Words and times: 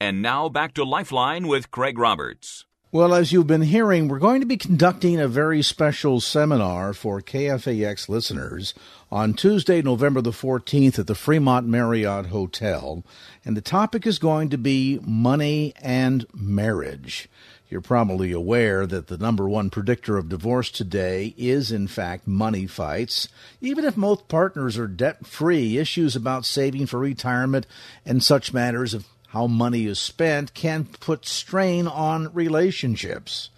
And 0.00 0.22
now 0.22 0.48
back 0.48 0.74
to 0.74 0.84
Lifeline 0.84 1.48
with 1.48 1.72
Craig 1.72 1.98
Roberts. 1.98 2.64
Well, 2.92 3.12
as 3.12 3.32
you've 3.32 3.48
been 3.48 3.62
hearing, 3.62 4.06
we're 4.06 4.20
going 4.20 4.40
to 4.40 4.46
be 4.46 4.56
conducting 4.56 5.20
a 5.20 5.26
very 5.26 5.60
special 5.60 6.20
seminar 6.20 6.94
for 6.94 7.20
KFAX 7.20 8.08
listeners 8.08 8.74
on 9.10 9.34
Tuesday, 9.34 9.82
November 9.82 10.20
the 10.20 10.30
14th 10.30 11.00
at 11.00 11.08
the 11.08 11.16
Fremont 11.16 11.66
Marriott 11.66 12.26
Hotel. 12.26 13.02
And 13.44 13.56
the 13.56 13.60
topic 13.60 14.06
is 14.06 14.20
going 14.20 14.50
to 14.50 14.56
be 14.56 15.00
money 15.02 15.74
and 15.82 16.26
marriage. 16.32 17.28
You're 17.68 17.80
probably 17.80 18.30
aware 18.30 18.86
that 18.86 19.08
the 19.08 19.18
number 19.18 19.48
one 19.48 19.68
predictor 19.68 20.16
of 20.16 20.28
divorce 20.30 20.70
today 20.70 21.34
is, 21.36 21.72
in 21.72 21.88
fact, 21.88 22.26
money 22.26 22.66
fights. 22.66 23.28
Even 23.60 23.84
if 23.84 23.96
most 23.96 24.28
partners 24.28 24.78
are 24.78 24.86
debt 24.86 25.26
free, 25.26 25.76
issues 25.76 26.14
about 26.14 26.46
saving 26.46 26.86
for 26.86 27.00
retirement 27.00 27.66
and 28.06 28.22
such 28.22 28.54
matters 28.54 28.94
of 28.94 29.06
how 29.28 29.46
money 29.46 29.86
is 29.86 29.98
spent 29.98 30.54
can 30.54 30.84
put 30.84 31.26
strain 31.26 31.86
on 31.86 32.32
relationships. 32.32 33.50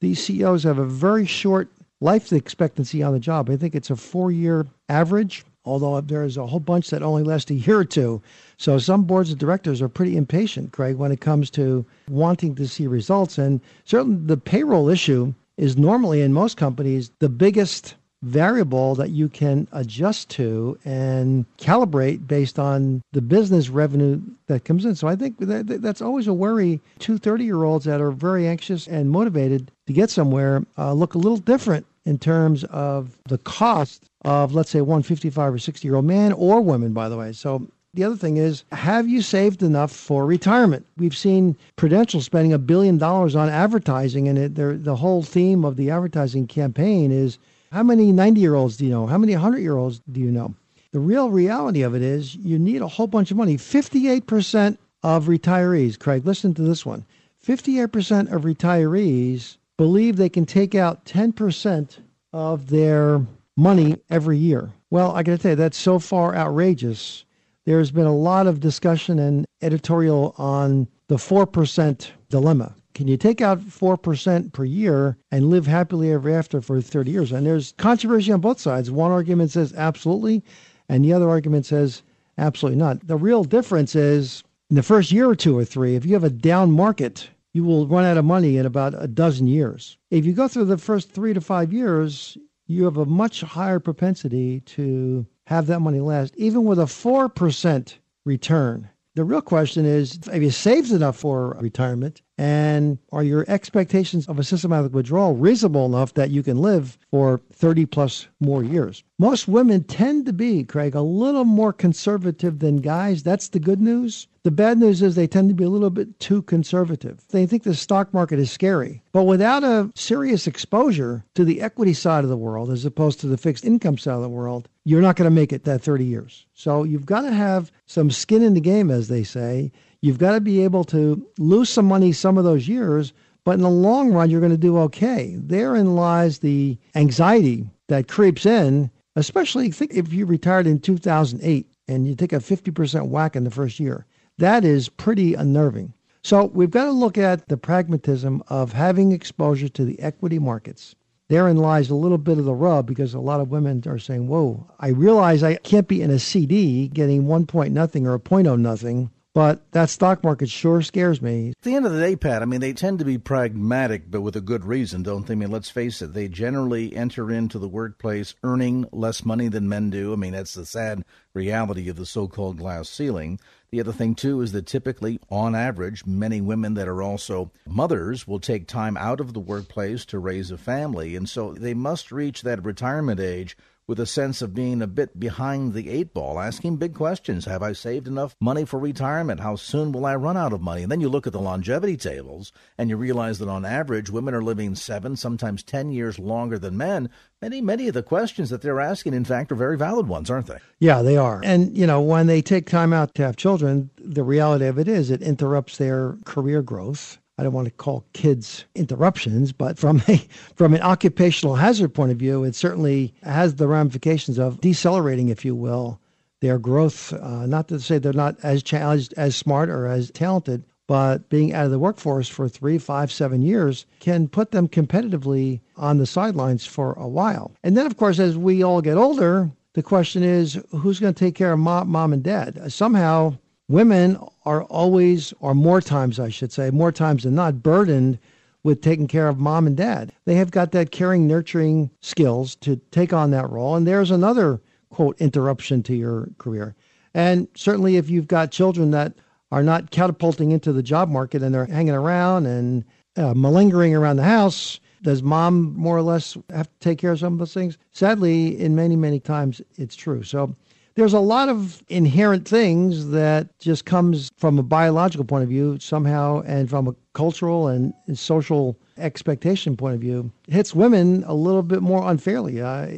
These 0.00 0.24
CEOs 0.24 0.64
have 0.64 0.78
a 0.78 0.84
very 0.84 1.26
short 1.26 1.68
life 2.00 2.32
expectancy 2.32 3.04
on 3.04 3.12
the 3.12 3.20
job. 3.20 3.48
I 3.48 3.56
think 3.56 3.76
it's 3.76 3.90
a 3.90 3.96
four 3.96 4.32
year 4.32 4.66
average 4.88 5.44
although 5.64 6.00
there's 6.00 6.36
a 6.36 6.46
whole 6.46 6.60
bunch 6.60 6.90
that 6.90 7.02
only 7.02 7.22
last 7.22 7.50
a 7.50 7.54
year 7.54 7.78
or 7.78 7.84
two. 7.84 8.22
So 8.56 8.78
some 8.78 9.04
boards 9.04 9.30
of 9.30 9.38
directors 9.38 9.82
are 9.82 9.88
pretty 9.88 10.16
impatient, 10.16 10.72
Craig, 10.72 10.96
when 10.96 11.12
it 11.12 11.20
comes 11.20 11.50
to 11.50 11.84
wanting 12.08 12.54
to 12.56 12.68
see 12.68 12.86
results. 12.86 13.38
And 13.38 13.60
certainly 13.84 14.26
the 14.26 14.36
payroll 14.36 14.88
issue 14.88 15.34
is 15.56 15.76
normally 15.76 16.22
in 16.22 16.32
most 16.32 16.56
companies 16.56 17.10
the 17.18 17.28
biggest 17.28 17.94
variable 18.24 18.94
that 18.94 19.10
you 19.10 19.28
can 19.28 19.68
adjust 19.72 20.30
to 20.30 20.78
and 20.84 21.44
calibrate 21.58 22.26
based 22.26 22.58
on 22.58 23.02
the 23.12 23.20
business 23.20 23.68
revenue 23.68 24.20
that 24.46 24.64
comes 24.64 24.84
in. 24.84 24.94
So 24.94 25.06
I 25.06 25.14
think 25.14 25.38
that, 25.38 25.82
that's 25.82 26.00
always 26.00 26.26
a 26.26 26.32
worry. 26.32 26.80
Two 26.98 27.18
30 27.18 27.44
year 27.44 27.64
olds 27.64 27.84
that 27.84 28.00
are 28.00 28.10
very 28.10 28.48
anxious 28.48 28.86
and 28.88 29.10
motivated 29.10 29.70
to 29.86 29.92
get 29.92 30.10
somewhere 30.10 30.64
uh, 30.78 30.94
look 30.94 31.14
a 31.14 31.18
little 31.18 31.36
different 31.36 31.86
in 32.06 32.18
terms 32.18 32.64
of 32.64 33.18
the 33.28 33.38
cost 33.38 34.04
of, 34.24 34.54
let's 34.54 34.70
say, 34.70 34.80
one 34.80 35.02
55 35.02 35.54
or 35.54 35.58
60 35.58 35.86
year 35.86 35.96
old 35.96 36.04
man 36.06 36.32
or 36.32 36.60
woman, 36.60 36.92
by 36.92 37.08
the 37.08 37.16
way. 37.16 37.32
So 37.32 37.68
the 37.94 38.04
other 38.04 38.16
thing 38.16 38.36
is, 38.36 38.64
have 38.72 39.08
you 39.08 39.22
saved 39.22 39.62
enough 39.62 39.92
for 39.92 40.26
retirement? 40.26 40.86
We've 40.96 41.16
seen 41.16 41.56
Prudential 41.76 42.20
spending 42.20 42.52
a 42.52 42.58
billion 42.58 42.98
dollars 42.98 43.36
on 43.36 43.48
advertising, 43.48 44.28
and 44.28 44.38
it, 44.38 44.54
the 44.56 44.96
whole 44.96 45.22
theme 45.22 45.64
of 45.64 45.76
the 45.76 45.90
advertising 45.90 46.46
campaign 46.46 47.12
is 47.12 47.38
how 47.72 47.82
many 47.82 48.12
90 48.12 48.40
year 48.40 48.54
olds 48.54 48.76
do 48.76 48.84
you 48.84 48.90
know? 48.90 49.06
How 49.06 49.18
many 49.18 49.32
100 49.32 49.58
year 49.58 49.76
olds 49.76 50.00
do 50.10 50.20
you 50.20 50.30
know? 50.30 50.54
The 50.92 51.00
real 51.00 51.30
reality 51.30 51.82
of 51.82 51.94
it 51.94 52.02
is 52.02 52.36
you 52.36 52.58
need 52.58 52.82
a 52.82 52.88
whole 52.88 53.08
bunch 53.08 53.30
of 53.30 53.36
money. 53.36 53.56
58% 53.56 54.78
of 55.02 55.26
retirees, 55.26 55.98
Craig, 55.98 56.24
listen 56.24 56.54
to 56.54 56.62
this 56.62 56.86
one 56.86 57.04
58% 57.44 58.32
of 58.32 58.42
retirees 58.42 59.56
believe 59.76 60.16
they 60.16 60.28
can 60.28 60.46
take 60.46 60.74
out 60.74 61.04
10% 61.04 61.98
of 62.32 62.70
their 62.70 63.26
money 63.56 63.96
every 64.08 64.38
year. 64.38 64.72
Well, 64.90 65.10
I 65.10 65.22
got 65.22 65.32
to 65.32 65.38
tell 65.38 65.50
you, 65.52 65.56
that's 65.56 65.76
so 65.76 65.98
far 65.98 66.34
outrageous. 66.34 67.24
There's 67.66 67.90
been 67.90 68.06
a 68.06 68.14
lot 68.14 68.46
of 68.46 68.60
discussion 68.60 69.18
and 69.18 69.46
editorial 69.62 70.34
on 70.36 70.86
the 71.08 71.16
4% 71.16 72.10
dilemma. 72.28 72.74
Can 72.94 73.08
you 73.08 73.16
take 73.16 73.40
out 73.40 73.60
4% 73.60 74.52
per 74.52 74.64
year 74.64 75.16
and 75.32 75.50
live 75.50 75.66
happily 75.66 76.12
ever 76.12 76.30
after 76.30 76.60
for 76.60 76.80
30 76.80 77.10
years? 77.10 77.32
And 77.32 77.46
there's 77.46 77.72
controversy 77.78 78.32
on 78.32 78.40
both 78.40 78.60
sides. 78.60 78.90
One 78.90 79.10
argument 79.10 79.50
says 79.50 79.72
absolutely, 79.74 80.44
and 80.88 81.04
the 81.04 81.12
other 81.12 81.28
argument 81.28 81.66
says 81.66 82.02
absolutely 82.38 82.78
not. 82.78 83.06
The 83.06 83.16
real 83.16 83.44
difference 83.44 83.96
is 83.96 84.44
in 84.70 84.76
the 84.76 84.82
first 84.82 85.10
year 85.10 85.28
or 85.28 85.34
two 85.34 85.56
or 85.56 85.64
three, 85.64 85.96
if 85.96 86.04
you 86.04 86.14
have 86.14 86.24
a 86.24 86.30
down 86.30 86.70
market, 86.70 87.28
you 87.52 87.64
will 87.64 87.86
run 87.86 88.04
out 88.04 88.16
of 88.16 88.24
money 88.24 88.56
in 88.56 88.66
about 88.66 88.94
a 88.96 89.08
dozen 89.08 89.46
years. 89.46 89.96
If 90.10 90.24
you 90.24 90.32
go 90.32 90.48
through 90.48 90.66
the 90.66 90.78
first 90.78 91.10
three 91.10 91.32
to 91.34 91.40
five 91.40 91.72
years, 91.72 92.36
you 92.66 92.84
have 92.84 92.96
a 92.96 93.06
much 93.06 93.40
higher 93.42 93.78
propensity 93.78 94.60
to 94.60 95.26
have 95.46 95.66
that 95.66 95.80
money 95.80 96.00
last, 96.00 96.34
even 96.36 96.64
with 96.64 96.78
a 96.78 96.84
4% 96.84 97.94
return. 98.24 98.88
The 99.16 99.24
real 99.24 99.42
question 99.42 99.84
is 99.84 100.18
have 100.32 100.42
you 100.42 100.50
saved 100.50 100.90
enough 100.90 101.16
for 101.16 101.56
retirement? 101.60 102.20
And 102.36 102.98
are 103.12 103.22
your 103.22 103.44
expectations 103.46 104.26
of 104.26 104.40
a 104.40 104.44
systematic 104.44 104.92
withdrawal 104.92 105.36
reasonable 105.36 105.86
enough 105.86 106.14
that 106.14 106.30
you 106.30 106.42
can 106.42 106.58
live 106.58 106.98
for 107.12 107.40
30 107.52 107.86
plus 107.86 108.26
more 108.40 108.64
years? 108.64 109.04
Most 109.20 109.46
women 109.46 109.84
tend 109.84 110.26
to 110.26 110.32
be, 110.32 110.64
Craig, 110.64 110.96
a 110.96 111.00
little 111.00 111.44
more 111.44 111.72
conservative 111.72 112.58
than 112.58 112.78
guys. 112.78 113.22
That's 113.22 113.50
the 113.50 113.60
good 113.60 113.80
news. 113.80 114.26
The 114.44 114.50
bad 114.50 114.78
news 114.78 115.00
is 115.00 115.14
they 115.14 115.26
tend 115.26 115.48
to 115.48 115.54
be 115.54 115.64
a 115.64 115.70
little 115.70 115.88
bit 115.88 116.20
too 116.20 116.42
conservative. 116.42 117.26
They 117.30 117.46
think 117.46 117.62
the 117.62 117.74
stock 117.74 118.12
market 118.12 118.38
is 118.38 118.52
scary. 118.52 119.02
But 119.10 119.22
without 119.22 119.64
a 119.64 119.90
serious 119.94 120.46
exposure 120.46 121.24
to 121.34 121.46
the 121.46 121.62
equity 121.62 121.94
side 121.94 122.24
of 122.24 122.30
the 122.30 122.36
world 122.36 122.70
as 122.70 122.84
opposed 122.84 123.20
to 123.20 123.26
the 123.26 123.38
fixed 123.38 123.64
income 123.64 123.96
side 123.96 124.16
of 124.16 124.20
the 124.20 124.28
world, 124.28 124.68
you're 124.84 125.00
not 125.00 125.16
going 125.16 125.30
to 125.30 125.34
make 125.34 125.50
it 125.50 125.64
that 125.64 125.80
30 125.80 126.04
years. 126.04 126.44
So 126.52 126.84
you've 126.84 127.06
got 127.06 127.22
to 127.22 127.32
have 127.32 127.72
some 127.86 128.10
skin 128.10 128.42
in 128.42 128.52
the 128.52 128.60
game, 128.60 128.90
as 128.90 129.08
they 129.08 129.24
say. 129.24 129.72
You've 130.02 130.18
got 130.18 130.32
to 130.32 130.42
be 130.42 130.62
able 130.62 130.84
to 130.84 131.26
lose 131.38 131.70
some 131.70 131.86
money 131.86 132.12
some 132.12 132.36
of 132.36 132.44
those 132.44 132.68
years, 132.68 133.14
but 133.44 133.52
in 133.52 133.62
the 133.62 133.70
long 133.70 134.12
run, 134.12 134.28
you're 134.28 134.40
going 134.40 134.52
to 134.52 134.58
do 134.58 134.76
okay. 134.80 135.36
Therein 135.38 135.94
lies 135.94 136.40
the 136.40 136.76
anxiety 136.94 137.70
that 137.88 138.08
creeps 138.08 138.44
in 138.44 138.90
especially 139.16 139.70
think 139.70 139.94
if 139.94 140.12
you 140.12 140.26
retired 140.26 140.66
in 140.66 140.80
2008 140.80 141.66
and 141.86 142.06
you 142.06 142.14
take 142.14 142.32
a 142.32 142.36
50% 142.36 143.08
whack 143.08 143.36
in 143.36 143.44
the 143.44 143.50
first 143.50 143.78
year. 143.78 144.06
That 144.38 144.64
is 144.64 144.88
pretty 144.88 145.34
unnerving. 145.34 145.92
So 146.22 146.46
we've 146.46 146.70
got 146.70 146.86
to 146.86 146.90
look 146.90 147.18
at 147.18 147.48
the 147.48 147.56
pragmatism 147.56 148.42
of 148.48 148.72
having 148.72 149.12
exposure 149.12 149.68
to 149.68 149.84
the 149.84 150.00
equity 150.00 150.38
markets. 150.38 150.94
Therein 151.28 151.56
lies 151.56 151.90
a 151.90 151.94
little 151.94 152.18
bit 152.18 152.38
of 152.38 152.44
the 152.44 152.54
rub 152.54 152.86
because 152.86 153.14
a 153.14 153.20
lot 153.20 153.40
of 153.40 153.50
women 153.50 153.82
are 153.86 153.98
saying, 153.98 154.28
Whoa, 154.28 154.68
I 154.80 154.88
realize 154.88 155.42
I 155.42 155.56
can't 155.56 155.88
be 155.88 156.02
in 156.02 156.10
a 156.10 156.18
CD 156.18 156.88
getting 156.88 157.26
one 157.26 157.46
point 157.46 157.72
nothing 157.72 158.06
or 158.06 158.14
a 158.14 158.20
point 158.20 158.46
oh 158.46 158.56
nothing 158.56 159.10
but 159.34 159.68
that 159.72 159.90
stock 159.90 160.22
market 160.22 160.48
sure 160.48 160.80
scares 160.80 161.20
me. 161.20 161.50
At 161.50 161.62
the 161.62 161.74
end 161.74 161.86
of 161.86 161.92
the 161.92 161.98
day, 161.98 162.14
Pat, 162.14 162.40
I 162.40 162.44
mean, 162.44 162.60
they 162.60 162.72
tend 162.72 163.00
to 163.00 163.04
be 163.04 163.18
pragmatic, 163.18 164.08
but 164.08 164.20
with 164.20 164.36
a 164.36 164.40
good 164.40 164.64
reason, 164.64 165.02
don't 165.02 165.26
they? 165.26 165.32
I 165.32 165.36
mean, 165.36 165.50
let's 165.50 165.70
face 165.70 166.00
it, 166.00 166.14
they 166.14 166.28
generally 166.28 166.94
enter 166.94 167.32
into 167.32 167.58
the 167.58 167.68
workplace 167.68 168.36
earning 168.44 168.86
less 168.92 169.24
money 169.24 169.48
than 169.48 169.68
men 169.68 169.90
do. 169.90 170.12
I 170.12 170.16
mean, 170.16 170.32
that's 170.32 170.54
the 170.54 170.64
sad 170.64 171.04
reality 171.34 171.88
of 171.88 171.96
the 171.96 172.06
so 172.06 172.28
called 172.28 172.58
glass 172.58 172.88
ceiling. 172.88 173.40
The 173.74 173.80
other 173.80 173.92
thing, 173.92 174.14
too, 174.14 174.40
is 174.40 174.52
that 174.52 174.66
typically, 174.66 175.18
on 175.30 175.56
average, 175.56 176.06
many 176.06 176.40
women 176.40 176.74
that 176.74 176.86
are 176.86 177.02
also 177.02 177.50
mothers 177.66 178.24
will 178.24 178.38
take 178.38 178.68
time 178.68 178.96
out 178.96 179.18
of 179.18 179.32
the 179.32 179.40
workplace 179.40 180.04
to 180.04 180.20
raise 180.20 180.52
a 180.52 180.56
family. 180.56 181.16
And 181.16 181.28
so 181.28 181.54
they 181.54 181.74
must 181.74 182.12
reach 182.12 182.42
that 182.42 182.64
retirement 182.64 183.18
age 183.18 183.56
with 183.86 184.00
a 184.00 184.06
sense 184.06 184.40
of 184.40 184.54
being 184.54 184.80
a 184.80 184.86
bit 184.86 185.18
behind 185.18 185.74
the 185.74 185.90
eight 185.90 186.14
ball, 186.14 186.40
asking 186.40 186.76
big 186.76 186.94
questions. 186.94 187.44
Have 187.44 187.62
I 187.62 187.72
saved 187.72 188.06
enough 188.06 188.34
money 188.40 188.64
for 188.64 188.78
retirement? 188.78 189.40
How 189.40 189.56
soon 189.56 189.92
will 189.92 190.06
I 190.06 190.14
run 190.14 190.36
out 190.36 190.52
of 190.52 190.62
money? 190.62 190.82
And 190.82 190.90
then 190.90 191.00
you 191.00 191.08
look 191.08 191.26
at 191.26 191.32
the 191.32 191.40
longevity 191.40 191.96
tables 191.96 192.52
and 192.78 192.88
you 192.88 192.96
realize 192.96 193.38
that 193.38 193.48
on 193.48 193.64
average, 193.64 194.10
women 194.10 194.34
are 194.34 194.42
living 194.42 194.74
seven, 194.74 195.16
sometimes 195.16 195.62
10 195.62 195.90
years 195.90 196.18
longer 196.18 196.58
than 196.58 196.76
men. 196.76 197.10
Many, 197.42 197.60
many 197.60 197.88
of 197.88 197.94
the 197.94 198.02
questions 198.02 198.50
that 198.50 198.62
they're 198.62 198.80
asking, 198.80 199.12
in 199.12 199.24
fact, 199.24 199.52
are 199.52 199.56
very 199.56 199.76
valid 199.76 200.08
ones, 200.08 200.30
aren't 200.30 200.46
they? 200.46 200.58
Yeah, 200.78 201.02
they 201.02 201.16
are. 201.16 201.42
And, 201.44 201.76
you 201.76 201.86
know, 201.86 202.00
when 202.00 202.26
they 202.26 202.40
take 202.40 202.68
time 202.68 202.92
out 202.92 203.14
to 203.16 203.22
have 203.22 203.36
children, 203.36 203.90
the 203.98 204.24
reality 204.24 204.64
of 204.66 204.78
it 204.78 204.88
is 204.88 205.10
it 205.10 205.20
interrupts 205.20 205.76
their 205.76 206.16
career 206.24 206.62
growth 206.62 207.18
I 207.36 207.42
don't 207.42 207.52
want 207.52 207.66
to 207.66 207.72
call 207.72 208.04
kids 208.12 208.64
interruptions, 208.74 209.52
but 209.52 209.78
from 209.78 210.02
a 210.08 210.18
from 210.54 210.74
an 210.74 210.82
occupational 210.82 211.56
hazard 211.56 211.92
point 211.92 212.12
of 212.12 212.18
view, 212.18 212.44
it 212.44 212.54
certainly 212.54 213.12
has 213.22 213.56
the 213.56 213.66
ramifications 213.66 214.38
of 214.38 214.60
decelerating, 214.60 215.28
if 215.28 215.44
you 215.44 215.54
will, 215.54 216.00
their 216.40 216.58
growth. 216.58 217.12
Uh, 217.12 217.46
not 217.46 217.68
to 217.68 217.80
say 217.80 217.98
they're 217.98 218.12
not 218.12 218.36
as 218.42 218.62
challenged, 218.62 219.14
as 219.16 219.34
smart, 219.34 219.68
or 219.68 219.86
as 219.86 220.10
talented, 220.12 220.62
but 220.86 221.28
being 221.28 221.52
out 221.52 221.64
of 221.64 221.70
the 221.70 221.78
workforce 221.78 222.28
for 222.28 222.48
three, 222.48 222.78
five, 222.78 223.10
seven 223.10 223.42
years 223.42 223.86
can 224.00 224.28
put 224.28 224.50
them 224.50 224.68
competitively 224.68 225.60
on 225.76 225.98
the 225.98 226.06
sidelines 226.06 226.66
for 226.66 226.92
a 226.92 227.08
while. 227.08 227.52
And 227.64 227.76
then, 227.76 227.86
of 227.86 227.96
course, 227.96 228.18
as 228.18 228.36
we 228.36 228.62
all 228.62 228.80
get 228.80 228.96
older, 228.96 229.50
the 229.72 229.82
question 229.82 230.22
is 230.22 230.60
who's 230.70 231.00
going 231.00 231.14
to 231.14 231.18
take 231.18 231.34
care 231.34 231.52
of 231.52 231.58
mom, 231.58 231.88
mom 231.88 232.12
and 232.12 232.22
dad? 232.22 232.70
Somehow, 232.72 233.38
women 233.68 234.18
are 234.44 234.64
always, 234.64 235.32
or 235.40 235.54
more 235.54 235.80
times, 235.80 236.20
I 236.20 236.28
should 236.28 236.52
say, 236.52 236.70
more 236.70 236.92
times 236.92 237.24
than 237.24 237.34
not, 237.34 237.62
burdened 237.62 238.18
with 238.62 238.80
taking 238.80 239.06
care 239.08 239.28
of 239.28 239.38
mom 239.38 239.66
and 239.66 239.76
dad. 239.76 240.12
They 240.24 240.34
have 240.36 240.50
got 240.50 240.72
that 240.72 240.90
caring, 240.90 241.26
nurturing 241.26 241.90
skills 242.00 242.56
to 242.56 242.76
take 242.90 243.12
on 243.12 243.30
that 243.30 243.50
role. 243.50 243.76
And 243.76 243.86
there's 243.86 244.10
another, 244.10 244.60
quote, 244.90 245.20
interruption 245.20 245.82
to 245.84 245.94
your 245.94 246.28
career. 246.38 246.74
And 247.12 247.46
certainly, 247.54 247.96
if 247.96 248.10
you've 248.10 248.26
got 248.26 248.50
children 248.50 248.90
that 248.90 249.14
are 249.52 249.62
not 249.62 249.90
catapulting 249.90 250.50
into 250.50 250.72
the 250.72 250.82
job 250.82 251.08
market 251.08 251.42
and 251.42 251.54
they're 251.54 251.66
hanging 251.66 251.94
around 251.94 252.46
and 252.46 252.84
uh, 253.16 253.34
malingering 253.34 253.94
around 253.94 254.16
the 254.16 254.24
house, 254.24 254.80
does 255.02 255.22
mom 255.22 255.76
more 255.76 255.96
or 255.96 256.02
less 256.02 256.36
have 256.50 256.66
to 256.66 256.78
take 256.80 256.98
care 256.98 257.12
of 257.12 257.20
some 257.20 257.34
of 257.34 257.38
those 257.38 257.54
things? 257.54 257.78
Sadly, 257.92 258.58
in 258.58 258.74
many, 258.74 258.96
many 258.96 259.20
times, 259.20 259.60
it's 259.76 259.94
true. 259.94 260.22
So 260.22 260.56
there's 260.96 261.12
a 261.12 261.20
lot 261.20 261.48
of 261.48 261.82
inherent 261.88 262.46
things 262.46 263.08
that 263.10 263.58
just 263.58 263.84
comes 263.84 264.30
from 264.36 264.58
a 264.58 264.62
biological 264.62 265.24
point 265.24 265.42
of 265.42 265.48
view 265.48 265.78
somehow 265.80 266.42
and 266.42 266.70
from 266.70 266.86
a 266.86 266.94
cultural 267.14 267.68
and 267.68 267.92
social 268.14 268.78
expectation 268.96 269.76
point 269.76 269.94
of 269.94 270.00
view. 270.00 270.30
Hits 270.48 270.74
women 270.74 271.24
a 271.26 271.34
little 271.34 271.62
bit 271.62 271.82
more 271.82 272.08
unfairly. 272.08 272.60
Uh, 272.60 272.88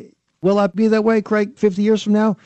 will 0.43 0.57
that 0.57 0.77
be 0.77 0.89
that 0.89 1.05
way 1.05 1.23
craig 1.23 1.57
50 1.57 1.83
years 1.83 2.03
from 2.03 2.13
now? 2.13 2.37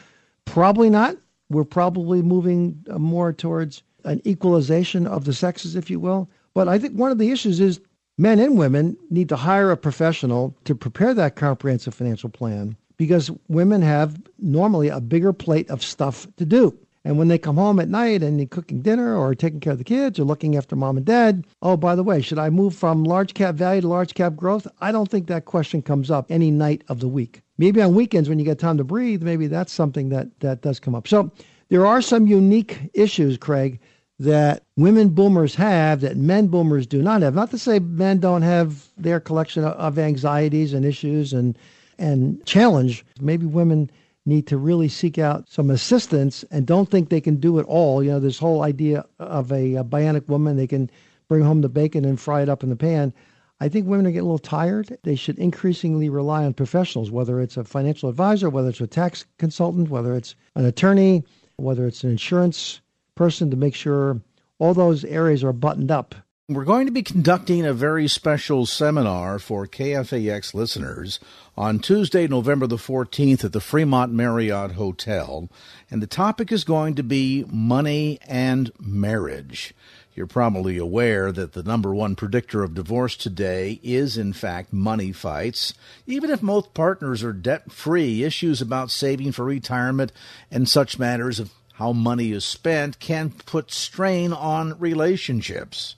Probably 0.44 0.88
not. 0.88 1.16
We're 1.48 1.64
probably 1.64 2.22
moving 2.22 2.84
uh, 2.88 2.98
more 2.98 3.32
towards 3.32 3.82
an 4.04 4.22
equalization 4.24 5.06
of 5.06 5.24
the 5.24 5.32
sexes 5.32 5.74
if 5.74 5.90
you 5.90 5.98
will. 6.00 6.30
But 6.54 6.68
i 6.68 6.78
think 6.78 6.94
one 6.94 7.10
of 7.10 7.18
the 7.18 7.30
issues 7.30 7.60
is 7.60 7.80
men 8.18 8.38
and 8.38 8.58
women 8.58 8.96
need 9.10 9.28
to 9.28 9.36
hire 9.36 9.70
a 9.70 9.76
professional 9.76 10.54
to 10.64 10.74
prepare 10.74 11.14
that 11.14 11.36
comprehensive 11.36 11.94
financial 11.94 12.30
plan 12.30 12.76
because 13.00 13.30
women 13.48 13.80
have 13.80 14.20
normally 14.38 14.90
a 14.90 15.00
bigger 15.00 15.32
plate 15.32 15.70
of 15.70 15.82
stuff 15.82 16.26
to 16.36 16.44
do. 16.44 16.78
And 17.02 17.16
when 17.16 17.28
they 17.28 17.38
come 17.38 17.56
home 17.56 17.80
at 17.80 17.88
night 17.88 18.22
and 18.22 18.38
they're 18.38 18.44
cooking 18.44 18.82
dinner 18.82 19.16
or 19.16 19.34
taking 19.34 19.58
care 19.58 19.72
of 19.72 19.78
the 19.78 19.84
kids 19.84 20.18
or 20.18 20.24
looking 20.24 20.54
after 20.54 20.76
mom 20.76 20.98
and 20.98 21.06
dad, 21.06 21.46
oh, 21.62 21.78
by 21.78 21.94
the 21.94 22.02
way, 22.02 22.20
should 22.20 22.38
I 22.38 22.50
move 22.50 22.74
from 22.74 23.04
large 23.04 23.32
cap 23.32 23.54
value 23.54 23.80
to 23.80 23.88
large 23.88 24.12
cap 24.12 24.36
growth? 24.36 24.66
I 24.82 24.92
don't 24.92 25.10
think 25.10 25.28
that 25.28 25.46
question 25.46 25.80
comes 25.80 26.10
up 26.10 26.26
any 26.28 26.50
night 26.50 26.84
of 26.88 27.00
the 27.00 27.08
week. 27.08 27.40
Maybe 27.56 27.80
on 27.80 27.94
weekends 27.94 28.28
when 28.28 28.38
you 28.38 28.44
get 28.44 28.58
time 28.58 28.76
to 28.76 28.84
breathe, 28.84 29.22
maybe 29.22 29.46
that's 29.46 29.72
something 29.72 30.10
that, 30.10 30.38
that 30.40 30.60
does 30.60 30.78
come 30.78 30.94
up. 30.94 31.08
So 31.08 31.32
there 31.70 31.86
are 31.86 32.02
some 32.02 32.26
unique 32.26 32.90
issues, 32.92 33.38
Craig, 33.38 33.80
that 34.18 34.64
women 34.76 35.08
boomers 35.08 35.54
have 35.54 36.02
that 36.02 36.18
men 36.18 36.48
boomers 36.48 36.86
do 36.86 37.00
not 37.00 37.22
have. 37.22 37.34
Not 37.34 37.50
to 37.52 37.58
say 37.58 37.78
men 37.78 38.20
don't 38.20 38.42
have 38.42 38.88
their 38.98 39.20
collection 39.20 39.64
of 39.64 39.98
anxieties 39.98 40.74
and 40.74 40.84
issues 40.84 41.32
and 41.32 41.56
and 42.00 42.44
challenge. 42.46 43.04
Maybe 43.20 43.46
women 43.46 43.90
need 44.26 44.46
to 44.48 44.56
really 44.56 44.88
seek 44.88 45.18
out 45.18 45.48
some 45.48 45.70
assistance 45.70 46.44
and 46.50 46.66
don't 46.66 46.90
think 46.90 47.08
they 47.08 47.20
can 47.20 47.36
do 47.36 47.58
it 47.58 47.66
all. 47.66 48.02
You 48.02 48.12
know, 48.12 48.20
this 48.20 48.38
whole 48.38 48.62
idea 48.62 49.04
of 49.18 49.52
a, 49.52 49.76
a 49.76 49.84
bionic 49.84 50.28
woman, 50.28 50.56
they 50.56 50.66
can 50.66 50.90
bring 51.28 51.42
home 51.42 51.60
the 51.60 51.68
bacon 51.68 52.04
and 52.04 52.20
fry 52.20 52.42
it 52.42 52.48
up 52.48 52.62
in 52.62 52.70
the 52.70 52.76
pan. 52.76 53.12
I 53.60 53.68
think 53.68 53.86
women 53.86 54.06
are 54.06 54.10
getting 54.10 54.22
a 54.22 54.32
little 54.32 54.38
tired. 54.38 54.96
They 55.02 55.14
should 55.14 55.38
increasingly 55.38 56.08
rely 56.08 56.44
on 56.44 56.54
professionals, 56.54 57.10
whether 57.10 57.40
it's 57.40 57.56
a 57.56 57.64
financial 57.64 58.08
advisor, 58.08 58.48
whether 58.48 58.70
it's 58.70 58.80
a 58.80 58.86
tax 58.86 59.26
consultant, 59.38 59.90
whether 59.90 60.14
it's 60.16 60.34
an 60.54 60.64
attorney, 60.64 61.24
whether 61.56 61.86
it's 61.86 62.02
an 62.02 62.10
insurance 62.10 62.80
person 63.14 63.50
to 63.50 63.56
make 63.56 63.74
sure 63.74 64.20
all 64.58 64.72
those 64.72 65.04
areas 65.04 65.44
are 65.44 65.52
buttoned 65.52 65.90
up 65.90 66.14
we're 66.50 66.64
going 66.64 66.86
to 66.86 66.92
be 66.92 67.02
conducting 67.02 67.64
a 67.64 67.72
very 67.72 68.08
special 68.08 68.66
seminar 68.66 69.38
for 69.38 69.68
KFAX 69.68 70.52
listeners 70.52 71.20
on 71.56 71.78
Tuesday, 71.78 72.26
November 72.26 72.66
the 72.66 72.74
14th 72.74 73.44
at 73.44 73.52
the 73.52 73.60
Fremont 73.60 74.12
Marriott 74.12 74.72
Hotel. 74.72 75.48
And 75.92 76.02
the 76.02 76.08
topic 76.08 76.50
is 76.50 76.64
going 76.64 76.96
to 76.96 77.04
be 77.04 77.44
money 77.48 78.18
and 78.26 78.72
marriage. 78.80 79.74
You're 80.16 80.26
probably 80.26 80.76
aware 80.76 81.30
that 81.30 81.52
the 81.52 81.62
number 81.62 81.94
one 81.94 82.16
predictor 82.16 82.64
of 82.64 82.74
divorce 82.74 83.16
today 83.16 83.78
is, 83.84 84.18
in 84.18 84.32
fact, 84.32 84.72
money 84.72 85.12
fights. 85.12 85.72
Even 86.04 86.30
if 86.30 86.42
most 86.42 86.74
partners 86.74 87.22
are 87.22 87.32
debt 87.32 87.70
free, 87.70 88.24
issues 88.24 88.60
about 88.60 88.90
saving 88.90 89.30
for 89.30 89.44
retirement 89.44 90.10
and 90.50 90.68
such 90.68 90.98
matters 90.98 91.38
of 91.38 91.52
how 91.74 91.92
money 91.92 92.32
is 92.32 92.44
spent 92.44 92.98
can 92.98 93.30
put 93.30 93.70
strain 93.70 94.32
on 94.32 94.76
relationships. 94.80 95.94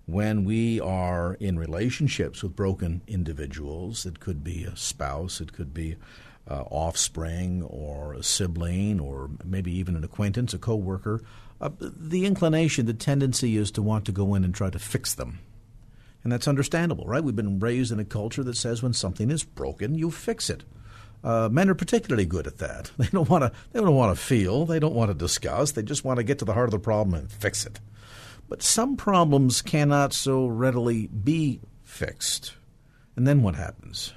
when 0.05 0.45
we 0.45 0.79
are 0.79 1.35
in 1.35 1.59
relationships 1.59 2.41
with 2.41 2.55
broken 2.55 3.01
individuals, 3.07 4.05
it 4.05 4.19
could 4.19 4.43
be 4.43 4.63
a 4.63 4.75
spouse, 4.75 5.39
it 5.39 5.53
could 5.53 5.73
be 5.73 5.95
uh, 6.49 6.63
offspring 6.63 7.63
or 7.63 8.13
a 8.13 8.23
sibling 8.23 8.99
or 8.99 9.29
maybe 9.45 9.71
even 9.71 9.95
an 9.95 10.03
acquaintance, 10.03 10.53
a 10.53 10.57
coworker, 10.57 11.21
uh, 11.61 11.69
the 11.79 12.25
inclination, 12.25 12.85
the 12.85 12.93
tendency 12.93 13.57
is 13.57 13.71
to 13.71 13.81
want 13.81 14.05
to 14.05 14.11
go 14.11 14.35
in 14.35 14.43
and 14.43 14.53
try 14.53 14.69
to 14.69 14.79
fix 14.79 15.13
them. 15.13 15.39
And 16.23 16.31
that's 16.31 16.47
understandable, 16.47 17.05
right? 17.05 17.23
We've 17.23 17.35
been 17.35 17.59
raised 17.59 17.91
in 17.91 17.99
a 17.99 18.05
culture 18.05 18.43
that 18.43 18.57
says 18.57 18.81
when 18.81 18.93
something 18.93 19.29
is 19.29 19.43
broken, 19.43 19.95
you 19.95 20.09
fix 20.09 20.49
it. 20.49 20.63
Uh, 21.23 21.47
men 21.49 21.69
are 21.69 21.75
particularly 21.75 22.25
good 22.25 22.47
at 22.47 22.57
that. 22.57 22.91
They 22.97 23.07
don't 23.07 23.29
want 23.29 23.43
to. 23.43 23.51
They 23.71 23.79
don't 23.79 23.95
want 23.95 24.15
to 24.15 24.21
feel. 24.21 24.65
They 24.65 24.79
don't 24.79 24.95
want 24.95 25.09
to 25.09 25.15
discuss. 25.15 25.71
They 25.71 25.83
just 25.83 26.03
want 26.03 26.17
to 26.17 26.23
get 26.23 26.39
to 26.39 26.45
the 26.45 26.53
heart 26.53 26.67
of 26.67 26.71
the 26.71 26.79
problem 26.79 27.13
and 27.13 27.31
fix 27.31 27.65
it. 27.65 27.79
But 28.49 28.61
some 28.61 28.97
problems 28.97 29.61
cannot 29.61 30.13
so 30.13 30.47
readily 30.47 31.07
be 31.07 31.61
fixed. 31.83 32.53
And 33.15 33.25
then 33.25 33.41
what 33.41 33.55
happens? 33.55 34.13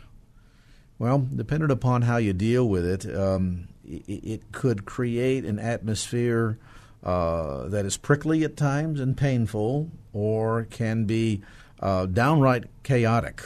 Well, 0.99 1.27
depending 1.35 1.71
upon 1.71 2.03
how 2.03 2.17
you 2.17 2.33
deal 2.33 2.69
with 2.69 2.85
it, 2.87 3.15
um, 3.17 3.69
it, 3.85 4.05
it, 4.09 4.53
could 4.53 4.87
create 4.87 5.45
an 5.45 5.59
atmosphere 5.59 6.59
uh, 7.03 7.69
that 7.69 7.87
is 7.87 7.97
prickly 7.97 8.45
at 8.45 8.57
times 8.57 9.01
and 9.01 9.17
painful, 9.17 9.91
or 10.13 10.65
can 10.65 11.05
be 11.05 11.43
uh, 11.81 12.07
downright 12.07 12.65
chaotic. 12.83 13.43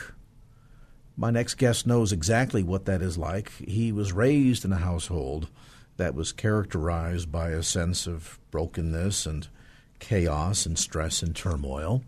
My 1.17 1.31
next 1.31 1.55
guest 1.55 1.87
knows 1.87 2.13
exactly 2.13 2.63
what 2.63 2.87
that 2.87 3.03
is 3.03 3.19
like. 3.19 3.53
He 3.53 3.93
was 3.93 4.13
raised 4.13 4.65
in 4.65 4.73
a 4.73 4.79
household 4.79 5.49
that 5.99 6.15
was 6.15 6.33
characterized 6.33 7.31
by 7.31 7.51
a 7.51 7.63
sense 7.63 8.07
of 8.07 8.39
brokenness 8.51 9.27
and 9.27 9.47
chaos 9.99 10.65
and 10.65 10.79
stress 10.79 11.23
and 11.23 11.37
turmoil. 11.37 12.03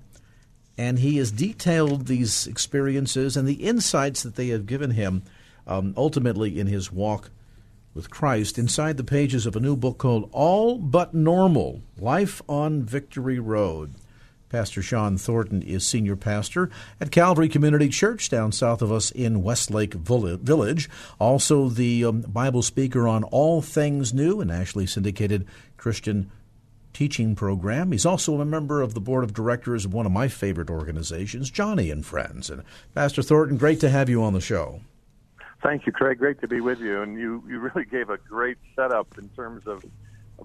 And 0.79 0.99
he 0.99 1.19
has 1.19 1.31
detailed 1.31 2.07
these 2.07 2.47
experiences 2.47 3.37
and 3.37 3.47
the 3.47 3.63
insights 3.65 4.23
that 4.23 4.37
they 4.37 4.49
have 4.49 4.65
given 4.65 4.93
him 4.93 5.23
um, 5.67 5.93
ultimately 5.97 6.59
in 6.59 6.67
his 6.67 6.91
walk 6.91 7.31
with 7.95 8.11
Christ 8.11 8.59
inside 8.59 8.97
the 8.97 9.05
pages 9.05 9.47
of 9.47 9.57
a 9.57 9.61
new 9.61 9.77
book 9.77 9.99
called 9.99 10.29
All 10.33 10.79
But 10.79 11.15
Normal 11.15 11.83
Life 11.99 12.43
on 12.49 12.83
Victory 12.83 13.39
Road. 13.39 13.95
Pastor 14.49 14.83
Shawn 14.83 15.17
Thornton 15.17 15.63
is 15.63 15.87
senior 15.87 16.15
pastor 16.15 16.69
at 17.01 17.11
Calvary 17.11 17.49
Community 17.49 17.89
Church 17.89 18.29
down 18.29 18.53
south 18.53 18.83
of 18.83 18.93
us 18.93 19.11
in 19.11 19.43
Westlake 19.43 19.95
Village. 19.95 20.91
Also, 21.19 21.71
the 21.71 22.05
um, 22.05 22.21
Bible 22.21 22.61
speaker 22.61 23.09
on 23.09 23.25
All 23.25 23.63
Things 23.63 24.13
New, 24.13 24.43
a 24.43 24.45
nationally 24.45 24.87
syndicated 24.87 25.47
Christian 25.79 26.31
teaching 26.93 27.35
program. 27.35 27.93
He's 27.93 28.05
also 28.05 28.41
a 28.41 28.45
member 28.45 28.83
of 28.83 28.93
the 28.93 29.01
board 29.01 29.25
of 29.25 29.33
directors 29.33 29.87
of 29.87 29.95
one 29.95 30.05
of 30.05 30.13
my 30.13 30.29
favorite 30.29 30.69
organizations, 30.69 31.51
Joni 31.51 31.91
and 31.91 32.05
Friends. 32.05 32.51
And 32.51 32.63
Pastor 32.95 33.23
Thornton, 33.23 33.57
great 33.57 33.81
to 33.81 33.89
have 33.89 34.11
you 34.11 34.23
on 34.23 34.35
the 34.35 34.41
show. 34.43 34.83
Thank 35.63 35.87
you, 35.87 35.93
Craig. 35.93 36.19
Great 36.19 36.41
to 36.41 36.49
be 36.49 36.61
with 36.61 36.81
you. 36.81 37.03
And 37.03 37.19
you, 37.19 37.43
you 37.49 37.61
really 37.61 37.85
gave 37.85 38.11
a 38.11 38.19
great 38.29 38.59
setup 38.75 39.07
in 39.17 39.29
terms 39.31 39.63
of 39.67 39.83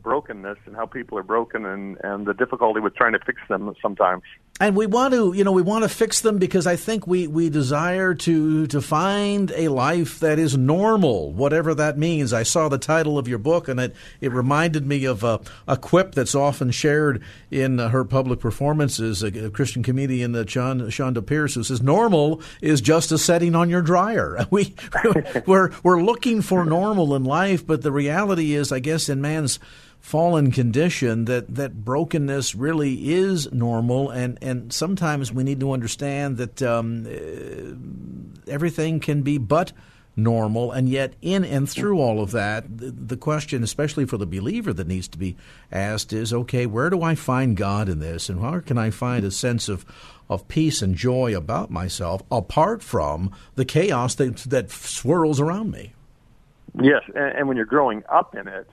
brokenness 0.01 0.59
and 0.65 0.75
how 0.75 0.86
people 0.86 1.17
are 1.17 1.24
broken 1.24 1.65
and, 1.65 1.97
and 2.03 2.27
the 2.27 2.33
difficulty 2.33 2.79
with 2.79 2.95
trying 2.95 3.13
to 3.13 3.19
fix 3.25 3.41
them 3.50 3.74
sometimes. 3.81 4.21
And 4.60 4.76
we 4.76 4.88
want 4.88 5.14
to, 5.14 5.34
you 5.34 5.44
know, 5.44 5.52
we 5.52 5.62
want 5.62 5.84
to 5.84 5.90
fix 5.90 6.22
them 6.22 6.40
because 6.40 6.66
I 6.66 6.76
think 6.76 7.06
we, 7.06 7.28
we 7.28 7.50
desire 7.50 8.16
to 8.16 8.66
to 8.68 8.82
find 8.82 9.52
a 9.56 9.68
life 9.68 10.20
that 10.20 10.40
is 10.40 10.58
normal, 10.58 11.32
whatever 11.32 11.76
that 11.76 11.98
means. 11.98 12.34
I 12.34 12.42
saw 12.42 12.68
the 12.68 12.80
title 12.80 13.20
of 13.20 13.28
your 13.28 13.38
book, 13.38 13.68
and 13.68 13.80
it, 13.80 13.96
it 14.20 14.32
reminded 14.32 14.88
me 14.88 15.06
of 15.06 15.24
a, 15.24 15.40
a 15.68 15.78
quip 15.78 16.16
that's 16.16 16.34
often 16.34 16.72
shared 16.72 17.22
in 17.52 17.78
her 17.78 18.04
public 18.04 18.40
performances. 18.40 19.22
A, 19.22 19.52
Christian 19.52 19.84
comedian, 19.84 20.36
uh, 20.36 20.44
John 20.44 20.80
Chonda 20.82 21.24
Pierce, 21.24 21.54
who 21.54 21.64
says, 21.64 21.82
"Normal 21.82 22.42
is 22.60 22.82
just 22.82 23.12
a 23.12 23.20
setting 23.20 23.54
on 23.56 23.70
your 23.70 23.82
dryer." 23.82 24.38
We 24.50 24.74
we're 25.46 25.72
we're 25.84 26.02
looking 26.02 26.42
for 26.42 26.66
normal 26.66 27.14
in 27.16 27.26
life, 27.26 27.68
but 27.68 27.82
the 27.82 27.92
reality 27.92 28.56
is, 28.56 28.72
I 28.72 28.80
guess, 28.80 29.10
in 29.10 29.22
man's 29.22 29.60
fallen 30.00 30.51
condition 30.51 31.25
that, 31.25 31.54
that 31.56 31.84
brokenness 31.84 32.56
really 32.56 33.13
is 33.13 33.51
normal. 33.51 34.10
And, 34.10 34.38
and 34.42 34.72
sometimes 34.72 35.34
we 35.34 35.44
need 35.44 35.60
to 35.60 35.72
understand 35.72 36.38
that 36.38 36.62
um, 36.62 37.06
uh, 37.06 38.51
everything 38.51 39.00
can 39.00 39.22
be 39.22 39.38
but 39.38 39.74
normal. 40.18 40.72
And 40.72 40.89
yet 40.89 41.13
in 41.22 41.46
and 41.46 41.70
through 41.70 42.00
all 42.01 42.22
of 42.22 42.32
that 42.32 42.77
the, 42.77 42.89
the, 42.92 43.18
question 43.18 43.63
especially 43.63 44.06
for 44.06 44.18
the 44.18 44.25
believer 44.25 44.74
that 44.74 44.88
needs 44.88 45.08
to 45.10 45.18
be 45.18 45.38
asked 45.72 46.12
is 46.12 46.34
okay 46.34 46.66
where 46.66 46.89
do 46.89 47.04
i 47.04 47.13
find 47.13 47.56
god 47.56 47.88
in 47.88 48.00
this? 48.00 48.27
And 48.27 48.42
where 48.42 48.62
can 48.62 48.80
i 48.80 48.89
find 48.89 49.24
a 49.24 49.32
sense 49.32 49.70
of 49.70 49.86
of 50.30 50.48
peace 50.48 50.82
and 50.82 50.96
joy 50.96 51.38
about 51.38 51.70
myself 51.70 52.24
apart 52.32 52.82
from 52.82 53.32
the 53.56 53.63
chaos 53.63 54.16
that 54.16 54.38
that 54.38 54.72
swirls 54.72 55.39
around 55.39 55.72
me? 55.72 55.94
Yes 56.82 57.04
and, 57.16 57.38
and 57.38 57.48
when 57.48 57.56
you're 57.56 57.68
growing 57.68 58.04
up 58.10 58.36
in 58.36 58.48
it 58.48 58.68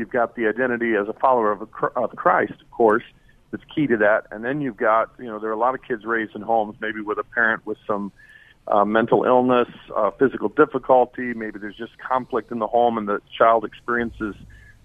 You've 0.00 0.08
got 0.08 0.34
the 0.34 0.46
identity 0.46 0.94
as 0.94 1.08
a 1.08 1.12
follower 1.12 1.52
of, 1.52 1.60
of 1.94 2.16
Christ, 2.16 2.54
of 2.58 2.70
course, 2.70 3.02
that's 3.50 3.62
key 3.74 3.86
to 3.86 3.98
that. 3.98 4.28
And 4.30 4.42
then 4.42 4.62
you've 4.62 4.78
got, 4.78 5.10
you 5.18 5.26
know, 5.26 5.38
there 5.38 5.50
are 5.50 5.52
a 5.52 5.58
lot 5.58 5.74
of 5.74 5.82
kids 5.82 6.06
raised 6.06 6.34
in 6.34 6.40
homes, 6.40 6.76
maybe 6.80 7.02
with 7.02 7.18
a 7.18 7.22
parent 7.22 7.66
with 7.66 7.76
some 7.86 8.10
uh, 8.66 8.86
mental 8.86 9.24
illness, 9.24 9.68
uh, 9.94 10.10
physical 10.12 10.48
difficulty. 10.48 11.34
Maybe 11.34 11.58
there's 11.58 11.76
just 11.76 11.98
conflict 11.98 12.50
in 12.50 12.60
the 12.60 12.66
home, 12.66 12.96
and 12.96 13.06
the 13.06 13.20
child 13.36 13.66
experiences 13.66 14.34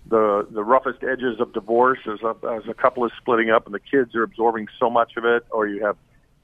the 0.07 0.45
the 0.51 0.65
roughest 0.65 1.01
edges 1.01 1.39
of 1.39 1.53
divorce 1.53 2.00
as 2.07 2.19
a, 2.22 2.36
as 2.51 2.67
a 2.69 2.74
couple 2.74 3.05
is 3.05 3.13
splitting 3.17 3.51
up, 3.51 3.65
and 3.67 3.74
the 3.74 3.79
kids 3.79 4.15
are 4.15 4.24
absorbing 4.24 4.67
so 4.77 4.89
much 4.89 5.13
of 5.15 5.24
it. 5.24 5.45
Or 5.50 5.65
you 5.65 5.81
have 5.86 5.95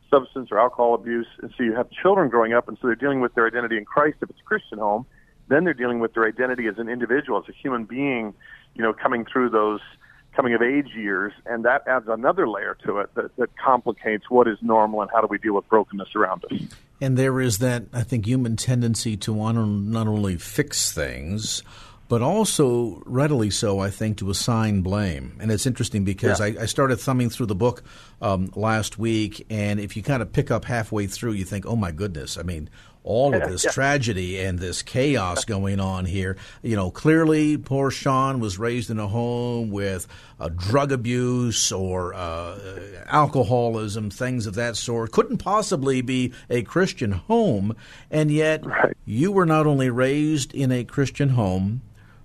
substance 0.09 0.47
or 0.49 0.59
alcohol 0.59 0.93
abuse, 0.93 1.27
and 1.41 1.53
so 1.57 1.63
you 1.63 1.75
have 1.75 1.91
children 1.91 2.29
growing 2.29 2.53
up, 2.53 2.69
and 2.69 2.77
so 2.81 2.87
they're 2.87 2.95
dealing 2.95 3.19
with 3.19 3.35
their 3.35 3.47
identity 3.47 3.77
in 3.77 3.83
Christ 3.83 4.19
if 4.21 4.29
it's 4.29 4.39
a 4.39 4.43
Christian 4.43 4.77
home 4.77 5.05
then 5.51 5.63
they're 5.63 5.74
dealing 5.74 6.00
with 6.00 6.13
their 6.13 6.25
identity 6.25 6.67
as 6.67 6.77
an 6.77 6.89
individual, 6.89 7.39
as 7.39 7.50
a 7.50 7.53
human 7.53 7.86
being, 7.86 8.34
you 8.75 8.81
know, 8.81 8.93
coming 8.93 9.25
through 9.25 9.50
those 9.50 9.81
coming 10.36 10.53
of 10.53 10.62
age 10.62 10.88
years, 10.96 11.34
and 11.46 11.65
that 11.65 11.86
adds 11.88 12.05
another 12.08 12.48
layer 12.48 12.77
to 12.86 13.00
it 13.00 13.13
that, 13.15 13.36
that 13.36 13.50
complicates 13.58 14.29
what 14.29 14.48
is 14.48 14.58
normal 14.62 15.01
and 15.01 15.12
how 15.13 15.20
do 15.20 15.27
we 15.27 15.38
deal 15.38 15.53
with 15.53 15.67
brokenness 15.67 16.15
around 16.15 16.43
us. 16.46 16.62
And 17.01 17.17
there 17.17 17.41
is 17.41 17.58
that, 17.58 17.84
I 17.91 18.03
think, 18.03 18.25
human 18.25 18.55
tendency 18.55 19.17
to 19.17 19.34
want 19.34 19.58
to 19.58 19.65
not 19.65 20.08
only 20.08 20.38
fix 20.38 20.93
things, 20.93 21.63
but 22.08 22.22
also 22.22 23.01
readily 23.05 23.50
so, 23.50 23.79
I 23.79 23.89
think, 23.89 24.17
to 24.17 24.29
assign 24.29 24.81
blame. 24.81 25.38
And 25.41 25.51
it's 25.51 25.65
interesting 25.65 26.03
because 26.03 26.39
yeah. 26.39 26.48
I, 26.48 26.63
I, 26.63 26.65
started 26.65 26.98
thumbing 26.98 27.29
through 27.29 27.46
the 27.46 27.55
book 27.55 27.84
um, 28.22 28.51
last 28.55 29.00
week, 29.00 29.46
and 29.50 29.79
if 29.79 29.96
you 29.96 30.03
kind 30.03 30.22
of 30.22 30.31
pick 30.31 30.51
up 30.51 30.65
halfway 30.65 31.08
through, 31.08 31.31
you 31.34 31.46
think, 31.46 31.65
oh 31.65 31.77
my 31.77 31.91
goodness, 31.91 32.38
I 32.38 32.43
mean, 32.43 32.70
all 33.03 33.34
of 33.34 33.41
this 33.50 33.63
yeah. 33.63 33.72
tragedy 33.72 34.39
and 34.39 34.60
this 34.60 34.81
chaos 34.81 35.46
going 35.46 35.79
on 35.79 36.05
here. 36.05 36.38
You 36.62 36.75
know, 36.75 36.91
clearly, 36.91 37.58
poor 37.58 37.91
Shawn 37.91 38.39
was 38.39 38.58
raised 38.58 38.89
in 38.89 39.00
a 39.00 39.08
home 39.08 39.72
with 39.72 40.08
uh, 40.39 40.50
drug 40.50 40.91
abuse 40.91 41.72
or 41.72 42.13
uh, 42.13 42.58
alcoholism, 43.08 44.10
things 44.10 44.48
of 44.48 44.55
that 44.55 44.75
sort. 44.75 45.12
Couldn't 45.12 45.38
possibly 45.38 46.01
be 46.01 46.34
a 46.50 46.63
Christian 46.63 47.12
home, 47.12 47.75
and 48.10 48.31
yet 48.31 48.65
right. 48.65 48.96
you 49.05 49.31
were 49.31 49.46
not 49.46 49.67
only 49.67 49.89
raised 49.89 50.53
in 50.53 50.72
a 50.72 50.84
Christian 50.84 51.29
home 51.29 51.81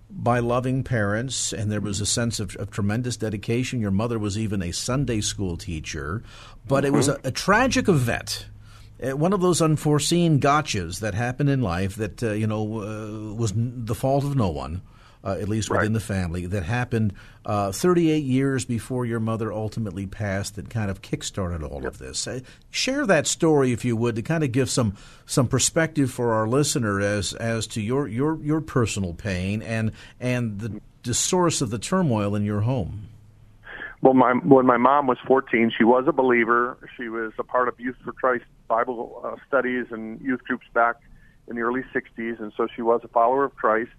by 0.09 0.39
loving 0.39 0.83
parents, 0.83 1.53
and 1.53 1.71
there 1.71 1.81
was 1.81 2.01
a 2.01 2.07
sense 2.07 2.41
of, 2.41 2.57
of, 2.57 2.71
tremendous 2.71 3.17
dedication. 3.17 3.81
Your 3.81 3.91
mother 3.91 4.19
was 4.19 4.39
even 4.39 4.63
a 4.63 4.73
Sunday 4.73 5.21
school 5.21 5.57
teacher, 5.57 6.23
but 6.67 6.85
mm-hmm. 6.85 6.95
it 6.95 6.97
was 6.97 7.09
mm-hmm. 7.09 7.27
a, 7.27 7.29
a 7.29 7.33
tragic 7.33 7.89
event 7.89 8.47
uh, 8.47 8.56
one 8.99 9.33
of 9.33 9.41
those 9.41 9.61
unforeseen 9.61 10.41
gotchas 10.41 11.01
that 11.01 11.15
happen 11.15 11.49
in 11.49 11.61
life 11.61 11.97
that 11.97 12.23
uh, 12.23 12.33
you 12.33 12.47
know 12.47 12.81
uh, 12.81 13.35
was 13.35 13.53
the 13.55 13.95
fault 13.95 14.25
of 14.25 14.37
no 14.37 14.49
one, 14.49 14.81
uh, 15.23 15.37
at 15.39 15.49
least 15.49 15.69
within 15.69 15.85
right. 15.85 15.93
the 15.93 16.01
family. 16.01 16.47
That 16.47 16.63
happened 16.63 17.13
uh, 17.45 17.73
38 17.73 18.25
years 18.25 18.65
before 18.65 19.05
your 19.05 19.21
mother 19.21 19.53
ultimately 19.53 20.07
passed. 20.07 20.57
That 20.57 20.71
kind 20.71 20.91
of 20.91 21.03
kickstarted 21.03 21.63
all 21.63 21.83
yep. 21.83 21.93
of 21.93 21.99
this. 21.99 22.27
Uh, 22.27 22.41
share 22.71 23.07
that 23.07 23.27
story, 23.27 23.73
if 23.73 23.85
you 23.85 23.97
would, 23.97 24.17
to 24.17 24.23
kind 24.23 24.43
of 24.43 24.53
give 24.53 24.71
some 24.71 24.97
some 25.27 25.49
perspective 25.49 26.11
for 26.11 26.33
our 26.33 26.49
listener 26.49 27.01
as 27.01 27.35
as 27.35 27.67
to 27.69 27.83
your 27.83 28.09
your 28.09 28.39
your 28.43 28.61
personal 28.61 29.13
pain 29.13 29.63
and 29.63 29.93
and 30.19 30.59
the, 30.61 30.81
the 31.03 31.15
source 31.15 31.61
of 31.61 31.71
the 31.71 31.79
turmoil 31.79 32.35
in 32.35 32.45
your 32.45 32.63
home. 32.63 33.09
Well, 34.03 34.15
my 34.15 34.33
when 34.33 34.67
my 34.67 34.77
mom 34.77 35.07
was 35.07 35.19
14, 35.27 35.73
she 35.77 35.85
was 35.85 36.05
a 36.07 36.13
believer. 36.13 36.77
She 36.97 37.09
was 37.09 37.33
a 37.39 37.45
part 37.45 37.69
of 37.69 37.81
Youth 37.81 37.97
for 38.05 38.13
Christ 38.13 38.45
Bible 38.69 39.23
uh, 39.25 39.37
studies 39.49 39.87
and 39.91 40.21
youth 40.21 40.43
groups 40.45 40.67
back 40.75 40.97
in 41.49 41.57
the 41.57 41.63
early 41.63 41.83
60s, 41.95 42.41
and 42.41 42.53
so 42.57 42.67
she 42.75 42.83
was 42.83 43.01
a 43.05 43.09
follower 43.09 43.45
of 43.45 43.55
Christ, 43.55 43.91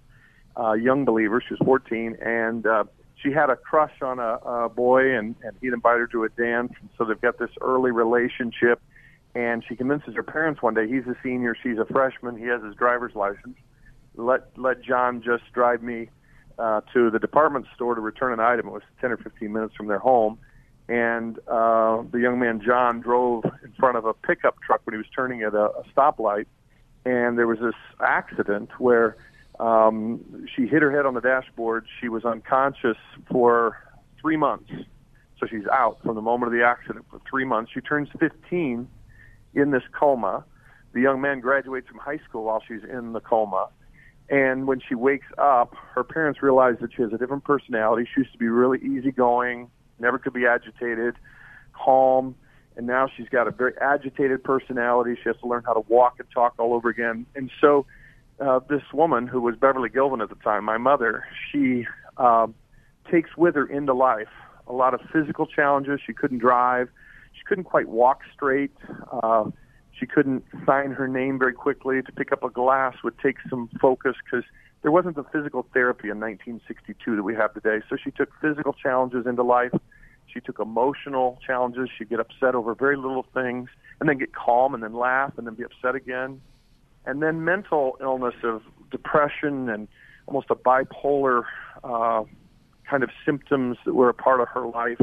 uh, 0.59 0.73
young 0.73 1.05
believer. 1.05 1.41
She 1.41 1.53
was 1.53 1.61
14, 1.63 2.17
and 2.21 2.65
uh, 2.67 2.83
she 3.15 3.31
had 3.31 3.49
a 3.49 3.55
crush 3.55 4.01
on 4.01 4.19
a, 4.19 4.35
a 4.45 4.69
boy, 4.69 5.15
and, 5.15 5.35
and 5.43 5.55
he'd 5.61 5.73
invited 5.73 5.99
her 5.99 6.07
to 6.07 6.23
a 6.25 6.29
dance, 6.29 6.73
and 6.79 6.89
so 6.97 7.05
they've 7.05 7.19
got 7.19 7.39
this 7.39 7.51
early 7.61 7.91
relationship. 7.91 8.81
And 9.35 9.63
she 9.67 9.75
convinces 9.75 10.15
her 10.15 10.23
parents 10.23 10.61
one 10.61 10.73
day 10.73 10.87
he's 10.87 11.05
a 11.05 11.15
senior, 11.21 11.55
she's 11.61 11.77
a 11.77 11.85
freshman, 11.85 12.37
he 12.37 12.45
has 12.45 12.61
his 12.63 12.75
driver's 12.75 13.13
license. 13.15 13.57
Let 14.15 14.57
let 14.57 14.81
John 14.81 15.21
just 15.21 15.43
drive 15.53 15.83
me 15.83 16.09
uh, 16.59 16.81
to 16.93 17.09
the 17.09 17.19
department 17.19 17.65
store 17.75 17.95
to 17.95 18.01
return 18.01 18.33
an 18.33 18.39
item. 18.39 18.67
It 18.67 18.71
was 18.71 18.83
10 19.01 19.11
or 19.11 19.17
15 19.17 19.51
minutes 19.51 19.75
from 19.75 19.87
their 19.87 19.99
home 19.99 20.39
and 20.89 21.37
uh, 21.47 22.01
the 22.11 22.19
young 22.19 22.39
man 22.39 22.61
John 22.65 23.01
drove 23.01 23.43
in 23.63 23.73
front 23.73 23.97
of 23.97 24.05
a 24.05 24.13
pickup 24.13 24.61
truck 24.61 24.81
when 24.85 24.93
he 24.93 24.97
was 24.97 25.07
turning 25.13 25.41
at 25.41 25.53
a, 25.53 25.71
a 25.71 25.83
stoplight, 25.95 26.45
and 27.05 27.37
there 27.37 27.47
was 27.47 27.59
this 27.59 27.75
accident 27.99 28.69
where 28.79 29.17
um, 29.59 30.47
she 30.55 30.67
hit 30.67 30.81
her 30.81 30.91
head 30.91 31.05
on 31.05 31.13
the 31.13 31.21
dashboard. 31.21 31.85
She 31.99 32.09
was 32.09 32.23
unconscious 32.23 32.97
for 33.29 33.77
three 34.21 34.37
months, 34.37 34.71
so 35.39 35.47
she's 35.47 35.67
out 35.71 35.99
from 36.03 36.15
the 36.15 36.21
moment 36.21 36.53
of 36.53 36.57
the 36.57 36.65
accident 36.65 37.05
for 37.09 37.19
three 37.29 37.45
months. 37.45 37.71
She 37.73 37.81
turns 37.81 38.07
15 38.19 38.87
in 39.55 39.71
this 39.71 39.83
coma. 39.91 40.45
The 40.93 41.01
young 41.01 41.19
man 41.19 41.41
graduates 41.41 41.89
from 41.89 41.97
high 41.97 42.19
school 42.29 42.45
while 42.45 42.63
she's 42.65 42.83
in 42.83 43.11
the 43.11 43.19
coma, 43.19 43.67
And 44.29 44.67
when 44.67 44.81
she 44.87 44.95
wakes 44.95 45.27
up, 45.37 45.73
her 45.95 46.03
parents 46.03 46.41
realize 46.41 46.75
that 46.81 46.93
she 46.95 47.01
has 47.01 47.13
a 47.13 47.17
different 47.17 47.45
personality. 47.45 48.07
She 48.13 48.21
used 48.21 48.33
to 48.33 48.37
be 48.37 48.49
really 48.49 48.79
easygoing, 48.79 49.69
never 49.99 50.17
could 50.19 50.33
be 50.33 50.45
agitated, 50.45 51.15
calm, 51.73 52.35
and 52.75 52.85
now 52.85 53.07
she's 53.15 53.29
got 53.29 53.47
a 53.47 53.51
very 53.51 53.73
agitated 53.81 54.43
personality. 54.43 55.15
She 55.15 55.29
has 55.29 55.37
to 55.41 55.47
learn 55.47 55.63
how 55.65 55.73
to 55.73 55.83
walk 55.87 56.15
and 56.19 56.27
talk 56.31 56.53
all 56.59 56.73
over 56.73 56.89
again. 56.89 57.25
And 57.35 57.49
so, 57.59 57.85
uh, 58.39 58.59
this 58.69 58.83
woman 58.93 59.25
who 59.25 59.41
was 59.41 59.55
Beverly 59.55 59.89
Gilvin 59.89 60.21
at 60.21 60.29
the 60.29 60.35
time, 60.35 60.63
my 60.63 60.77
mother, 60.77 61.25
she 61.51 61.87
uh, 62.17 62.47
takes 63.09 63.35
with 63.35 63.55
her 63.55 63.65
into 63.65 63.93
life 63.93 64.27
a 64.67 64.73
lot 64.73 64.93
of 64.93 65.01
physical 65.11 65.47
challenges. 65.47 65.99
She 66.05 66.13
couldn't 66.13 66.37
drive. 66.39 66.89
She 67.33 67.43
couldn't 67.45 67.63
quite 67.63 67.87
walk 67.87 68.21
straight. 68.33 68.75
Uh, 69.11 69.45
she 69.99 70.05
couldn't 70.05 70.43
sign 70.65 70.91
her 70.91 71.07
name 71.07 71.39
very 71.39 71.53
quickly. 71.53 72.01
To 72.01 72.11
pick 72.11 72.31
up 72.31 72.43
a 72.43 72.49
glass 72.49 72.95
would 73.03 73.17
take 73.19 73.37
some 73.49 73.69
focus 73.81 74.15
because 74.23 74.45
there 74.81 74.91
wasn't 74.91 75.15
the 75.15 75.23
physical 75.23 75.67
therapy 75.73 76.09
in 76.09 76.19
1962 76.19 77.15
that 77.15 77.23
we 77.23 77.35
have 77.35 77.53
today. 77.53 77.83
So 77.89 77.97
she 78.01 78.11
took 78.11 78.29
physical 78.41 78.73
challenges 78.73 79.25
into 79.25 79.43
life. 79.43 79.73
She 80.27 80.39
took 80.39 80.59
emotional 80.59 81.39
challenges. 81.45 81.89
She'd 81.97 82.09
get 82.09 82.19
upset 82.19 82.53
over 82.53 82.75
very 82.75 82.97
little 82.97 83.25
things 83.33 83.69
and 83.99 84.07
then 84.07 84.17
get 84.17 84.35
calm 84.35 84.73
and 84.73 84.83
then 84.83 84.93
laugh 84.93 85.33
and 85.37 85.47
then 85.47 85.55
be 85.55 85.63
upset 85.63 85.95
again. 85.95 86.41
And 87.05 87.23
then 87.23 87.43
mental 87.43 87.97
illness 88.01 88.35
of 88.43 88.61
depression 88.91 89.69
and 89.69 89.87
almost 90.27 90.47
a 90.49 90.55
bipolar 90.55 91.43
uh, 91.83 92.23
kind 92.87 93.03
of 93.03 93.09
symptoms 93.25 93.77
that 93.85 93.93
were 93.93 94.09
a 94.09 94.13
part 94.13 94.41
of 94.41 94.47
her 94.49 94.67
life. 94.67 95.01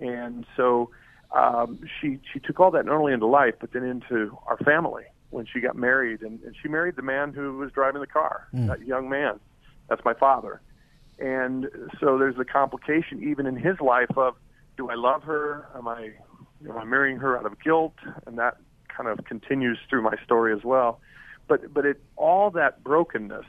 And 0.00 0.46
so 0.56 0.90
um, 1.34 1.80
she 2.00 2.18
she 2.32 2.40
took 2.40 2.60
all 2.60 2.70
that 2.72 2.86
not 2.86 2.96
only 2.96 3.12
into 3.12 3.26
life 3.26 3.54
but 3.60 3.72
then 3.72 3.84
into 3.84 4.36
our 4.46 4.56
family 4.58 5.04
when 5.30 5.46
she 5.52 5.60
got 5.60 5.76
married, 5.76 6.22
and, 6.22 6.40
and 6.42 6.54
she 6.60 6.68
married 6.68 6.96
the 6.96 7.02
man 7.02 7.32
who 7.32 7.56
was 7.58 7.70
driving 7.72 8.00
the 8.00 8.06
car, 8.06 8.48
mm. 8.54 8.68
that 8.68 8.86
young 8.86 9.08
man. 9.08 9.38
That's 9.88 10.04
my 10.04 10.14
father. 10.14 10.60
And 11.18 11.68
so 12.00 12.18
there's 12.18 12.36
the 12.36 12.44
complication 12.44 13.22
even 13.22 13.46
in 13.46 13.56
his 13.56 13.80
life 13.80 14.16
of 14.16 14.36
do 14.76 14.90
I 14.90 14.94
love 14.94 15.22
her? 15.24 15.68
Am 15.74 15.88
I 15.88 16.12
am 16.68 16.76
I 16.76 16.84
marrying 16.84 17.18
her 17.18 17.38
out 17.38 17.46
of 17.46 17.60
guilt? 17.60 17.94
And 18.26 18.38
that 18.38 18.56
kind 18.88 19.08
of 19.08 19.24
continues 19.24 19.78
through 19.88 20.02
my 20.02 20.14
story 20.24 20.52
as 20.52 20.64
well. 20.64 21.00
But 21.48 21.72
but 21.72 21.86
it 21.86 22.02
all 22.16 22.50
that 22.52 22.84
brokenness 22.84 23.46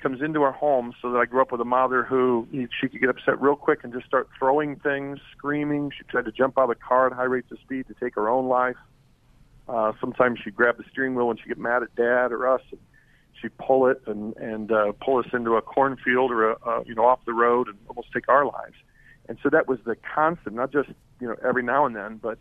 comes 0.00 0.20
into 0.22 0.42
our 0.42 0.52
home 0.52 0.92
so 1.02 1.10
that 1.12 1.18
I 1.18 1.24
grew 1.24 1.42
up 1.42 1.52
with 1.52 1.60
a 1.60 1.64
mother 1.64 2.04
who 2.04 2.46
she 2.52 2.88
could 2.88 3.00
get 3.00 3.10
upset 3.10 3.40
real 3.40 3.56
quick 3.56 3.80
and 3.82 3.92
just 3.92 4.06
start 4.06 4.28
throwing 4.38 4.76
things, 4.76 5.18
screaming. 5.36 5.90
She 5.96 6.04
tried 6.04 6.24
to 6.26 6.32
jump 6.32 6.58
out 6.58 6.64
of 6.64 6.68
the 6.70 6.74
car 6.76 7.06
at 7.08 7.12
high 7.12 7.24
rates 7.24 7.50
of 7.50 7.58
speed 7.60 7.86
to 7.88 7.94
take 7.94 8.14
her 8.14 8.28
own 8.28 8.48
life. 8.48 8.76
Uh, 9.68 9.92
sometimes 10.00 10.38
she'd 10.42 10.54
grab 10.54 10.78
the 10.78 10.84
steering 10.90 11.14
wheel 11.14 11.28
when 11.28 11.36
she 11.36 11.48
get 11.48 11.58
mad 11.58 11.82
at 11.82 11.94
dad 11.94 12.32
or 12.32 12.48
us. 12.48 12.62
And 12.70 12.80
she'd 13.40 13.56
pull 13.58 13.86
it 13.86 14.02
and 14.06 14.36
and 14.36 14.72
uh, 14.72 14.92
pull 15.04 15.18
us 15.18 15.26
into 15.32 15.56
a 15.56 15.62
cornfield 15.62 16.30
or 16.30 16.52
a, 16.52 16.56
a 16.66 16.84
you 16.84 16.94
know 16.94 17.04
off 17.04 17.20
the 17.26 17.32
road 17.32 17.68
and 17.68 17.76
almost 17.88 18.08
take 18.12 18.28
our 18.28 18.44
lives. 18.44 18.76
And 19.28 19.38
so 19.42 19.50
that 19.50 19.68
was 19.68 19.78
the 19.84 19.96
constant, 20.14 20.56
not 20.56 20.72
just 20.72 20.88
you 21.20 21.28
know 21.28 21.36
every 21.46 21.62
now 21.62 21.86
and 21.86 21.94
then, 21.94 22.18
but 22.22 22.38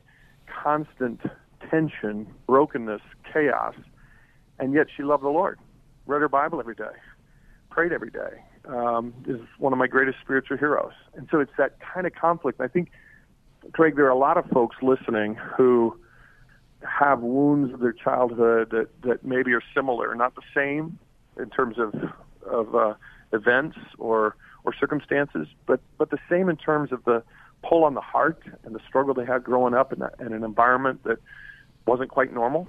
constant 0.63 1.21
tension, 1.69 2.27
brokenness, 2.45 3.01
chaos. 3.31 3.75
And 4.59 4.73
yet 4.73 4.87
she 4.95 5.03
loved 5.03 5.23
the 5.23 5.29
Lord, 5.29 5.59
read 6.07 6.21
her 6.21 6.29
Bible 6.29 6.59
every 6.59 6.75
day, 6.75 6.85
prayed 7.77 7.93
every 7.93 8.09
day, 8.09 8.41
um, 8.67 9.13
is 9.27 9.39
one 9.59 9.71
of 9.71 9.77
my 9.77 9.85
greatest 9.85 10.17
spiritual 10.19 10.57
heroes. 10.57 10.93
And 11.13 11.27
so 11.29 11.39
it's 11.39 11.51
that 11.59 11.77
kind 11.79 12.07
of 12.07 12.15
conflict. 12.15 12.59
I 12.59 12.67
think, 12.67 12.89
Craig, 13.73 13.95
there 13.95 14.05
are 14.05 14.09
a 14.09 14.17
lot 14.17 14.35
of 14.35 14.45
folks 14.47 14.77
listening 14.81 15.35
who 15.35 15.95
have 16.81 17.19
wounds 17.19 17.71
of 17.75 17.79
their 17.79 17.93
childhood 17.93 18.71
that, 18.71 18.87
that 19.03 19.23
maybe 19.23 19.53
are 19.53 19.61
similar, 19.75 20.15
not 20.15 20.33
the 20.33 20.41
same 20.55 20.97
in 21.37 21.51
terms 21.51 21.77
of 21.77 21.93
of 22.47 22.73
uh, 22.73 22.95
events 23.31 23.77
or 23.99 24.35
or 24.63 24.73
circumstances, 24.73 25.47
but 25.67 25.79
but 25.99 26.09
the 26.09 26.17
same 26.27 26.49
in 26.49 26.57
terms 26.57 26.91
of 26.91 27.03
the 27.03 27.21
pull 27.61 27.83
on 27.83 27.93
the 27.93 28.01
heart 28.01 28.41
and 28.63 28.73
the 28.73 28.81
struggle 28.87 29.13
they 29.13 29.25
had 29.25 29.43
growing 29.43 29.75
up 29.75 29.93
in, 29.93 30.01
a, 30.01 30.09
in 30.19 30.33
an 30.33 30.43
environment 30.43 31.03
that 31.03 31.19
wasn't 31.85 32.09
quite 32.09 32.33
normal 32.33 32.67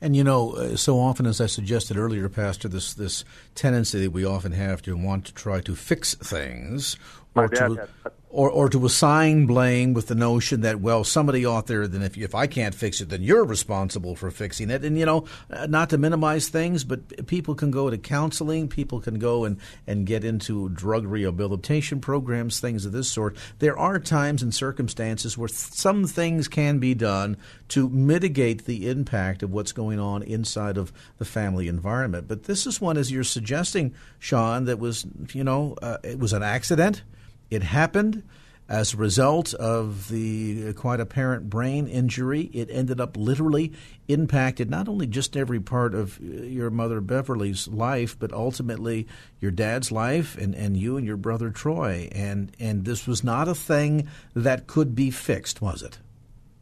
and 0.00 0.16
you 0.16 0.24
know, 0.24 0.52
uh, 0.52 0.76
so 0.76 0.98
often, 0.98 1.26
as 1.26 1.40
I 1.40 1.46
suggested 1.46 1.96
earlier, 1.96 2.28
Pastor, 2.28 2.68
this 2.68 2.94
this 2.94 3.24
tendency 3.54 4.00
that 4.02 4.12
we 4.12 4.24
often 4.24 4.52
have 4.52 4.82
to 4.82 4.96
want 4.96 5.26
to 5.26 5.34
try 5.34 5.60
to 5.60 5.74
fix 5.74 6.14
things, 6.14 6.96
or 7.34 7.48
to, 7.48 7.88
or, 8.30 8.48
or 8.48 8.68
to 8.68 8.86
assign 8.86 9.44
blame 9.46 9.92
with 9.92 10.06
the 10.06 10.14
notion 10.14 10.60
that 10.60 10.80
well 10.80 11.02
somebody 11.02 11.44
out 11.44 11.66
there 11.66 11.86
then 11.88 12.02
if 12.02 12.16
if 12.16 12.34
I 12.34 12.46
can't 12.46 12.74
fix 12.74 13.00
it 13.00 13.08
then 13.08 13.22
you're 13.22 13.44
responsible 13.44 14.14
for 14.14 14.30
fixing 14.30 14.70
it. 14.70 14.84
And 14.84 14.96
you 14.96 15.04
know 15.04 15.24
uh, 15.50 15.66
not 15.66 15.90
to 15.90 15.98
minimize 15.98 16.48
things 16.48 16.84
but 16.84 17.26
people 17.26 17.54
can 17.54 17.70
go 17.70 17.90
to 17.90 17.98
counseling 17.98 18.68
people 18.68 19.00
can 19.00 19.18
go 19.18 19.44
and 19.44 19.58
and 19.86 20.06
get 20.06 20.24
into 20.24 20.68
drug 20.70 21.04
rehabilitation 21.04 22.00
programs 22.00 22.60
things 22.60 22.86
of 22.86 22.92
this 22.92 23.10
sort. 23.10 23.36
There 23.58 23.76
are 23.76 23.98
times 23.98 24.42
and 24.42 24.54
circumstances 24.54 25.36
where 25.36 25.48
some 25.48 26.06
things 26.06 26.46
can 26.46 26.78
be 26.78 26.94
done 26.94 27.36
to 27.68 27.88
mitigate 27.88 28.64
the 28.64 28.88
impact 28.88 29.42
of 29.42 29.52
what's 29.52 29.72
going 29.72 29.98
on 29.98 30.22
inside 30.22 30.76
of 30.76 30.92
the 31.18 31.24
family 31.24 31.66
environment. 31.66 32.28
But 32.28 32.44
this 32.44 32.66
is 32.66 32.80
one 32.80 32.96
as 32.96 33.10
you're 33.10 33.24
suggesting 33.24 33.94
Shawn 34.20 34.66
that 34.66 34.78
was 34.78 35.04
you 35.32 35.42
know 35.42 35.76
uh, 35.82 35.98
it 36.04 36.20
was 36.20 36.32
an 36.32 36.44
accident 36.44 37.02
it 37.50 37.62
happened 37.62 38.22
as 38.70 38.94
a 38.94 38.96
result 38.96 39.52
of 39.54 40.08
the 40.08 40.68
uh, 40.68 40.72
quite 40.72 41.00
apparent 41.00 41.50
brain 41.50 41.88
injury. 41.88 42.42
It 42.52 42.68
ended 42.70 43.00
up 43.00 43.16
literally 43.16 43.72
impacted 44.06 44.70
not 44.70 44.88
only 44.88 45.08
just 45.08 45.36
every 45.36 45.58
part 45.58 45.92
of 45.92 46.20
uh, 46.20 46.24
your 46.24 46.70
mother 46.70 47.00
Beverly's 47.00 47.66
life, 47.66 48.16
but 48.16 48.32
ultimately 48.32 49.08
your 49.40 49.50
dad's 49.50 49.90
life 49.90 50.38
and, 50.38 50.54
and 50.54 50.76
you 50.76 50.96
and 50.96 51.04
your 51.04 51.16
brother 51.16 51.50
Troy. 51.50 52.08
And 52.12 52.52
and 52.60 52.84
this 52.84 53.08
was 53.08 53.24
not 53.24 53.48
a 53.48 53.56
thing 53.56 54.08
that 54.34 54.68
could 54.68 54.94
be 54.94 55.10
fixed, 55.10 55.60
was 55.60 55.82
it? 55.82 55.98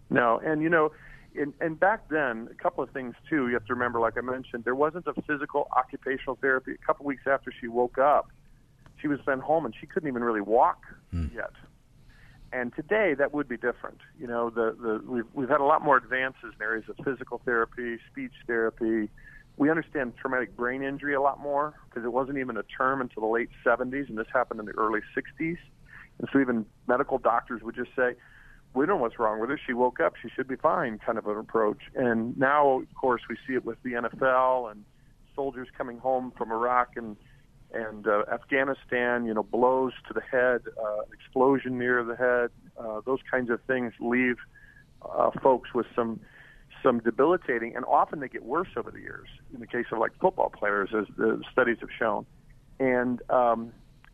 No, 0.09 0.41
and 0.43 0.63
you 0.63 0.71
know, 0.71 0.93
and, 1.39 1.53
and 1.61 1.79
back 1.79 2.09
then, 2.09 2.49
a 2.51 2.55
couple 2.55 2.83
of 2.83 2.91
things 2.91 3.15
too. 3.29 3.49
You 3.49 3.55
have 3.55 3.67
to 3.67 3.75
remember, 3.75 4.01
like 4.01 4.17
I 4.17 4.23
mentioned, 4.23 4.65
there 4.65 4.75
wasn't 4.75 5.07
a 5.07 5.15
physical 5.23 5.69
occupational 5.77 6.37
therapy. 6.41 6.73
A 6.73 6.87
couple 6.87 7.05
of 7.05 7.07
weeks 7.09 7.27
after 7.27 7.53
she 7.61 7.69
woke 7.69 7.99
up, 7.99 8.31
she 9.01 9.09
was 9.09 9.19
sent 9.25 9.41
home 9.43 9.65
and 9.65 9.75
she 9.79 9.87
couldn't 9.87 10.09
even 10.09 10.23
really 10.23 10.41
walk 10.41 10.85
mm. 11.15 11.33
yet. 11.35 11.53
And 12.53 12.75
today 12.75 13.15
that 13.15 13.35
would 13.35 13.49
be 13.49 13.57
different. 13.57 13.99
You 14.19 14.27
know, 14.27 14.51
the 14.51 14.75
the 14.81 15.03
we've 15.11 15.27
we've 15.35 15.49
had 15.49 15.61
a 15.61 15.65
lot 15.65 15.83
more 15.83 15.97
advances 15.97 16.55
in 16.59 16.63
areas 16.63 16.85
of 16.89 16.97
physical 17.05 17.41
therapy, 17.45 17.99
speech 18.11 18.33
therapy. 18.47 19.11
We 19.59 19.71
understand 19.71 20.15
traumatic 20.17 20.57
brain 20.57 20.83
injury 20.83 21.15
a 21.15 21.21
lot 21.21 21.41
more 21.41 21.75
because 21.89 22.05
it 22.05 22.13
wasn't 22.13 22.39
even 22.39 22.57
a 22.57 22.63
term 22.63 23.01
until 23.01 23.23
the 23.23 23.29
late 23.29 23.51
70s, 23.67 24.09
and 24.09 24.17
this 24.17 24.29
happened 24.33 24.61
in 24.61 24.67
the 24.67 24.73
early 24.73 25.01
60s. 25.17 25.59
And 26.19 26.29
so 26.33 26.41
even 26.41 26.65
medical 26.87 27.19
doctors 27.19 27.61
would 27.63 27.75
just 27.75 27.91
say, 27.95 28.15
"We 28.73 28.87
don't 28.87 28.97
know 28.97 29.03
what's 29.03 29.19
wrong 29.19 29.41
with 29.41 29.51
her. 29.51 29.59
She 29.59 29.75
woke 29.75 30.01
up. 30.01 30.15
She 30.17 30.31
should 30.31 30.49
be 30.49 30.57
fine." 30.57 30.99
Kind 30.99 31.19
of 31.19 31.27
an 31.27 31.37
approach. 31.37 31.83
And 31.95 32.39
now, 32.39 32.81
of 32.81 32.95
course, 32.95 33.23
we 33.29 33.37
see 33.47 33.55
it 33.55 33.65
with 33.65 33.83
the 33.83 33.95
NFL 33.95 34.71
and 34.71 34.85
soldiers 35.35 35.69
coming 35.77 35.99
home 35.99 36.33
from 36.37 36.51
Iraq 36.51 36.97
and 36.97 37.17
and 37.73 38.07
uh, 38.07 38.25
Afghanistan, 38.33 39.27
you 39.27 39.35
know, 39.35 39.43
blows 39.43 39.93
to 40.07 40.15
the 40.15 40.21
head, 40.21 40.63
uh, 40.83 41.03
explosion 41.13 41.79
near 41.79 42.03
the 42.03 42.17
head, 42.17 42.51
uh, 42.79 43.01
those 43.05 43.21
kinds 43.31 43.51
of 43.51 43.61
things 43.67 43.93
leave 44.01 44.37
uh, 45.03 45.31
folks 45.43 45.75
with 45.75 45.87
some 45.95 46.21
some 46.83 47.01
debilitating, 47.01 47.75
and 47.75 47.85
often 47.87 48.21
they 48.21 48.29
get 48.29 48.45
worse 48.45 48.69
over 48.77 48.91
the 48.91 49.01
years. 49.01 49.29
In 49.53 49.61
the 49.61 49.67
case 49.67 49.87
of 49.91 49.99
like 49.99 50.13
football 50.21 50.49
players, 50.49 50.91
as 50.97 51.07
the 51.17 51.43
studies 51.53 51.79
have 51.81 51.91
shown, 51.99 52.25
and 52.79 53.21
um, 53.31 53.73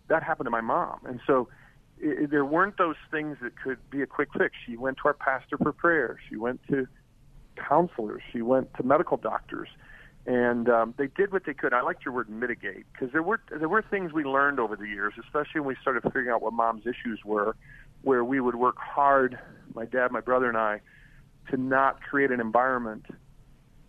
that 0.09 0.23
happened 0.23 0.47
to 0.47 0.51
my 0.51 0.63
mom, 0.63 1.01
and 1.07 1.21
so. 1.27 1.49
It, 1.97 2.29
there 2.33 2.45
weren't 2.45 2.77
those 2.77 2.97
things 3.13 3.37
that 3.41 3.53
could 3.57 3.79
be 3.89 4.03
a 4.03 4.07
quick 4.07 4.29
fix. 4.37 4.57
She 4.67 4.77
went 4.77 4.97
to 4.99 5.03
our 5.07 5.15
pastor 5.15 5.57
for 5.57 5.73
prayer. 5.73 6.19
She 6.29 6.37
went 6.37 6.61
to 6.69 6.89
counselors. 7.57 8.21
She 8.33 8.43
went 8.43 8.75
to 8.75 8.83
medical 8.83 9.17
doctors 9.17 9.69
and 10.27 10.69
um, 10.71 10.95
they 10.97 11.09
did 11.09 11.33
what 11.33 11.45
they 11.45 11.53
could. 11.53 11.75
I 11.75 11.83
liked 11.83 12.05
your 12.05 12.15
word 12.15 12.31
mitigate 12.31 12.87
because 12.93 13.13
there 13.13 13.23
were 13.23 13.41
there 13.51 13.69
were 13.69 13.83
things 13.83 14.13
we 14.13 14.25
learned 14.25 14.59
over 14.59 14.75
the 14.75 14.87
years, 14.87 15.15
especially 15.23 15.61
when 15.61 15.69
we 15.69 15.77
started 15.83 16.03
figuring 16.03 16.31
out 16.31 16.41
what 16.41 16.55
mom's 16.55 16.87
issues 16.87 17.21
were, 17.25 17.57
where 18.03 18.25
we 18.25 18.41
would 18.41 18.55
work 18.55 18.79
hard, 18.79 19.39
my 19.75 19.85
dad, 19.85 20.13
my 20.13 20.21
brother, 20.21 20.49
and 20.49 20.57
I, 20.57 20.81
to 21.51 21.59
not 21.59 22.01
create 22.03 22.31
an 22.31 22.41
environment 22.41 23.05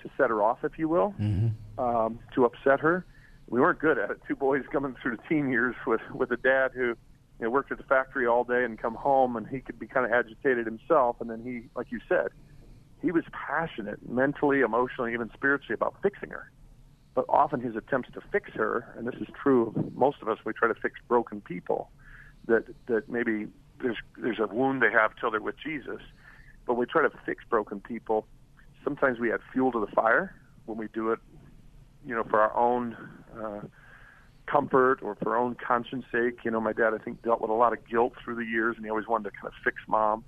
to 0.01 0.09
set 0.17 0.29
her 0.29 0.43
off, 0.43 0.59
if 0.63 0.77
you 0.77 0.89
will, 0.89 1.15
mm-hmm. 1.19 1.79
um, 1.79 2.19
to 2.33 2.43
upset 2.45 2.81
her. 2.81 3.05
We 3.47 3.61
weren't 3.61 3.79
good 3.79 3.97
at 3.97 4.11
it. 4.11 4.19
Two 4.27 4.35
boys 4.35 4.63
coming 4.71 4.95
through 5.01 5.17
the 5.17 5.23
teen 5.29 5.49
years 5.49 5.75
with 5.87 6.01
with 6.13 6.31
a 6.31 6.37
dad 6.37 6.71
who 6.73 6.87
you 6.87 7.45
know, 7.45 7.49
worked 7.49 7.71
at 7.71 7.77
the 7.77 7.83
factory 7.85 8.27
all 8.27 8.43
day 8.43 8.65
and 8.65 8.77
come 8.77 8.95
home, 8.95 9.37
and 9.37 9.47
he 9.47 9.61
could 9.61 9.79
be 9.79 9.87
kind 9.87 10.05
of 10.05 10.11
agitated 10.11 10.65
himself, 10.65 11.15
and 11.21 11.29
then 11.29 11.41
he, 11.43 11.69
like 11.77 11.91
you 11.91 12.01
said 12.09 12.27
he 13.01 13.11
was 13.11 13.23
passionate 13.31 14.07
mentally, 14.09 14.61
emotionally, 14.61 15.13
even 15.13 15.29
spiritually 15.33 15.73
about 15.73 15.95
fixing 16.01 16.29
her. 16.29 16.51
But 17.13 17.25
often 17.29 17.61
his 17.61 17.75
attempts 17.75 18.09
to 18.13 18.21
fix 18.31 18.51
her, 18.53 18.93
and 18.97 19.07
this 19.07 19.15
is 19.21 19.27
true 19.41 19.67
of 19.67 19.95
most 19.95 20.17
of 20.21 20.27
us, 20.27 20.39
we 20.45 20.53
try 20.53 20.67
to 20.67 20.75
fix 20.75 20.95
broken 21.07 21.41
people. 21.41 21.89
That 22.47 22.65
that 22.87 23.09
maybe 23.09 23.47
there's 23.81 23.97
there's 24.17 24.39
a 24.39 24.47
wound 24.47 24.81
they 24.81 24.91
have 24.91 25.11
till 25.19 25.31
they're 25.31 25.41
with 25.41 25.55
Jesus, 25.63 26.01
but 26.65 26.75
we 26.75 26.85
try 26.85 27.01
to 27.01 27.11
fix 27.25 27.43
broken 27.49 27.79
people. 27.79 28.27
Sometimes 28.83 29.19
we 29.19 29.31
add 29.31 29.39
fuel 29.51 29.71
to 29.71 29.79
the 29.79 29.91
fire 29.93 30.35
when 30.65 30.77
we 30.77 30.87
do 30.93 31.11
it 31.11 31.19
you 32.05 32.13
know, 32.13 32.23
for 32.23 32.39
our 32.39 32.55
own 32.55 32.95
uh, 33.37 33.61
comfort 34.45 34.99
or 35.01 35.15
for 35.15 35.35
our 35.35 35.37
own 35.37 35.55
conscience 35.55 36.05
sake. 36.11 36.39
You 36.43 36.51
know, 36.51 36.61
my 36.61 36.73
dad, 36.73 36.93
I 36.93 37.03
think, 37.03 37.23
dealt 37.23 37.41
with 37.41 37.49
a 37.49 37.55
lot 37.55 37.73
of 37.73 37.79
guilt 37.87 38.13
through 38.23 38.35
the 38.35 38.45
years, 38.45 38.75
and 38.75 38.85
he 38.85 38.89
always 38.89 39.07
wanted 39.07 39.31
to 39.31 39.31
kind 39.31 39.47
of 39.47 39.53
fix 39.63 39.77
mom, 39.87 40.23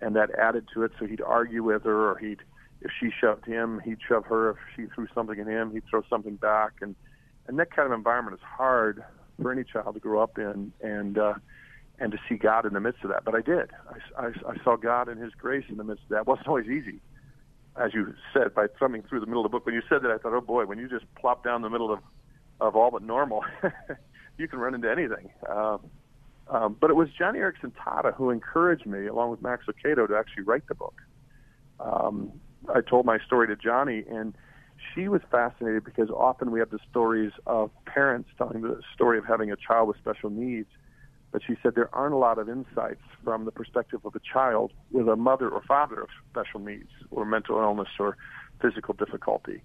and 0.00 0.16
that 0.16 0.30
added 0.38 0.66
to 0.74 0.84
it. 0.84 0.92
So 0.98 1.06
he'd 1.06 1.20
argue 1.20 1.62
with 1.62 1.84
her, 1.84 2.10
or 2.10 2.18
he'd, 2.18 2.40
if 2.80 2.90
she 2.98 3.10
shoved 3.20 3.44
him, 3.44 3.80
he'd 3.84 3.98
shove 4.06 4.26
her. 4.26 4.50
If 4.50 4.56
she 4.76 4.86
threw 4.94 5.06
something 5.14 5.38
at 5.38 5.46
him, 5.46 5.72
he'd 5.72 5.84
throw 5.88 6.02
something 6.08 6.36
back, 6.36 6.72
and 6.80 6.94
and 7.46 7.58
that 7.58 7.74
kind 7.74 7.86
of 7.86 7.96
environment 7.96 8.34
is 8.34 8.42
hard 8.44 9.02
for 9.40 9.50
any 9.50 9.64
child 9.64 9.94
to 9.94 10.00
grow 10.00 10.22
up 10.22 10.38
in, 10.38 10.72
and 10.82 11.18
uh, 11.18 11.34
and 11.98 12.12
to 12.12 12.18
see 12.28 12.36
God 12.36 12.66
in 12.66 12.74
the 12.74 12.80
midst 12.80 13.02
of 13.04 13.10
that. 13.10 13.24
But 13.24 13.34
I 13.34 13.40
did. 13.40 13.70
I, 14.16 14.26
I, 14.26 14.26
I 14.28 14.64
saw 14.64 14.76
God 14.76 15.08
and 15.08 15.20
His 15.20 15.32
grace 15.34 15.64
in 15.68 15.76
the 15.76 15.84
midst 15.84 16.04
of 16.04 16.10
that. 16.10 16.20
It 16.20 16.26
wasn't 16.26 16.48
always 16.48 16.66
easy, 16.66 17.00
as 17.76 17.94
you 17.94 18.14
said, 18.32 18.54
by 18.54 18.66
thumbing 18.78 19.02
through 19.08 19.20
the 19.20 19.26
middle 19.26 19.44
of 19.44 19.50
the 19.50 19.56
book. 19.56 19.66
When 19.66 19.74
you 19.74 19.82
said 19.88 20.02
that, 20.02 20.10
I 20.10 20.18
thought, 20.18 20.34
oh 20.34 20.40
boy, 20.40 20.66
when 20.66 20.78
you 20.78 20.88
just 20.88 21.06
plop 21.14 21.44
down 21.44 21.62
the 21.62 21.70
middle 21.70 21.92
of 21.92 22.00
of 22.60 22.74
all 22.74 22.90
but 22.90 23.02
normal, 23.02 23.44
you 24.38 24.48
can 24.48 24.58
run 24.58 24.74
into 24.74 24.90
anything. 24.90 25.30
Um, 25.48 25.80
um, 26.50 26.76
but 26.80 26.90
it 26.90 26.94
was 26.94 27.08
Joni 27.18 27.36
Eareckson 27.36 27.72
Tada 27.72 28.14
who 28.14 28.30
encouraged 28.30 28.86
me, 28.86 29.06
along 29.06 29.30
with 29.30 29.42
Max 29.42 29.64
Lucado, 29.66 30.06
to 30.08 30.16
actually 30.16 30.44
write 30.44 30.66
the 30.68 30.74
book. 30.74 31.00
Um, 31.80 32.32
I 32.74 32.80
told 32.80 33.06
my 33.06 33.18
story 33.26 33.46
to 33.48 33.56
Joni, 33.56 34.10
and 34.10 34.34
she 34.94 35.08
was 35.08 35.20
fascinated 35.30 35.84
because 35.84 36.10
often 36.10 36.50
we 36.50 36.58
have 36.60 36.70
the 36.70 36.78
stories 36.90 37.32
of 37.46 37.70
parents 37.84 38.30
telling 38.38 38.62
the 38.62 38.80
story 38.94 39.18
of 39.18 39.24
having 39.24 39.50
a 39.50 39.56
child 39.56 39.88
with 39.88 39.96
special 39.98 40.30
needs 40.30 40.68
but 41.30 41.42
she 41.46 41.56
said 41.62 41.74
there 41.74 41.94
aren't 41.94 42.14
a 42.14 42.18
lot 42.18 42.38
of 42.38 42.48
insights 42.48 43.02
from 43.22 43.44
the 43.44 43.50
perspective 43.50 44.00
of 44.04 44.14
a 44.14 44.20
child 44.20 44.72
with 44.90 45.08
a 45.08 45.16
mother 45.16 45.48
or 45.48 45.62
father 45.62 46.00
of 46.00 46.08
special 46.30 46.60
needs 46.60 46.90
or 47.10 47.24
mental 47.24 47.58
illness 47.58 47.88
or 47.98 48.16
physical 48.62 48.94
difficulty. 48.94 49.62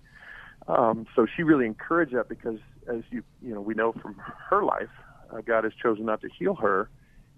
Um, 0.68 1.06
so 1.16 1.26
she 1.26 1.44
really 1.44 1.66
encouraged 1.66 2.14
that 2.14 2.30
because, 2.30 2.60
as 2.88 3.04
you 3.12 3.24
you 3.42 3.54
know, 3.54 3.62
we 3.62 3.74
know 3.74 3.94
from 3.94 4.16
her 4.50 4.64
life, 4.64 4.90
uh, 5.34 5.42
God 5.42 5.64
has 5.64 5.74
chosen 5.82 6.06
not 6.06 6.22
to 6.22 6.30
heal 6.30 6.56
her, 6.56 6.90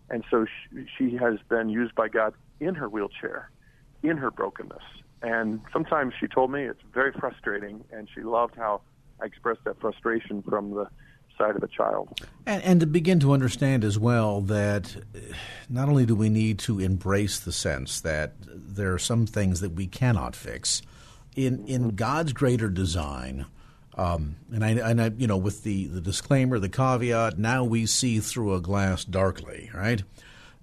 and 0.09 0.23
so 0.29 0.45
she, 0.45 0.85
she 0.97 1.15
has 1.17 1.39
been 1.49 1.69
used 1.69 1.95
by 1.95 2.07
God 2.07 2.33
in 2.59 2.75
her 2.75 2.89
wheelchair, 2.89 3.49
in 4.03 4.17
her 4.17 4.31
brokenness. 4.31 4.83
And 5.21 5.61
sometimes 5.73 6.13
she 6.19 6.27
told 6.27 6.51
me 6.51 6.63
it's 6.63 6.81
very 6.93 7.11
frustrating, 7.13 7.83
and 7.91 8.07
she 8.13 8.21
loved 8.21 8.55
how 8.55 8.81
I 9.21 9.25
expressed 9.25 9.63
that 9.63 9.79
frustration 9.79 10.43
from 10.43 10.71
the 10.71 10.87
side 11.37 11.55
of 11.55 11.63
a 11.63 11.67
child. 11.67 12.19
And, 12.45 12.63
and 12.63 12.79
to 12.79 12.85
begin 12.85 13.19
to 13.21 13.33
understand 13.33 13.83
as 13.83 13.97
well 13.99 14.41
that 14.41 14.95
not 15.69 15.89
only 15.89 16.05
do 16.05 16.15
we 16.15 16.29
need 16.29 16.59
to 16.59 16.79
embrace 16.79 17.39
the 17.39 17.51
sense 17.51 17.99
that 18.01 18.33
there 18.45 18.93
are 18.93 18.99
some 18.99 19.25
things 19.25 19.59
that 19.61 19.71
we 19.71 19.87
cannot 19.87 20.35
fix, 20.35 20.81
in 21.35 21.65
in 21.67 21.95
God's 21.95 22.33
greater 22.33 22.69
design. 22.69 23.45
Um, 23.95 24.35
and 24.51 24.63
I, 24.63 24.69
and 24.71 25.01
I, 25.01 25.11
you 25.17 25.27
know, 25.27 25.37
with 25.37 25.63
the, 25.63 25.87
the 25.87 26.01
disclaimer, 26.01 26.59
the 26.59 26.69
caveat, 26.69 27.39
now 27.39 27.63
we 27.63 27.85
see 27.85 28.19
through 28.19 28.53
a 28.53 28.61
glass 28.61 29.05
darkly, 29.05 29.69
right? 29.73 30.03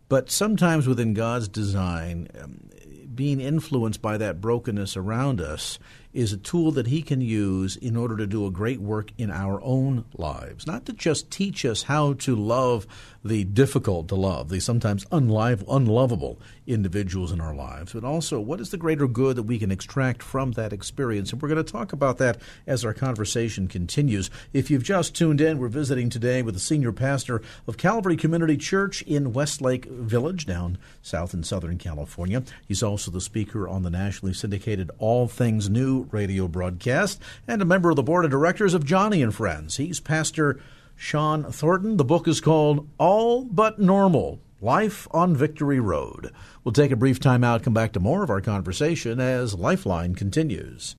But 0.08 0.30
sometimes 0.30 0.86
within 0.86 1.14
God's 1.14 1.48
design, 1.48 2.28
um, 2.38 2.68
being 3.14 3.40
influenced 3.40 4.02
by 4.02 4.18
that 4.18 4.40
brokenness 4.40 4.96
around 4.96 5.40
us 5.40 5.78
is 6.12 6.32
a 6.32 6.36
tool 6.36 6.70
that 6.72 6.86
he 6.86 7.02
can 7.02 7.20
use 7.20 7.76
in 7.76 7.96
order 7.96 8.16
to 8.16 8.26
do 8.26 8.46
a 8.46 8.50
great 8.50 8.80
work 8.80 9.10
in 9.16 9.30
our 9.30 9.62
own 9.62 10.04
lives. 10.14 10.66
Not 10.66 10.86
to 10.86 10.92
just 10.92 11.30
teach 11.30 11.64
us 11.64 11.84
how 11.84 12.14
to 12.14 12.36
love 12.36 12.86
the 13.24 13.44
difficult 13.44 14.08
to 14.08 14.14
love, 14.14 14.48
the 14.48 14.60
sometimes 14.60 15.04
unlive, 15.06 15.64
unlovable 15.68 16.40
individuals 16.66 17.32
in 17.32 17.40
our 17.40 17.54
lives, 17.54 17.92
but 17.92 18.04
also 18.04 18.40
what 18.40 18.60
is 18.60 18.70
the 18.70 18.76
greater 18.76 19.06
good 19.06 19.36
that 19.36 19.44
we 19.44 19.58
can 19.58 19.70
extract 19.70 20.22
from 20.22 20.52
that 20.52 20.72
experience. 20.72 21.32
And 21.32 21.40
we're 21.40 21.48
going 21.48 21.64
to 21.64 21.72
talk 21.72 21.92
about 21.92 22.18
that 22.18 22.38
as 22.66 22.84
our 22.84 22.94
conversation 22.94 23.68
continues. 23.68 24.30
If 24.52 24.70
you've 24.70 24.82
just 24.82 25.14
tuned 25.14 25.40
in, 25.40 25.58
we're 25.58 25.68
visiting 25.68 26.10
today 26.10 26.42
with 26.42 26.54
the 26.54 26.60
senior 26.60 26.92
pastor 26.92 27.42
of 27.66 27.76
Calvary 27.76 28.16
Community 28.16 28.56
Church 28.56 29.02
in 29.02 29.32
Westlake 29.32 29.84
Village, 29.86 30.46
down 30.46 30.78
south 31.00 31.34
in 31.34 31.44
Southern 31.44 31.78
California. 31.78 32.42
He's 32.66 32.82
also 32.82 33.10
the 33.10 33.20
speaker 33.20 33.68
on 33.68 33.82
the 33.82 33.90
nationally 33.90 34.34
syndicated 34.34 34.90
All 34.98 35.28
Things 35.28 35.70
New 35.70 36.08
radio 36.10 36.48
broadcast 36.48 37.20
and 37.46 37.62
a 37.62 37.66
member 37.66 37.90
of 37.90 37.96
the 37.96 38.02
board 38.02 38.24
of 38.24 38.30
directors 38.30 38.74
of 38.74 38.84
Joni 38.84 39.22
and 39.22 39.34
Friends. 39.34 39.76
He's 39.76 40.00
Pastor 40.00 40.60
Shawn 41.02 41.50
Thornton. 41.50 41.96
The 41.96 42.04
book 42.04 42.28
is 42.28 42.40
called 42.40 42.88
All 42.96 43.44
But 43.44 43.80
Normal 43.80 44.40
Life 44.60 45.08
on 45.10 45.34
Victory 45.34 45.80
Road. 45.80 46.30
We'll 46.62 46.72
take 46.72 46.92
a 46.92 46.96
brief 46.96 47.18
time 47.18 47.42
out, 47.42 47.64
come 47.64 47.74
back 47.74 47.92
to 47.94 48.00
more 48.00 48.22
of 48.22 48.30
our 48.30 48.40
conversation 48.40 49.18
as 49.18 49.52
Lifeline 49.52 50.14
continues. 50.14 50.94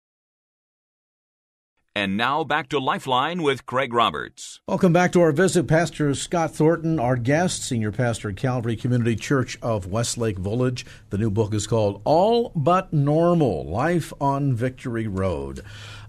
And 1.95 2.17
now 2.17 2.43
back 2.43 2.67
to 2.69 2.79
Lifeline 2.79 3.43
with 3.43 3.65
Craig 3.65 3.93
Roberts. 3.93 4.59
Welcome 4.67 4.91
back 4.91 5.13
to 5.13 5.21
our 5.21 5.31
visit. 5.31 5.69
Pastor 5.69 6.13
Scott 6.15 6.53
Thornton, 6.53 6.99
our 6.99 7.15
guest, 7.15 7.63
Senior 7.63 7.93
Pastor 7.93 8.27
at 8.29 8.35
Calvary 8.35 8.75
Community 8.75 9.15
Church 9.15 9.57
of 9.61 9.87
Westlake 9.87 10.37
Village. 10.37 10.85
The 11.11 11.17
new 11.17 11.31
book 11.31 11.53
is 11.53 11.65
called 11.65 12.01
All 12.03 12.51
But 12.57 12.91
Normal 12.91 13.65
Life 13.65 14.11
on 14.19 14.53
Victory 14.53 15.07
Road. 15.07 15.61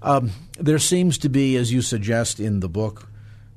Um, 0.03 0.33
there 0.59 0.81
seems 0.81 1.17
to 1.19 1.29
be, 1.29 1.55
as 1.57 1.73
you 1.73 1.81
suggest 1.81 2.41
in 2.41 2.59
the 2.59 2.69
book, 2.69 3.09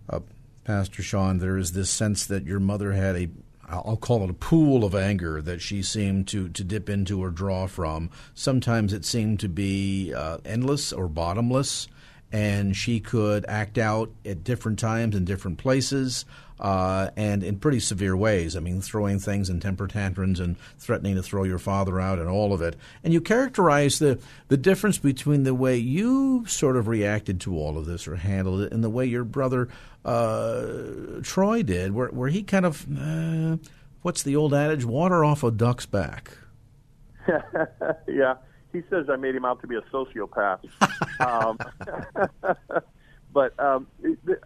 uh, 0.09 0.19
Pastor 0.63 1.01
Shawn, 1.01 1.39
there 1.39 1.57
is 1.57 1.71
this 1.71 1.89
sense 1.89 2.25
that 2.25 2.45
your 2.45 2.59
mother 2.59 2.91
had 2.93 3.15
a 3.15 3.29
I'll 3.69 3.97
call 3.97 4.23
it 4.23 4.29
a 4.29 4.33
pool 4.33 4.85
of 4.85 4.95
anger 4.95 5.41
that 5.41 5.61
she 5.61 5.83
seemed 5.83 6.29
to, 6.29 6.47
to 6.47 6.63
dip 6.63 6.89
into 6.89 7.21
or 7.21 7.29
draw 7.29 7.67
from. 7.67 8.09
Sometimes 8.33 8.93
it 8.93 9.03
seemed 9.03 9.41
to 9.41 9.49
be 9.49 10.13
uh, 10.13 10.37
endless 10.45 10.93
or 10.93 11.09
bottomless 11.09 11.89
and 12.31 12.75
she 12.75 12.99
could 12.99 13.45
act 13.47 13.77
out 13.77 14.11
at 14.25 14.43
different 14.43 14.79
times 14.79 15.15
in 15.15 15.25
different 15.25 15.57
places 15.57 16.25
uh, 16.59 17.09
and 17.15 17.43
in 17.43 17.59
pretty 17.59 17.79
severe 17.79 18.17
ways. 18.17 18.55
I 18.55 18.59
mean, 18.59 18.81
throwing 18.81 19.19
things 19.19 19.49
and 19.49 19.61
temper 19.61 19.87
tantrums 19.87 20.39
and 20.39 20.57
threatening 20.79 21.15
to 21.15 21.23
throw 21.23 21.43
your 21.43 21.59
father 21.59 21.99
out 21.99 22.19
and 22.19 22.27
all 22.27 22.51
of 22.53 22.61
it. 22.61 22.75
And 23.03 23.13
you 23.13 23.21
characterize 23.21 23.99
the, 23.99 24.19
the 24.47 24.57
difference 24.57 24.97
between 24.97 25.43
the 25.43 25.53
way 25.53 25.77
you 25.77 26.45
sort 26.47 26.75
of 26.75 26.87
reacted 26.87 27.39
to 27.41 27.57
all 27.57 27.77
of 27.77 27.85
this 27.85 28.07
or 28.07 28.15
handled 28.15 28.61
it 28.61 28.73
and 28.73 28.83
the 28.83 28.89
way 28.89 29.05
your 29.05 29.23
brother 29.23 29.69
uh, 30.07 31.21
Troy 31.21 31.63
did, 31.63 31.93
where, 31.93 32.07
where 32.09 32.29
he 32.29 32.43
kind 32.43 32.65
of, 32.65 32.85
uh, 32.97 33.57
what's 34.01 34.23
the 34.23 34.35
old 34.35 34.53
adage, 34.53 34.85
water 34.85 35.23
off 35.23 35.43
a 35.43 35.51
duck's 35.51 35.85
back. 35.85 36.37
yeah 38.07 38.35
he 38.77 38.83
says 38.89 39.07
I 39.09 39.15
made 39.15 39.35
him 39.35 39.45
out 39.45 39.61
to 39.61 39.67
be 39.67 39.75
a 39.75 39.81
sociopath. 39.81 40.59
um, 41.19 41.57
but 43.33 43.59
um, 43.59 43.87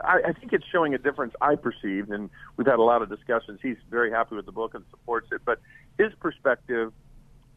I, 0.03 0.21
I 0.27 0.33
think 0.33 0.53
it's 0.53 0.65
showing 0.71 0.93
a 0.93 0.97
difference 0.97 1.33
I 1.41 1.55
perceived, 1.55 2.09
and 2.09 2.29
we've 2.57 2.67
had 2.67 2.79
a 2.79 2.83
lot 2.83 3.01
of 3.01 3.09
discussions. 3.09 3.59
He's 3.61 3.77
very 3.89 4.11
happy 4.11 4.35
with 4.35 4.45
the 4.45 4.51
book 4.51 4.73
and 4.73 4.83
supports 4.89 5.27
it. 5.31 5.41
But 5.45 5.59
his 5.97 6.13
perspective 6.19 6.93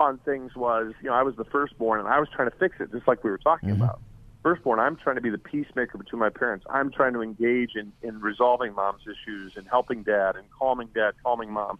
on 0.01 0.19
things 0.19 0.57
was, 0.57 0.93
you 1.03 1.11
know, 1.11 1.15
I 1.15 1.23
was 1.23 1.37
the 1.37 1.45
firstborn, 1.45 2.01
and 2.01 2.09
I 2.09 2.19
was 2.19 2.29
trying 2.35 2.51
to 2.51 2.57
fix 2.57 2.77
it, 2.81 2.91
just 2.91 3.07
like 3.07 3.23
we 3.23 3.31
were 3.31 3.39
talking 3.39 3.71
mm-hmm. 3.71 3.83
about. 3.83 4.01
Firstborn, 4.45 4.79
I'm 4.79 4.97
trying 4.97 5.17
to 5.17 5.23
be 5.23 5.31
the 5.31 5.39
peacemaker 5.39 5.97
between 5.97 6.21
my 6.21 6.29
parents. 6.29 6.67
I'm 6.69 6.93
trying 6.93 7.15
to 7.15 7.23
engage 7.23 7.71
in, 7.77 7.93
in 8.03 8.21
resolving 8.21 8.75
mom's 8.75 9.01
issues 9.05 9.55
and 9.57 9.67
helping 9.67 10.03
dad 10.03 10.37
and 10.37 10.45
calming 10.51 10.91
dad, 10.95 11.15
calming 11.23 11.51
mom. 11.51 11.79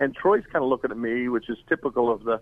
And 0.00 0.16
Troy's 0.16 0.44
kind 0.50 0.64
of 0.64 0.70
looking 0.70 0.90
at 0.90 0.96
me, 0.96 1.28
which 1.28 1.50
is 1.50 1.58
typical 1.68 2.10
of 2.10 2.24
the 2.24 2.40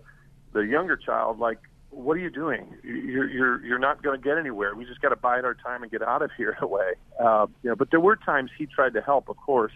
the 0.53 0.61
younger 0.61 0.95
child, 0.95 1.37
like 1.37 1.59
what 1.89 2.15
are 2.15 2.19
you 2.19 2.29
doing? 2.29 2.73
You're 2.81 3.29
you're 3.29 3.65
you're 3.65 3.79
not 3.79 4.01
going 4.01 4.17
to 4.17 4.23
get 4.23 4.37
anywhere. 4.37 4.73
We 4.73 4.85
just 4.85 5.01
got 5.01 5.09
to 5.09 5.17
bide 5.17 5.43
our 5.43 5.53
time 5.53 5.83
and 5.83 5.91
get 5.91 6.01
out 6.01 6.21
of 6.21 6.31
here 6.37 6.55
in 6.57 6.57
a 6.63 6.67
way. 6.67 6.93
Uh, 7.19 7.47
you 7.61 7.69
know, 7.69 7.75
but 7.75 7.91
there 7.91 7.99
were 7.99 8.15
times 8.15 8.51
he 8.57 8.67
tried 8.67 8.93
to 8.93 9.01
help, 9.01 9.27
of 9.27 9.35
course. 9.35 9.73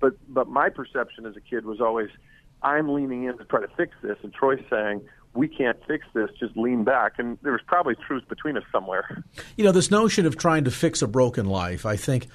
But 0.00 0.14
but 0.32 0.48
my 0.48 0.70
perception 0.70 1.26
as 1.26 1.36
a 1.36 1.40
kid 1.40 1.66
was 1.66 1.82
always, 1.82 2.08
I'm 2.62 2.88
leaning 2.88 3.24
in 3.24 3.36
to 3.36 3.44
try 3.44 3.60
to 3.60 3.68
fix 3.76 3.92
this, 4.02 4.16
and 4.22 4.32
Troy's 4.32 4.64
saying, 4.70 5.02
we 5.34 5.48
can't 5.48 5.78
fix 5.86 6.06
this, 6.14 6.30
just 6.38 6.56
lean 6.56 6.84
back. 6.84 7.14
And 7.18 7.38
there 7.42 7.52
was 7.52 7.62
probably 7.66 7.94
truth 7.94 8.26
between 8.28 8.56
us 8.56 8.64
somewhere. 8.72 9.24
You 9.56 9.64
know, 9.64 9.72
this 9.72 9.90
notion 9.90 10.26
of 10.26 10.36
trying 10.36 10.64
to 10.64 10.70
fix 10.70 11.02
a 11.02 11.06
broken 11.06 11.46
life, 11.46 11.84
I 11.84 11.96
think, 11.96 12.28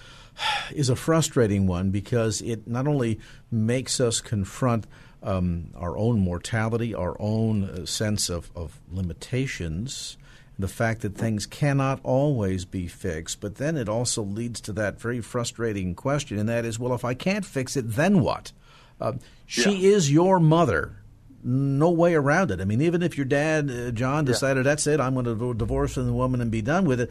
is 0.71 0.89
a 0.89 0.95
frustrating 0.95 1.67
one 1.67 1.91
because 1.91 2.41
it 2.41 2.67
not 2.67 2.87
only 2.87 3.19
makes 3.51 3.99
us 3.99 4.21
confront 4.21 4.87
um, 5.21 5.71
our 5.75 5.97
own 5.97 6.19
mortality, 6.19 6.93
our 6.93 7.15
own 7.19 7.63
uh, 7.63 7.85
sense 7.85 8.29
of, 8.29 8.51
of 8.55 8.79
limitations, 8.91 10.17
the 10.57 10.67
fact 10.67 11.01
that 11.01 11.15
things 11.15 11.45
cannot 11.45 11.99
always 12.03 12.65
be 12.65 12.87
fixed. 12.87 13.39
But 13.39 13.55
then 13.55 13.77
it 13.77 13.89
also 13.89 14.21
leads 14.21 14.61
to 14.61 14.73
that 14.73 14.99
very 14.99 15.21
frustrating 15.21 15.95
question, 15.95 16.37
and 16.37 16.49
that 16.49 16.65
is, 16.65 16.77
well, 16.79 16.93
if 16.93 17.05
I 17.05 17.13
can't 17.13 17.45
fix 17.45 17.75
it, 17.77 17.89
then 17.89 18.21
what? 18.21 18.51
Uh, 18.99 19.13
she 19.45 19.71
yeah. 19.71 19.95
is 19.95 20.11
your 20.11 20.39
mother. 20.39 20.97
No 21.43 21.89
way 21.89 22.15
around 22.15 22.51
it. 22.51 22.59
I 22.61 22.65
mean, 22.65 22.81
even 22.81 23.01
if 23.01 23.17
your 23.17 23.25
dad, 23.25 23.71
uh, 23.71 23.91
John, 23.91 24.25
decided 24.25 24.65
yeah. 24.65 24.71
that's 24.71 24.87
it, 24.87 24.99
I'm 24.99 25.13
going 25.13 25.25
to 25.25 25.53
divorce 25.53 25.93
from 25.93 26.07
the 26.07 26.13
woman 26.13 26.41
and 26.41 26.51
be 26.51 26.61
done 26.61 26.85
with 26.85 26.99
it, 26.99 27.09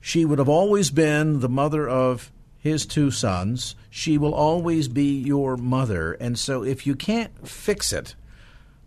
she 0.00 0.24
would 0.24 0.38
have 0.38 0.48
always 0.48 0.90
been 0.90 1.40
the 1.40 1.48
mother 1.48 1.88
of 1.88 2.30
his 2.58 2.84
two 2.84 3.10
sons. 3.10 3.74
She 3.88 4.18
will 4.18 4.34
always 4.34 4.88
be 4.88 5.18
your 5.18 5.56
mother. 5.56 6.12
And 6.12 6.38
so 6.38 6.62
if 6.62 6.86
you 6.86 6.94
can't 6.94 7.48
fix 7.48 7.92
it, 7.92 8.14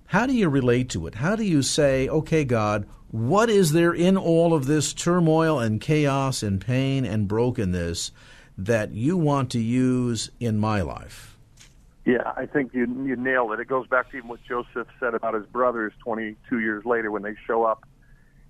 how 0.06 0.28
do 0.28 0.34
you 0.34 0.48
relate 0.48 0.90
to 0.90 1.08
it? 1.08 1.16
How 1.16 1.36
do 1.36 1.44
you 1.44 1.64
say, 1.64 2.08
okay, 2.08 2.44
God, 2.46 2.86
What 3.14 3.48
is 3.48 3.74
there 3.74 3.94
in 3.94 4.18
all 4.18 4.56
of 4.56 4.66
this 4.66 4.92
turmoil 4.92 5.60
and 5.60 5.80
chaos 5.80 6.42
and 6.42 6.60
pain 6.60 7.06
and 7.06 7.28
brokenness 7.28 8.10
that 8.58 8.90
you 8.90 9.18
want 9.18 9.52
to 9.52 9.60
use 9.60 10.32
in 10.40 10.58
my 10.58 10.82
life? 10.82 11.33
Yeah, 12.06 12.34
I 12.36 12.46
think 12.46 12.74
you 12.74 12.82
you 13.06 13.16
nailed 13.16 13.54
it. 13.54 13.60
It 13.60 13.68
goes 13.68 13.88
back 13.88 14.12
to 14.12 14.18
even 14.18 14.30
what 14.30 14.42
Joseph 14.48 14.88
said 15.00 15.14
about 15.14 15.34
his 15.34 15.46
brothers 15.46 15.94
22 16.04 16.60
years 16.60 16.86
later 16.86 17.12
when 17.12 17.22
they 17.22 17.36
show 17.48 17.64
up 17.64 17.88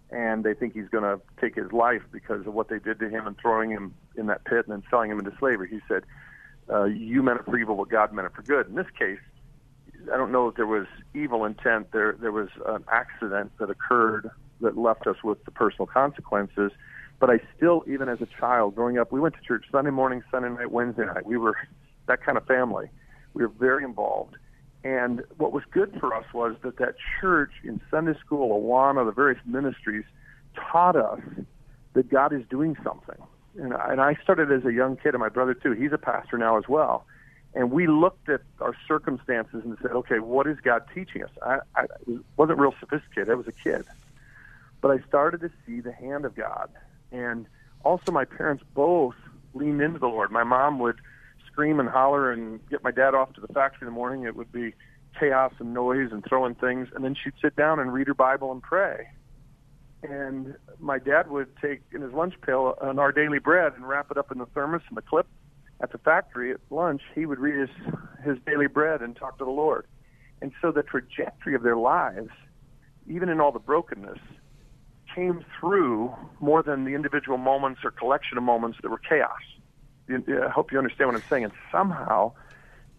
and 0.09 0.43
they 0.43 0.53
think 0.53 0.73
he's 0.73 0.89
going 0.89 1.03
to 1.03 1.19
take 1.39 1.55
his 1.55 1.71
life 1.71 2.01
because 2.11 2.45
of 2.45 2.53
what 2.53 2.69
they 2.69 2.79
did 2.79 2.99
to 2.99 3.09
him 3.09 3.27
and 3.27 3.35
throwing 3.39 3.69
him 3.69 3.93
in 4.15 4.27
that 4.27 4.43
pit 4.45 4.65
and 4.67 4.69
then 4.69 4.83
selling 4.89 5.11
him 5.11 5.19
into 5.19 5.33
slavery. 5.39 5.69
He 5.69 5.81
said, 5.87 6.03
uh, 6.71 6.85
"You 6.85 7.21
meant 7.21 7.41
it 7.41 7.45
for 7.45 7.57
evil, 7.57 7.75
but 7.75 7.89
God 7.89 8.11
meant 8.11 8.25
it 8.25 8.33
for 8.33 8.41
good." 8.41 8.67
In 8.67 8.75
this 8.75 8.89
case, 8.97 9.19
I 10.11 10.17
don't 10.17 10.31
know 10.31 10.47
if 10.47 10.55
there 10.55 10.67
was 10.67 10.87
evil 11.13 11.45
intent. 11.45 11.91
There 11.91 12.13
there 12.13 12.31
was 12.31 12.49
an 12.65 12.83
accident 12.91 13.51
that 13.59 13.69
occurred 13.69 14.31
that 14.61 14.77
left 14.77 15.05
us 15.05 15.17
with 15.23 15.43
the 15.45 15.51
personal 15.51 15.85
consequences. 15.85 16.71
But 17.19 17.29
I 17.29 17.39
still, 17.55 17.83
even 17.87 18.09
as 18.09 18.19
a 18.21 18.25
child 18.25 18.75
growing 18.75 18.97
up, 18.97 19.11
we 19.11 19.19
went 19.19 19.35
to 19.35 19.41
church 19.41 19.65
Sunday 19.71 19.91
morning, 19.91 20.23
Sunday 20.31 20.49
night, 20.49 20.71
Wednesday 20.71 21.05
night. 21.05 21.25
We 21.25 21.37
were 21.37 21.55
that 22.07 22.23
kind 22.23 22.37
of 22.37 22.45
family. 22.45 22.89
We 23.33 23.43
were 23.43 23.49
very 23.49 23.83
involved. 23.83 24.35
And 24.83 25.23
what 25.37 25.53
was 25.53 25.63
good 25.71 25.95
for 25.99 26.13
us 26.13 26.25
was 26.33 26.55
that 26.63 26.77
that 26.77 26.95
church 27.21 27.51
in 27.63 27.79
Sunday 27.89 28.17
school, 28.19 28.61
Awana, 28.61 29.05
the 29.05 29.11
various 29.11 29.39
ministries, 29.45 30.03
taught 30.55 30.95
us 30.95 31.21
that 31.93 32.09
God 32.09 32.33
is 32.33 32.43
doing 32.49 32.75
something. 32.83 33.15
And 33.57 33.73
I, 33.73 33.91
and 33.91 34.01
I 34.01 34.15
started 34.23 34.51
as 34.51 34.65
a 34.65 34.73
young 34.73 34.97
kid, 34.97 35.13
and 35.13 35.19
my 35.19 35.29
brother 35.29 35.53
too. 35.53 35.71
He's 35.71 35.93
a 35.93 35.97
pastor 35.97 36.37
now 36.37 36.57
as 36.57 36.67
well. 36.67 37.05
And 37.53 37.71
we 37.71 37.87
looked 37.87 38.29
at 38.29 38.41
our 38.59 38.75
circumstances 38.87 39.61
and 39.63 39.77
said, 39.81 39.91
okay, 39.91 40.19
what 40.19 40.47
is 40.47 40.57
God 40.59 40.83
teaching 40.93 41.23
us? 41.23 41.29
I, 41.45 41.59
I 41.75 41.85
wasn't 42.35 42.59
real 42.59 42.73
sophisticated. 42.79 43.29
I 43.29 43.35
was 43.35 43.47
a 43.47 43.51
kid. 43.51 43.85
But 44.81 44.91
I 44.91 45.07
started 45.07 45.41
to 45.41 45.51
see 45.65 45.79
the 45.79 45.91
hand 45.91 46.25
of 46.25 46.35
God. 46.35 46.69
And 47.11 47.45
also, 47.85 48.11
my 48.11 48.25
parents 48.25 48.63
both 48.73 49.15
leaned 49.53 49.81
into 49.81 49.99
the 49.99 50.07
Lord. 50.07 50.31
My 50.31 50.43
mom 50.43 50.79
would 50.79 50.99
scream 51.53 51.79
and 51.79 51.87
holler 51.87 52.31
and 52.31 52.59
get 52.69 52.83
my 52.83 52.91
dad 52.91 53.13
off 53.13 53.31
to 53.33 53.41
the 53.41 53.47
factory 53.53 53.87
in 53.87 53.93
the 53.93 53.95
morning. 53.95 54.23
It 54.23 54.35
would 54.35 54.51
be 54.51 54.73
chaos 55.19 55.53
and 55.59 55.73
noise 55.73 56.09
and 56.11 56.25
throwing 56.27 56.55
things. 56.55 56.89
And 56.93 57.05
then 57.05 57.15
she'd 57.15 57.33
sit 57.41 57.55
down 57.55 57.79
and 57.79 57.93
read 57.93 58.07
her 58.07 58.15
Bible 58.15 58.51
and 58.51 58.61
pray. 58.61 59.07
And 60.01 60.55
my 60.79 60.99
dad 60.99 61.29
would 61.29 61.55
take 61.61 61.81
in 61.93 62.01
his 62.01 62.11
lunch 62.11 62.33
pail 62.45 62.75
an 62.81 62.99
Our 62.99 63.11
Daily 63.11 63.39
Bread 63.39 63.73
and 63.75 63.87
wrap 63.87 64.11
it 64.11 64.17
up 64.17 64.31
in 64.31 64.39
the 64.39 64.47
thermos 64.47 64.81
and 64.89 64.97
the 64.97 65.01
clip 65.01 65.27
at 65.81 65.91
the 65.91 65.97
factory 65.99 66.51
at 66.51 66.59
lunch. 66.71 67.01
He 67.15 67.25
would 67.25 67.39
read 67.39 67.55
his, 67.55 67.69
his 68.25 68.37
daily 68.45 68.67
bread 68.67 69.01
and 69.01 69.15
talk 69.15 69.37
to 69.37 69.45
the 69.45 69.51
Lord. 69.51 69.85
And 70.41 70.51
so 70.61 70.71
the 70.71 70.83
trajectory 70.83 71.55
of 71.55 71.63
their 71.63 71.77
lives, 71.77 72.31
even 73.07 73.29
in 73.29 73.39
all 73.39 73.51
the 73.51 73.59
brokenness, 73.59 74.19
came 75.15 75.45
through 75.59 76.13
more 76.41 76.63
than 76.63 76.83
the 76.83 76.95
individual 76.95 77.37
moments 77.37 77.81
or 77.83 77.91
collection 77.91 78.37
of 78.37 78.43
moments 78.43 78.79
that 78.81 78.89
were 78.89 78.97
chaos. 78.97 79.39
I 80.09 80.49
hope 80.49 80.71
you 80.71 80.77
understand 80.77 81.09
what 81.09 81.15
I'm 81.15 81.29
saying. 81.29 81.43
And 81.45 81.53
somehow 81.71 82.33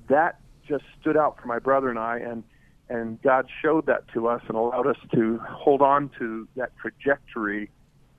that 0.08 0.40
just 0.66 0.84
stood 1.00 1.16
out 1.16 1.40
for 1.40 1.46
my 1.46 1.58
brother 1.58 1.90
and 1.90 1.98
I, 1.98 2.18
and 2.18 2.44
and 2.88 3.20
God 3.22 3.48
showed 3.62 3.86
that 3.86 4.08
to 4.12 4.28
us 4.28 4.42
and 4.46 4.56
allowed 4.56 4.86
us 4.86 4.98
to 5.14 5.38
hold 5.38 5.80
on 5.80 6.10
to 6.18 6.46
that 6.56 6.76
trajectory 6.76 7.70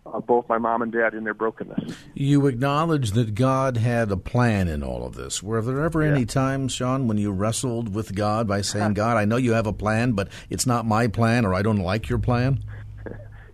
of 0.08 0.26
both 0.26 0.48
my 0.50 0.58
mom 0.58 0.82
and 0.82 0.92
dad 0.92 1.14
in 1.14 1.24
their 1.24 1.34
brokenness. 1.34 1.96
You 2.14 2.46
acknowledge 2.48 3.12
that 3.12 3.36
God 3.36 3.78
had 3.78 4.12
a 4.12 4.18
plan 4.18 4.68
in 4.68 4.84
all 4.84 5.06
of 5.06 5.16
this. 5.16 5.42
Were 5.42 5.62
there 5.62 5.84
ever 5.84 6.04
yeah. 6.04 6.12
any 6.12 6.26
times, 6.26 6.74
Shawn, 6.74 7.08
when 7.08 7.18
you 7.18 7.32
wrestled 7.32 7.94
with 7.94 8.16
God 8.16 8.48
by 8.48 8.62
saying, 8.62 8.94
God, 8.96 9.18
I 9.18 9.26
know 9.26 9.38
you 9.38 9.54
have 9.54 9.68
a 9.68 9.74
plan, 9.74 10.14
but 10.14 10.30
it's 10.50 10.66
not 10.66 10.86
my 10.86 11.08
plan, 11.08 11.46
or 11.46 11.54
I 11.54 11.62
don't 11.62 11.78
like 11.80 12.10
your 12.10 12.20
plan? 12.20 12.64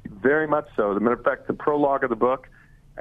Very 0.05 0.47
much 0.47 0.67
so. 0.75 0.91
As 0.91 0.97
a 0.97 0.99
matter 0.99 1.15
of 1.15 1.23
fact, 1.23 1.47
the 1.47 1.53
prologue 1.53 2.03
of 2.03 2.09
the 2.09 2.15
book 2.15 2.47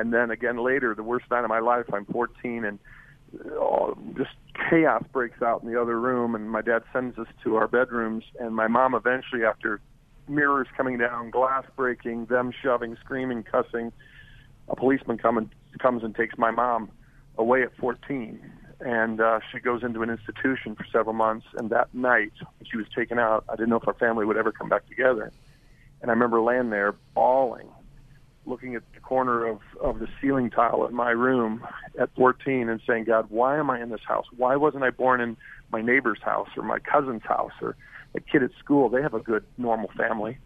and 0.01 0.15
then 0.15 0.31
again 0.31 0.57
later, 0.57 0.95
the 0.95 1.03
worst 1.03 1.27
night 1.31 1.45
of 1.45 1.51
my 1.51 1.61
life, 1.61 1.85
I'm 1.93 2.07
14 2.07 2.65
and 2.65 2.79
oh, 3.51 3.97
just 4.17 4.31
chaos 4.71 5.05
breaks 5.13 5.43
out 5.43 5.63
in 5.63 5.71
the 5.71 5.81
other 5.81 6.01
room, 6.01 6.35
and 6.35 6.51
my 6.51 6.63
dad 6.63 6.83
sends 6.93 7.19
us 7.19 7.27
to 7.45 7.57
our 7.57 7.69
bedrooms, 7.69 8.25
and 8.39 8.57
my 8.57 8.67
mom 8.67 8.95
eventually, 8.95 9.45
after 9.45 9.81
mirrors 10.27 10.69
coming 10.75 10.97
down, 10.97 11.31
glass 11.31 11.65
breaking, 11.77 12.27
them 12.27 12.51
shoving, 12.63 12.97
screaming, 13.05 13.43
cussing, 13.43 13.93
a 14.69 14.77
policeman 14.77 15.19
come 15.19 15.37
and, 15.37 15.51
comes 15.81 16.03
and 16.03 16.15
takes 16.15 16.39
my 16.39 16.51
mom 16.51 16.91
away 17.37 17.63
at 17.63 17.77
14, 17.77 18.41
and 18.81 19.21
uh, 19.21 19.41
she 19.53 19.61
goes 19.61 19.83
into 19.83 20.03
an 20.03 20.09
institution 20.09 20.75
for 20.75 20.87
several 20.91 21.15
months. 21.15 21.47
And 21.59 21.69
that 21.71 21.93
night, 21.95 22.33
when 22.41 22.71
she 22.71 22.79
was 22.79 22.87
taken 22.97 23.19
out, 23.19 23.45
I 23.51 23.57
didn't 23.57 23.69
know 23.69 23.77
if 23.77 23.87
our 23.87 23.95
family 23.95 24.25
would 24.25 24.39
ever 24.39 24.51
come 24.51 24.71
back 24.71 24.89
together. 24.89 25.31
And 26.01 26.11
I 26.11 26.15
remember 26.15 26.41
laying 26.41 26.71
there 26.71 26.95
bawling 27.15 27.69
looking 28.46 28.74
at 28.74 28.83
the 28.94 29.00
corner 29.00 29.46
of, 29.46 29.61
of 29.81 29.98
the 29.98 30.09
ceiling 30.20 30.50
tile 30.50 30.87
in 30.87 30.94
my 30.94 31.11
room 31.11 31.64
at 31.98 32.14
14 32.16 32.68
and 32.68 32.81
saying, 32.87 33.05
God, 33.05 33.26
why 33.29 33.59
am 33.59 33.70
I 33.70 33.81
in 33.81 33.90
this 33.90 34.00
house? 34.07 34.26
Why 34.37 34.57
wasn't 34.57 34.85
I 34.85 34.90
born 34.90 35.20
in 35.20 35.37
my 35.70 35.83
neighbor's 35.83 36.20
house 36.22 36.48
or 36.57 36.62
my 36.62 36.79
cousin's 36.79 37.22
house 37.22 37.53
or 37.61 37.76
a 38.14 38.20
kid 38.20 38.42
at 38.42 38.50
school? 38.59 38.88
They 38.88 39.03
have 39.03 39.14
a 39.14 39.20
good, 39.20 39.44
normal 39.59 39.90
family. 39.96 40.38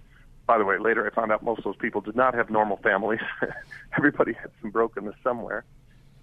By 0.47 0.59
the 0.59 0.65
way, 0.65 0.79
later 0.79 1.07
I 1.11 1.15
found 1.15 1.33
out 1.33 1.43
most 1.43 1.59
of 1.59 1.65
those 1.65 1.77
people 1.77 2.01
did 2.01 2.17
not 2.17 2.35
have 2.35 2.51
normal 2.51 2.79
families. 2.79 3.21
Everybody 3.97 4.33
had 4.33 4.51
some 4.61 4.71
brokenness 4.71 5.15
somewhere. 5.23 5.65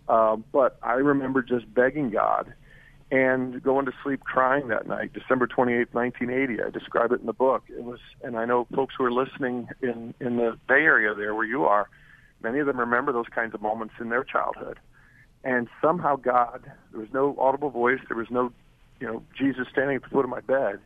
Uh, 0.08 0.36
but 0.52 0.78
I 0.84 0.94
remember 0.94 1.42
just 1.42 1.72
begging 1.74 2.10
God 2.10 2.54
and 3.12 3.62
going 3.62 3.86
to 3.86 3.92
sleep 4.04 4.24
crying 4.24 4.70
that 4.70 4.88
night, 4.88 5.12
December 5.14 5.46
28, 5.46 5.94
1980. 5.94 6.64
I 6.64 6.70
describe 6.70 7.12
it 7.12 7.20
in 7.20 7.26
the 7.26 7.34
book. 7.34 7.64
It 7.68 7.84
was, 7.84 8.00
and 8.24 8.38
I 8.38 8.46
know 8.46 8.66
folks 8.74 8.96
who 8.98 9.04
are 9.04 9.12
listening 9.12 9.68
in 9.82 10.14
in 10.22 10.38
the 10.38 10.58
Bay 10.68 10.84
Area 10.84 11.14
there 11.14 11.36
where 11.36 11.46
you 11.46 11.66
are, 11.66 11.90
many 12.42 12.60
of 12.60 12.68
them 12.68 12.80
remember 12.80 13.12
those 13.12 13.28
kinds 13.28 13.54
of 13.54 13.62
moments 13.62 13.96
in 14.00 14.10
their 14.10 14.24
childhood. 14.24 14.80
And 15.44 15.68
somehow 15.82 16.16
God, 16.16 16.72
there 16.92 17.02
was 17.02 17.10
no 17.14 17.36
audible 17.38 17.70
voice, 17.70 18.00
there 18.08 18.18
was 18.18 18.30
no, 18.30 18.54
you 19.02 19.08
know, 19.08 19.24
Jesus 19.38 19.68
standing 19.70 19.98
at 19.98 20.04
the 20.04 20.10
foot 20.10 20.24
of 20.24 20.30
my 20.30 20.42
bed, 20.42 20.80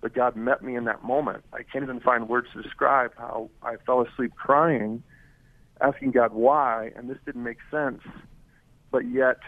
but 0.00 0.14
God 0.14 0.34
met 0.34 0.62
me 0.62 0.76
in 0.76 0.84
that 0.84 1.04
moment. 1.04 1.44
I 1.52 1.62
can't 1.62 1.82
even 1.82 2.00
find 2.00 2.28
words 2.28 2.46
to 2.54 2.62
describe 2.62 3.12
how 3.18 3.50
I 3.62 3.76
fell 3.84 4.00
asleep 4.00 4.32
crying, 4.34 5.02
asking 5.80 6.12
God 6.12 6.32
why, 6.32 6.92
and 6.96 7.10
this 7.10 7.18
didn't 7.26 7.42
make 7.42 7.58
sense, 7.70 8.00
but 8.90 9.06
yet 9.10 9.38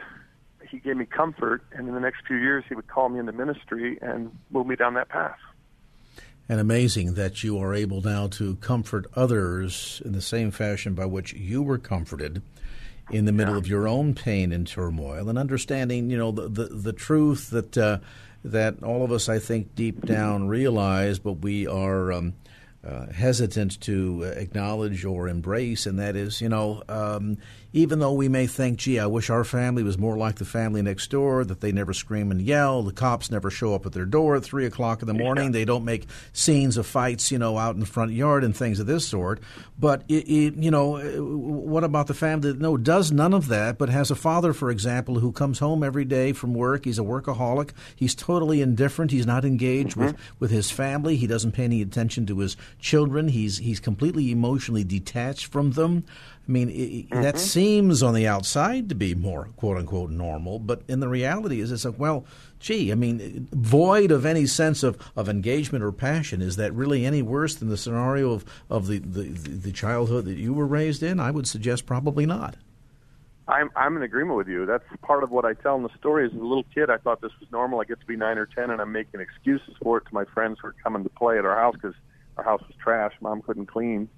he 0.69 0.79
gave 0.79 0.97
me 0.97 1.07
comfort, 1.07 1.63
and 1.73 1.89
in 1.89 1.95
the 1.95 2.01
next 2.01 2.27
few 2.27 2.37
years, 2.37 2.65
he 2.69 2.75
would 2.75 2.89
call 2.89 3.09
me 3.09 3.19
into 3.19 3.33
ministry 3.33 3.99
and 4.01 4.37
move 4.51 4.67
me 4.67 4.77
down 4.77 4.95
that 4.95 5.09
path. 5.09 5.39
And 6.49 6.61
amazing 6.61 7.15
that 7.15 7.45
you 7.45 7.59
are 7.59 7.75
able 7.75 8.01
now 8.01 8.27
to 8.29 8.57
comfort 8.57 9.07
others 9.15 10.01
in 10.05 10.13
the 10.13 10.23
same 10.23 10.51
fashion 10.51 10.95
by 10.95 11.05
which 11.05 11.35
you 11.35 11.63
were 11.63 11.79
comforted 11.79 12.43
in 13.11 13.27
the 13.27 13.33
middle 13.33 13.55
yeah. 13.55 13.59
of 13.59 13.67
your 13.67 13.87
own 13.87 14.15
pain 14.15 14.53
and 14.53 14.67
turmoil, 14.67 15.29
and 15.29 15.39
understanding, 15.39 16.11
you 16.11 16.17
know, 16.17 16.31
the 16.31 16.49
the, 16.49 16.65
the 16.65 16.93
truth 16.93 17.51
that 17.51 17.77
uh, 17.77 17.99
that 18.45 18.83
all 18.83 19.05
of 19.05 19.13
us, 19.13 19.29
I 19.29 19.39
think, 19.39 19.75
deep 19.75 20.05
down 20.07 20.49
realize, 20.49 21.19
but 21.19 21.35
we 21.35 21.67
are. 21.67 22.13
Um, 22.13 22.35
uh, 22.87 23.07
hesitant 23.13 23.81
to 23.81 24.23
acknowledge 24.37 25.05
or 25.05 25.29
embrace, 25.29 25.85
and 25.85 25.99
that 25.99 26.15
is, 26.15 26.41
you 26.41 26.49
know, 26.49 26.81
um, 26.89 27.37
even 27.73 27.99
though 27.99 28.13
we 28.13 28.29
may 28.29 28.47
think, 28.47 28.79
gee, 28.79 28.99
I 28.99 29.07
wish 29.07 29.29
our 29.29 29.45
family 29.45 29.83
was 29.83 29.99
more 29.99 30.17
like 30.17 30.37
the 30.37 30.45
family 30.47 30.81
next 30.81 31.11
door, 31.11 31.45
that 31.45 31.61
they 31.61 31.71
never 31.71 31.93
scream 31.93 32.31
and 32.31 32.41
yell, 32.41 32.83
the 32.83 32.93
cops 32.93 33.31
never 33.31 33.51
show 33.51 33.75
up 33.75 33.85
at 33.85 33.93
their 33.93 34.07
door 34.07 34.37
at 34.37 34.43
3 34.43 34.65
o'clock 34.65 35.03
in 35.03 35.09
the 35.09 35.15
morning, 35.15 35.47
yeah. 35.47 35.51
they 35.53 35.65
don't 35.67 35.85
make 35.85 36.07
scenes 36.33 36.79
of 36.79 36.87
fights, 36.87 37.31
you 37.31 37.39
know, 37.39 37.59
out 37.59 37.75
in 37.75 37.81
the 37.81 37.87
front 37.87 38.13
yard 38.13 38.43
and 38.43 38.57
things 38.57 38.81
of 38.81 38.87
this 38.87 39.07
sort. 39.07 39.41
But, 39.79 40.03
it, 40.09 40.29
it, 40.29 40.55
you 40.57 40.71
know, 40.71 40.99
what 40.99 41.85
about 41.85 42.07
the 42.07 42.15
family 42.15 42.53
that, 42.53 42.61
no, 42.61 42.79
does 42.79 43.13
none 43.13 43.35
of 43.35 43.49
that, 43.49 43.77
but 43.77 43.91
has 43.91 44.11
a 44.11 44.17
father, 44.17 44.55
for 44.55 44.71
example, 44.71 45.19
who 45.19 45.31
comes 45.31 45.59
home 45.59 45.83
every 45.83 46.07
day 46.07 46.33
from 46.33 46.55
work, 46.55 46.87
he's 46.87 46.99
a 46.99 47.03
workaholic, 47.03 47.71
he's 47.95 48.15
totally 48.15 48.63
indifferent, 48.63 49.11
he's 49.11 49.27
not 49.27 49.45
engaged 49.45 49.91
mm-hmm. 49.91 50.07
with, 50.07 50.17
with 50.39 50.51
his 50.51 50.71
family, 50.71 51.17
he 51.17 51.27
doesn't 51.27 51.53
pay 51.53 51.65
any 51.65 51.83
attention 51.83 52.25
to 52.27 52.39
his 52.39 52.57
children, 52.79 53.29
he's, 53.29 53.59
he's 53.59 53.79
completely 53.79 54.31
emotionally 54.31 54.85
detached 54.85 55.47
from 55.47 55.73
them. 55.73 56.05
I 56.49 56.51
mean, 56.51 56.71
it, 56.71 57.11
mm-hmm. 57.11 57.23
that 57.23 57.39
seems 57.59 58.05
on 58.05 58.15
the 58.15 58.25
outside 58.25 58.89
to 58.89 58.95
be 58.95 59.17
more 59.17 59.49
quote 59.57 59.79
unquote 59.79 60.11
normal, 60.11 60.61
but 60.61 60.81
in 60.87 61.01
the 61.01 61.09
reality 61.09 61.61
is 61.61 61.73
it's 61.73 61.85
like, 61.85 61.99
well, 61.99 62.25
gee, 62.61 62.93
I 62.93 62.95
mean, 62.95 63.49
void 63.51 64.13
of 64.13 64.25
any 64.25 64.47
sense 64.47 64.85
of, 64.85 64.97
of 65.17 65.29
engagement 65.29 65.83
or 65.83 65.91
passion, 65.91 66.41
is 66.41 66.55
that 66.55 66.73
really 66.73 67.05
any 67.05 67.21
worse 67.21 67.57
than 67.57 67.69
the 67.69 67.77
scenario 67.77 68.31
of, 68.31 68.45
of 68.71 68.87
the, 68.87 69.01
the, 69.01 69.23
the 69.25 69.73
childhood 69.73 70.27
that 70.27 70.37
you 70.37 70.55
were 70.55 70.69
raised 70.69 71.03
in? 71.03 71.19
I 71.19 71.33
would 71.33 71.49
suggest 71.49 71.85
probably 71.85 72.27
not. 72.27 72.55
I'm 73.49 73.71
I'm 73.75 73.97
in 73.97 74.05
agreement 74.05 74.37
with 74.37 74.47
you. 74.47 74.65
That's 74.65 74.85
part 75.03 75.25
of 75.25 75.33
what 75.33 75.45
I 75.45 75.55
tell 75.55 75.75
in 75.75 75.83
the 75.83 75.97
story. 75.99 76.27
As 76.27 76.33
a 76.33 76.37
little 76.37 76.67
kid, 76.73 76.91
I 76.91 76.99
thought 76.99 77.23
this 77.23 77.33
was 77.41 77.51
normal. 77.51 77.81
I 77.81 77.85
get 77.85 77.99
to 77.99 78.07
be 78.07 78.15
nine 78.15 78.39
or 78.39 78.47
ten, 78.47 78.71
and 78.71 78.81
I'm 78.81 78.93
making 78.93 79.21
excuses 79.21 79.75
for 79.83 79.99
it 79.99 80.05
to 80.07 80.15
my 80.15 80.27
friends 80.27 80.59
who 80.61 80.69
are 80.69 80.75
coming 80.85 81.03
to 81.03 81.09
play 81.09 81.39
at 81.39 81.45
our 81.45 81.57
house 81.57 81.75
because 81.75 81.95
our 82.37 82.45
house 82.45 82.61
was 82.61 82.77
trash. 82.81 83.15
Mom 83.21 83.43
couldn't 83.43 83.67
clean, 83.67 84.09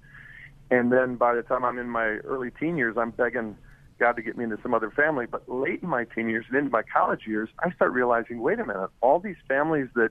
and 0.71 0.91
then 0.91 1.17
by 1.17 1.35
the 1.35 1.43
time 1.43 1.63
I'm 1.63 1.77
in 1.77 1.89
my 1.89 2.05
early 2.25 2.49
teen 2.59 2.77
years, 2.77 2.95
I'm 2.97 3.11
begging 3.11 3.55
God 3.99 4.13
to 4.13 4.23
get 4.23 4.35
me 4.35 4.45
into 4.45 4.57
some 4.63 4.73
other 4.73 4.89
family. 4.89 5.27
But 5.27 5.47
late 5.47 5.83
in 5.83 5.89
my 5.89 6.05
teen 6.05 6.27
years 6.29 6.45
and 6.49 6.57
into 6.57 6.71
my 6.71 6.81
college 6.81 7.27
years, 7.27 7.49
I 7.59 7.71
start 7.71 7.91
realizing, 7.91 8.41
wait 8.41 8.59
a 8.59 8.65
minute, 8.65 8.89
all 9.01 9.19
these 9.19 9.35
families 9.47 9.89
that 9.93 10.09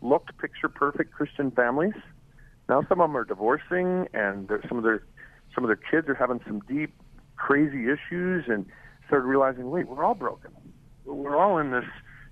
looked 0.00 0.38
picture 0.38 0.70
perfect 0.70 1.12
Christian 1.12 1.50
families, 1.50 1.92
Now 2.70 2.82
some 2.88 3.00
of 3.00 3.10
them 3.10 3.16
are 3.16 3.24
divorcing, 3.24 4.06
and 4.14 4.48
some 4.68 4.78
of 4.78 4.84
their 4.84 5.02
some 5.54 5.64
of 5.64 5.68
their 5.68 5.76
kids 5.90 6.08
are 6.08 6.14
having 6.14 6.40
some 6.46 6.60
deep, 6.68 6.94
crazy 7.36 7.86
issues, 7.90 8.44
and 8.46 8.64
started 9.08 9.26
realizing, 9.26 9.70
wait, 9.70 9.88
we're 9.88 10.04
all 10.04 10.14
broken. 10.14 10.52
We're 11.04 11.36
all 11.36 11.58
in 11.58 11.72
this 11.72 11.84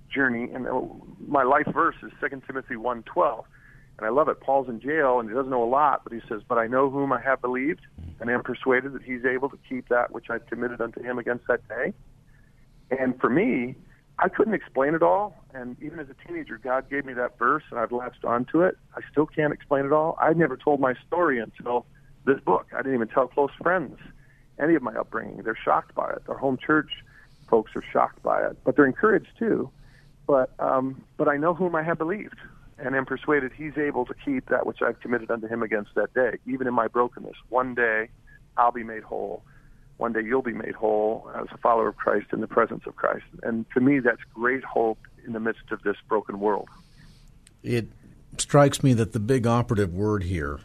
journey. 0.09 0.49
And 0.53 0.65
uh, 0.65 0.79
my 1.27 1.43
life 1.43 1.67
verse 1.73 1.97
is 2.01 2.11
Second 2.21 2.43
Timothy 2.47 2.77
one 2.77 3.03
twelve, 3.03 3.43
and 3.99 4.05
I 4.05 4.09
love 4.09 4.29
it. 4.29 4.39
Paul's 4.39 4.69
in 4.69 4.79
jail, 4.79 5.19
and 5.19 5.27
he 5.27 5.35
doesn't 5.35 5.49
know 5.49 5.63
a 5.63 5.67
lot, 5.67 6.05
but 6.05 6.13
he 6.13 6.21
says, 6.29 6.41
"But 6.47 6.57
I 6.57 6.67
know 6.67 6.89
whom 6.89 7.11
I 7.11 7.19
have 7.19 7.41
believed, 7.41 7.81
and 8.21 8.29
am 8.29 8.43
persuaded 8.43 8.93
that 8.93 9.03
He's 9.03 9.25
able 9.25 9.49
to 9.49 9.57
keep 9.67 9.89
that 9.89 10.11
which 10.11 10.29
I've 10.29 10.45
committed 10.45 10.79
unto 10.79 11.03
Him 11.03 11.19
against 11.19 11.47
that 11.47 11.67
day." 11.67 11.93
And 12.91 13.19
for 13.19 13.29
me, 13.29 13.75
I 14.17 14.29
couldn't 14.29 14.53
explain 14.53 14.95
it 14.95 15.03
all. 15.03 15.35
And 15.53 15.75
even 15.81 15.99
as 15.99 16.07
a 16.09 16.27
teenager, 16.27 16.57
God 16.57 16.89
gave 16.89 17.05
me 17.05 17.13
that 17.13 17.37
verse, 17.37 17.63
and 17.71 17.79
I've 17.79 17.91
latched 17.91 18.23
onto 18.23 18.61
it. 18.61 18.77
I 18.95 19.01
still 19.11 19.25
can't 19.25 19.53
explain 19.53 19.85
it 19.85 19.91
all. 19.91 20.17
I 20.19 20.31
never 20.33 20.55
told 20.55 20.79
my 20.79 20.93
story 21.05 21.39
until 21.39 21.85
this 22.25 22.39
book. 22.39 22.67
I 22.73 22.77
didn't 22.77 22.95
even 22.95 23.07
tell 23.09 23.27
close 23.27 23.51
friends 23.61 23.97
any 24.59 24.75
of 24.75 24.81
my 24.81 24.93
upbringing. 24.93 25.43
They're 25.43 25.55
shocked 25.55 25.93
by 25.93 26.11
it. 26.11 26.23
Our 26.27 26.37
home 26.37 26.57
church 26.57 26.91
folks 27.49 27.71
are 27.75 27.83
shocked 27.91 28.21
by 28.23 28.45
it, 28.45 28.57
but 28.63 28.75
they're 28.75 28.85
encouraged 28.85 29.37
too. 29.37 29.69
But 30.27 30.53
um, 30.59 31.03
but 31.17 31.27
I 31.27 31.37
know 31.37 31.53
whom 31.53 31.75
I 31.75 31.81
have 31.83 31.97
believed, 31.97 32.37
and 32.79 32.95
am 32.95 33.05
persuaded 33.05 33.51
He's 33.55 33.77
able 33.77 34.05
to 34.05 34.13
keep 34.13 34.49
that 34.49 34.65
which 34.65 34.81
I've 34.81 34.99
committed 34.99 35.31
unto 35.31 35.47
Him 35.47 35.63
against 35.63 35.95
that 35.95 36.13
day, 36.13 36.37
even 36.45 36.67
in 36.67 36.73
my 36.73 36.87
brokenness. 36.87 37.35
One 37.49 37.75
day, 37.75 38.09
I'll 38.57 38.71
be 38.71 38.83
made 38.83 39.03
whole 39.03 39.43
one 39.99 40.13
day 40.13 40.21
you'll 40.23 40.41
be 40.41 40.53
made 40.53 40.75
whole 40.75 41.29
as 41.35 41.47
a 41.51 41.57
follower 41.57 41.89
of 41.89 41.97
Christ 41.97 42.27
in 42.31 42.39
the 42.39 42.47
presence 42.47 42.83
of 42.87 42.95
Christ. 42.95 43.25
And 43.43 43.65
to 43.73 43.81
me, 43.81 43.99
that's 43.99 44.21
great 44.33 44.63
hope 44.63 44.97
in 45.27 45.33
the 45.33 45.41
midst 45.41 45.71
of 45.71 45.83
this 45.83 45.97
broken 46.07 46.39
world. 46.39 46.69
It 47.63 47.89
strikes 48.37 48.81
me 48.81 48.93
that 48.93 49.11
the 49.11 49.19
big 49.19 49.45
operative 49.45 49.93
word 49.93 50.23
here, 50.23 50.61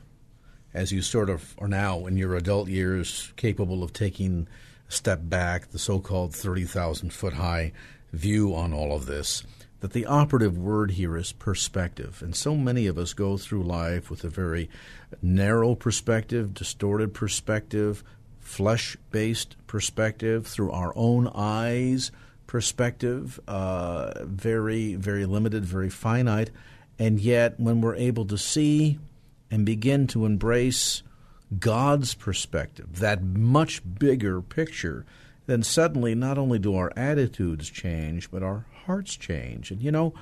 as 0.73 0.93
you 0.93 1.03
sort 1.03 1.29
of 1.29 1.57
are 1.59 1.67
now 1.67 2.07
in 2.07 2.17
your 2.17 2.37
adult 2.37 2.69
years 2.69 3.33
capable 3.35 3.83
of 3.83 3.93
taking 3.93 4.47
a 4.89 4.93
step 4.93 5.19
back, 5.25 5.73
the 5.73 5.81
so 5.81 5.99
called 5.99 6.33
30,000 6.33 7.13
foot 7.13 7.33
high 7.33 7.73
view 8.13 8.55
on 8.55 8.73
all 8.73 8.95
of 8.95 9.07
this, 9.07 9.43
that 9.85 9.93
the 9.93 10.07
operative 10.07 10.57
word 10.57 10.93
here 10.93 11.15
is 11.15 11.33
perspective. 11.33 12.23
And 12.23 12.35
so 12.35 12.57
many 12.57 12.87
of 12.87 12.97
us 12.97 13.13
go 13.13 13.37
through 13.37 13.65
life 13.65 14.09
with 14.09 14.25
a 14.25 14.31
very 14.31 14.71
narrow 15.21 15.75
perspective, 15.75 16.55
distorted 16.55 17.13
perspective, 17.13 18.03
flesh 18.41 18.97
based 19.11 19.57
perspective, 19.67 20.47
through 20.47 20.71
our 20.71 20.95
own 20.97 21.31
eyes 21.35 22.11
perspective, 22.47 23.39
uh, 23.47 24.25
very, 24.25 24.95
very 24.95 25.27
limited, 25.27 25.67
very 25.67 25.91
finite. 25.91 26.51
And 26.99 27.21
yet, 27.21 27.61
when 27.61 27.83
we're 27.83 27.97
able 27.97 28.25
to 28.25 28.39
see 28.39 28.99
and 29.51 29.67
begin 29.67 30.07
to 30.07 30.25
embrace 30.25 31.03
God's 31.59 32.15
perspective, 32.15 33.01
that 33.01 33.23
much 33.23 33.83
bigger 33.99 34.41
picture, 34.41 35.05
then 35.45 35.63
suddenly 35.63 36.15
not 36.15 36.39
only 36.39 36.59
do 36.59 36.75
our 36.75 36.91
attitudes 36.97 37.69
change, 37.69 38.31
but 38.31 38.43
our 38.43 38.65
hearts 38.87 39.17
change. 39.17 39.71
And 39.71 39.83
you 39.83 39.91
know, 39.91 40.15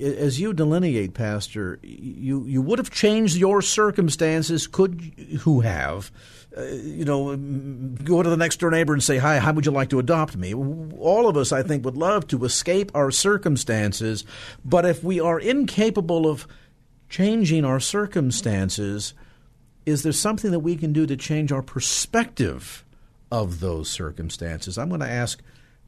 as 0.00 0.40
you 0.40 0.52
delineate, 0.52 1.14
Pastor, 1.14 1.78
you, 1.82 2.44
you 2.44 2.60
would 2.60 2.78
have 2.78 2.90
changed 2.90 3.36
your 3.36 3.62
circumstances, 3.62 4.66
could 4.66 5.00
who 5.40 5.60
have, 5.60 6.10
uh, 6.56 6.62
you 6.64 7.04
know, 7.04 7.36
go 7.36 8.22
to 8.22 8.28
the 8.28 8.36
next 8.36 8.58
door 8.58 8.70
neighbor 8.70 8.92
and 8.92 9.02
say, 9.02 9.18
Hi, 9.18 9.38
how 9.38 9.52
would 9.52 9.64
you 9.64 9.72
like 9.72 9.90
to 9.90 9.98
adopt 9.98 10.36
me? 10.36 10.52
All 10.54 11.28
of 11.28 11.36
us, 11.36 11.52
I 11.52 11.62
think, 11.62 11.84
would 11.84 11.96
love 11.96 12.26
to 12.28 12.44
escape 12.44 12.90
our 12.94 13.10
circumstances, 13.10 14.24
but 14.64 14.84
if 14.84 15.04
we 15.04 15.20
are 15.20 15.38
incapable 15.38 16.28
of 16.28 16.48
changing 17.08 17.64
our 17.64 17.78
circumstances, 17.78 19.14
is 19.84 20.02
there 20.02 20.12
something 20.12 20.50
that 20.50 20.60
we 20.60 20.74
can 20.74 20.92
do 20.92 21.06
to 21.06 21.16
change 21.16 21.52
our 21.52 21.62
perspective 21.62 22.84
of 23.30 23.60
those 23.60 23.88
circumstances? 23.88 24.76
I'm 24.76 24.88
going 24.88 25.00
to 25.00 25.08
ask 25.08 25.40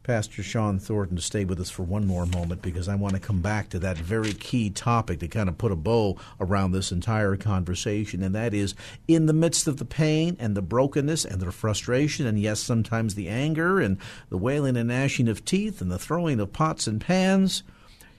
Pastor 0.08 0.42
Shawn 0.42 0.78
Thornton 0.78 1.16
to 1.16 1.22
stay 1.22 1.44
with 1.44 1.60
us 1.60 1.68
for 1.68 1.82
one 1.82 2.06
more 2.06 2.24
moment 2.24 2.62
because 2.62 2.88
I 2.88 2.94
want 2.94 3.12
to 3.12 3.20
come 3.20 3.42
back 3.42 3.68
to 3.68 3.78
that 3.80 3.98
very 3.98 4.32
key 4.32 4.70
topic 4.70 5.20
to 5.20 5.28
kind 5.28 5.50
of 5.50 5.58
put 5.58 5.70
a 5.70 5.76
bow 5.76 6.16
around 6.40 6.72
this 6.72 6.90
entire 6.90 7.36
conversation, 7.36 8.22
and 8.22 8.34
that 8.34 8.54
is 8.54 8.74
in 9.06 9.26
the 9.26 9.34
midst 9.34 9.68
of 9.68 9.76
the 9.76 9.84
pain 9.84 10.34
and 10.40 10.56
the 10.56 10.62
brokenness 10.62 11.26
and 11.26 11.42
the 11.42 11.52
frustration, 11.52 12.26
and 12.26 12.40
yes, 12.40 12.58
sometimes 12.58 13.16
the 13.16 13.28
anger 13.28 13.80
and 13.80 13.98
the 14.30 14.38
wailing 14.38 14.78
and 14.78 14.88
gnashing 14.88 15.28
of 15.28 15.44
teeth 15.44 15.82
and 15.82 15.90
the 15.90 15.98
throwing 15.98 16.40
of 16.40 16.54
pots 16.54 16.86
and 16.86 17.02
pans, 17.02 17.62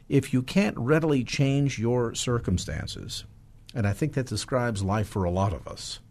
if 0.08 0.32
you 0.32 0.43
can't 0.43 0.78
readily 0.78 1.23
change 1.23 1.80
your 1.80 2.13
circumstances, 2.13 3.25
and 3.73 3.88
I 3.88 3.93
think 3.93 4.13
that 4.13 4.28
describes 4.28 4.84
life 4.84 5.08
for 5.10 5.23
a 5.23 5.32
lot 5.32 5.54
of 5.54 5.67
us, 5.67 6.02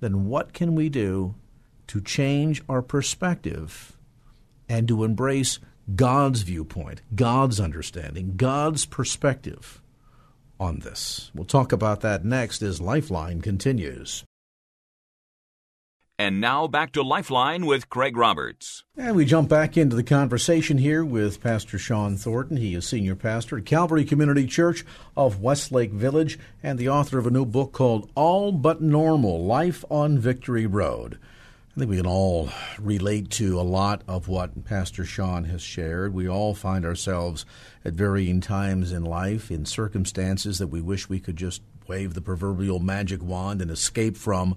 then 0.00 0.26
what 0.26 0.52
can 0.52 0.74
we 0.74 0.90
do 0.90 1.34
to 1.86 2.02
change 2.02 2.62
our 2.68 2.82
perspective? 2.82 3.95
And 4.68 4.88
to 4.88 5.04
embrace 5.04 5.58
God's 5.94 6.42
viewpoint, 6.42 7.02
God's 7.14 7.60
understanding, 7.60 8.34
God's 8.36 8.86
perspective 8.86 9.80
on 10.58 10.80
this. 10.80 11.30
We'll 11.34 11.44
talk 11.44 11.72
about 11.72 12.00
that 12.00 12.24
next 12.24 12.62
as 12.62 12.80
Lifeline 12.80 13.40
continues. 13.40 14.24
And 16.18 16.40
now 16.40 16.66
back 16.66 16.92
to 16.92 17.02
Lifeline 17.02 17.66
with 17.66 17.90
Craig 17.90 18.16
Roberts. 18.16 18.84
And 18.96 19.14
we 19.14 19.26
jump 19.26 19.50
back 19.50 19.76
into 19.76 19.94
the 19.94 20.02
conversation 20.02 20.78
here 20.78 21.04
with 21.04 21.42
Pastor 21.42 21.78
Shawn 21.78 22.16
Thornton. 22.16 22.56
He 22.56 22.74
is 22.74 22.86
senior 22.86 23.14
pastor 23.14 23.58
at 23.58 23.66
Calvary 23.66 24.02
Community 24.02 24.46
Church 24.46 24.82
of 25.14 25.42
Westlake 25.42 25.92
Village 25.92 26.38
and 26.62 26.78
the 26.78 26.88
author 26.88 27.18
of 27.18 27.26
a 27.26 27.30
new 27.30 27.44
book 27.44 27.72
called 27.72 28.10
All 28.14 28.50
But 28.50 28.80
Normal 28.80 29.44
Life 29.44 29.84
on 29.90 30.18
Victory 30.18 30.64
Road. 30.64 31.18
I 31.76 31.80
think 31.80 31.90
we 31.90 31.98
can 31.98 32.06
all 32.06 32.48
relate 32.78 33.28
to 33.32 33.60
a 33.60 33.62
lot 33.62 34.00
of 34.08 34.28
what 34.28 34.64
Pastor 34.64 35.04
Shawn 35.04 35.44
has 35.44 35.60
shared. 35.60 36.14
We 36.14 36.26
all 36.26 36.54
find 36.54 36.86
ourselves 36.86 37.44
at 37.84 37.92
varying 37.92 38.40
times 38.40 38.92
in 38.92 39.04
life 39.04 39.50
in 39.50 39.66
circumstances 39.66 40.58
that 40.58 40.68
we 40.68 40.80
wish 40.80 41.10
we 41.10 41.20
could 41.20 41.36
just 41.36 41.60
wave 41.86 42.14
the 42.14 42.22
proverbial 42.22 42.78
magic 42.78 43.22
wand 43.22 43.60
and 43.60 43.70
escape 43.70 44.16
from, 44.16 44.56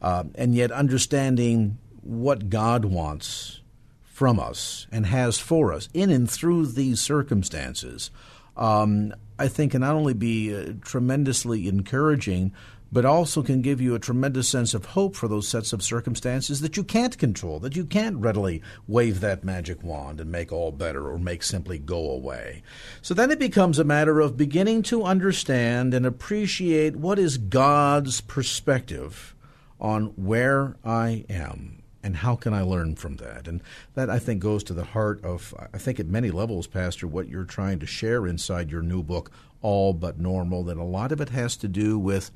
uh, 0.00 0.22
and 0.36 0.54
yet 0.54 0.70
understanding 0.70 1.78
what 2.02 2.48
God 2.48 2.84
wants 2.84 3.62
from 4.04 4.38
us 4.38 4.86
and 4.92 5.06
has 5.06 5.40
for 5.40 5.72
us 5.72 5.88
in 5.92 6.08
and 6.08 6.30
through 6.30 6.66
these 6.66 7.00
circumstances. 7.00 8.12
Um, 8.56 9.12
I 9.40 9.48
think 9.48 9.72
can 9.72 9.80
not 9.80 9.96
only 9.96 10.14
be 10.14 10.54
uh, 10.54 10.74
tremendously 10.82 11.66
encouraging, 11.66 12.52
but 12.92 13.04
also 13.04 13.42
can 13.42 13.62
give 13.62 13.80
you 13.80 13.94
a 13.94 14.00
tremendous 14.00 14.48
sense 14.48 14.74
of 14.74 14.84
hope 14.86 15.14
for 15.14 15.28
those 15.28 15.46
sets 15.46 15.72
of 15.72 15.82
circumstances 15.82 16.60
that 16.60 16.76
you 16.76 16.84
can't 16.84 17.18
control, 17.18 17.60
that 17.60 17.76
you 17.76 17.84
can't 17.84 18.16
readily 18.16 18.62
wave 18.88 19.20
that 19.20 19.44
magic 19.44 19.82
wand 19.82 20.20
and 20.20 20.30
make 20.30 20.52
all 20.52 20.72
better 20.72 21.08
or 21.08 21.18
make 21.18 21.42
simply 21.42 21.78
go 21.78 22.10
away. 22.10 22.62
So 23.02 23.14
then 23.14 23.30
it 23.30 23.38
becomes 23.38 23.78
a 23.78 23.84
matter 23.84 24.20
of 24.20 24.36
beginning 24.36 24.82
to 24.84 25.04
understand 25.04 25.94
and 25.94 26.04
appreciate 26.04 26.96
what 26.96 27.18
is 27.18 27.38
God's 27.38 28.20
perspective 28.20 29.34
on 29.80 30.06
where 30.16 30.76
I 30.84 31.24
am 31.28 31.80
and 32.02 32.16
how 32.16 32.34
can 32.34 32.54
I 32.54 32.62
learn 32.62 32.96
from 32.96 33.16
that? 33.16 33.46
And 33.46 33.62
that 33.94 34.08
I 34.08 34.18
think 34.18 34.40
goes 34.40 34.64
to 34.64 34.74
the 34.74 34.84
heart 34.84 35.22
of, 35.24 35.54
I 35.72 35.78
think 35.78 36.00
at 36.00 36.06
many 36.06 36.30
levels, 36.30 36.66
Pastor, 36.66 37.06
what 37.06 37.28
you're 37.28 37.44
trying 37.44 37.78
to 37.80 37.86
share 37.86 38.26
inside 38.26 38.70
your 38.70 38.82
new 38.82 39.02
book, 39.02 39.30
All 39.60 39.92
But 39.92 40.18
Normal, 40.18 40.64
that 40.64 40.78
a 40.78 40.82
lot 40.82 41.12
of 41.12 41.20
it 41.20 41.28
has 41.28 41.56
to 41.58 41.68
do 41.68 41.98
with 41.98 42.30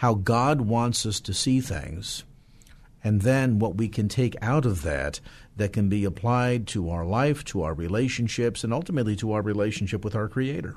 how 0.00 0.14
God 0.14 0.62
wants 0.62 1.04
us 1.04 1.20
to 1.20 1.34
see 1.34 1.60
things, 1.60 2.24
and 3.04 3.20
then 3.20 3.58
what 3.58 3.76
we 3.76 3.86
can 3.86 4.08
take 4.08 4.34
out 4.40 4.64
of 4.64 4.80
that 4.80 5.20
that 5.56 5.74
can 5.74 5.90
be 5.90 6.06
applied 6.06 6.66
to 6.66 6.88
our 6.88 7.04
life, 7.04 7.44
to 7.44 7.62
our 7.62 7.74
relationships, 7.74 8.64
and 8.64 8.72
ultimately 8.72 9.14
to 9.14 9.32
our 9.32 9.42
relationship 9.42 10.02
with 10.02 10.14
our 10.14 10.26
Creator. 10.26 10.76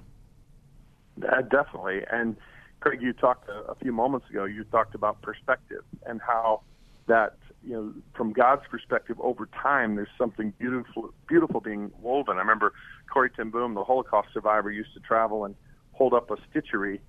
Uh, 1.22 1.42
definitely. 1.44 2.02
And 2.12 2.36
Craig, 2.82 3.02
you 3.02 3.14
talked 3.14 3.48
a, 3.48 3.72
a 3.72 3.76
few 3.76 3.94
moments 3.94 4.30
ago, 4.30 4.44
you 4.44 4.66
talked 4.66 4.94
about 4.94 5.22
perspective 5.22 5.86
and 6.06 6.20
how 6.20 6.60
that 7.08 7.38
you 7.66 7.72
know, 7.72 7.94
from 8.14 8.34
God's 8.34 8.64
perspective, 8.70 9.16
over 9.22 9.48
time, 9.62 9.96
there's 9.96 10.10
something 10.18 10.52
beautiful, 10.60 11.14
beautiful 11.30 11.62
being 11.62 11.94
woven. 12.02 12.36
I 12.36 12.42
remember 12.42 12.74
Corrie 13.10 13.30
ten 13.30 13.52
Boom, 13.52 13.74
the 13.74 13.86
Holocaust 13.86 14.28
survivor, 14.34 14.70
used 14.70 14.94
to 14.96 15.00
travel 15.00 15.46
and 15.46 15.56
hold 15.94 16.14
up 16.14 16.30
a 16.30 16.36
stitchery 16.36 17.00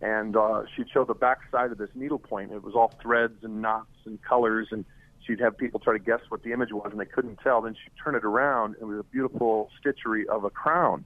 and 0.00 0.36
uh, 0.36 0.62
she'd 0.74 0.90
show 0.90 1.04
the 1.04 1.14
back 1.14 1.40
side 1.50 1.72
of 1.72 1.78
this 1.78 1.90
needlepoint. 1.94 2.52
It 2.52 2.62
was 2.62 2.74
all 2.74 2.92
threads 3.00 3.42
and 3.42 3.62
knots 3.62 3.96
and 4.04 4.20
colors, 4.22 4.68
and 4.70 4.84
she'd 5.26 5.40
have 5.40 5.56
people 5.56 5.80
try 5.80 5.92
to 5.92 5.98
guess 5.98 6.20
what 6.28 6.42
the 6.42 6.52
image 6.52 6.72
was, 6.72 6.88
and 6.90 7.00
they 7.00 7.06
couldn't 7.06 7.36
tell. 7.36 7.62
Then 7.62 7.74
she'd 7.74 7.92
turn 8.02 8.14
it 8.14 8.24
around, 8.24 8.74
and 8.74 8.82
it 8.82 8.86
was 8.86 8.98
a 8.98 9.04
beautiful 9.04 9.70
stitchery 9.80 10.26
of 10.26 10.44
a 10.44 10.50
crown. 10.50 11.04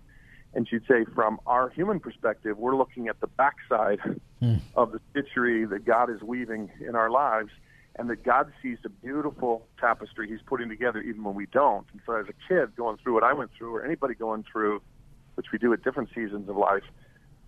And 0.54 0.66
she'd 0.68 0.86
say, 0.88 1.04
from 1.14 1.38
our 1.46 1.68
human 1.68 2.00
perspective, 2.00 2.56
we're 2.56 2.76
looking 2.76 3.08
at 3.08 3.20
the 3.20 3.26
backside 3.26 4.00
mm. 4.42 4.60
of 4.74 4.92
the 4.92 5.00
stitchery 5.12 5.68
that 5.68 5.84
God 5.84 6.10
is 6.10 6.22
weaving 6.22 6.70
in 6.80 6.94
our 6.94 7.10
lives, 7.10 7.50
and 7.96 8.08
that 8.08 8.22
God 8.22 8.50
sees 8.62 8.78
the 8.82 8.88
beautiful 8.88 9.66
tapestry 9.78 10.28
He's 10.28 10.40
putting 10.46 10.68
together, 10.68 11.00
even 11.00 11.22
when 11.22 11.34
we 11.34 11.46
don't. 11.46 11.86
And 11.92 12.00
so, 12.06 12.14
as 12.14 12.26
a 12.28 12.48
kid 12.48 12.74
going 12.76 12.96
through 12.96 13.14
what 13.14 13.24
I 13.24 13.34
went 13.34 13.50
through, 13.56 13.74
or 13.76 13.84
anybody 13.84 14.14
going 14.14 14.44
through, 14.50 14.80
which 15.34 15.46
we 15.52 15.58
do 15.58 15.72
at 15.72 15.84
different 15.84 16.08
seasons 16.14 16.48
of 16.48 16.56
life, 16.56 16.84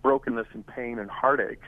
brokenness 0.01 0.47
and 0.53 0.65
pain 0.65 0.99
and 0.99 1.09
heartache, 1.09 1.61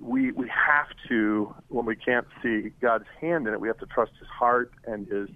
we 0.00 0.32
we 0.32 0.48
have 0.48 0.88
to 1.08 1.54
when 1.68 1.86
we 1.86 1.96
can't 1.96 2.26
see 2.42 2.70
God's 2.80 3.06
hand 3.20 3.46
in 3.46 3.54
it, 3.54 3.60
we 3.60 3.68
have 3.68 3.78
to 3.78 3.86
trust 3.86 4.12
His 4.18 4.28
heart 4.28 4.72
and 4.86 5.06
His 5.06 5.28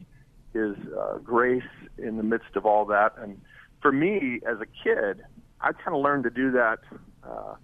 His 0.53 0.77
uh, 0.99 1.19
grace 1.19 1.63
in 1.97 2.17
the 2.17 2.23
midst 2.23 2.57
of 2.57 2.67
all 2.67 2.85
that. 2.87 3.15
And 3.19 3.41
for 3.81 3.93
me, 3.93 4.41
as 4.47 4.59
a 4.61 4.67
kid, 4.67 5.25
I 5.61 5.73
kind 5.73 5.97
of 5.97 6.03
learned 6.03 6.25
to 6.25 6.31
do 6.31 6.51
that, 6.53 6.81
uh, 7.23 7.55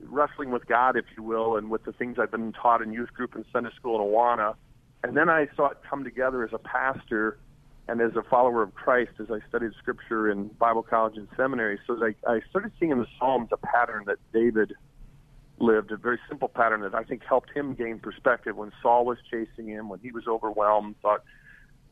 wrestling 0.00 0.50
with 0.50 0.66
God, 0.66 0.96
if 0.96 1.04
you 1.16 1.22
will, 1.22 1.56
and 1.56 1.70
with 1.70 1.84
the 1.84 1.92
things 1.92 2.18
I've 2.18 2.30
been 2.30 2.52
taught 2.52 2.82
in 2.82 2.92
youth 2.92 3.12
group 3.12 3.34
and 3.34 3.44
Sunday 3.52 3.70
school 3.76 3.96
in 3.96 4.06
Awana. 4.06 4.54
And 5.02 5.16
then 5.16 5.28
I 5.28 5.48
saw 5.56 5.70
it 5.70 5.78
come 5.88 6.04
together 6.04 6.44
as 6.44 6.50
a 6.52 6.58
pastor 6.58 7.38
and 7.88 8.00
as 8.00 8.16
a 8.16 8.22
follower 8.22 8.62
of 8.62 8.74
Christ 8.74 9.12
as 9.20 9.26
I 9.30 9.38
studied 9.48 9.70
Scripture 9.78 10.30
in 10.30 10.48
Bible 10.48 10.82
college 10.82 11.16
and 11.16 11.28
seminary. 11.36 11.78
So 11.86 11.98
I, 12.02 12.14
I 12.30 12.40
started 12.50 12.72
seeing 12.78 12.90
in 12.90 12.98
the 12.98 13.06
Psalms 13.18 13.48
a 13.52 13.56
pattern 13.56 14.04
that 14.06 14.18
David 14.32 14.72
lived, 15.58 15.92
a 15.92 15.96
very 15.96 16.18
simple 16.28 16.48
pattern 16.48 16.80
that 16.82 16.94
I 16.94 17.04
think 17.04 17.22
helped 17.26 17.50
him 17.54 17.74
gain 17.74 17.98
perspective 17.98 18.56
when 18.56 18.72
Saul 18.82 19.04
was 19.04 19.18
chasing 19.30 19.68
him, 19.68 19.88
when 19.88 20.00
he 20.00 20.10
was 20.10 20.24
overwhelmed, 20.26 20.96
thought 21.00 21.22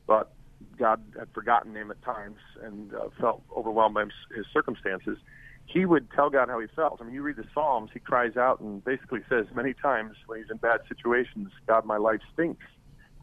thought 0.05 0.29
God 0.77 1.01
had 1.17 1.29
forgotten 1.33 1.75
him 1.75 1.91
at 1.91 2.01
times, 2.03 2.37
and 2.61 2.93
uh, 2.93 3.09
felt 3.19 3.43
overwhelmed 3.55 3.95
by 3.95 4.03
his 4.35 4.45
circumstances. 4.53 5.17
He 5.65 5.85
would 5.85 6.11
tell 6.11 6.29
God 6.29 6.47
how 6.47 6.59
he 6.59 6.67
felt. 6.75 6.99
I 7.01 7.05
mean, 7.05 7.15
you 7.15 7.23
read 7.23 7.37
the 7.37 7.45
Psalms, 7.53 7.89
he 7.91 7.99
cries 7.99 8.37
out 8.37 8.59
and 8.59 8.83
basically 8.83 9.21
says 9.27 9.47
many 9.55 9.73
times 9.73 10.15
when 10.27 10.39
he's 10.39 10.51
in 10.51 10.57
bad 10.57 10.81
situations, 10.87 11.49
God, 11.67 11.85
my 11.85 11.97
life 11.97 12.21
stinks. 12.33 12.65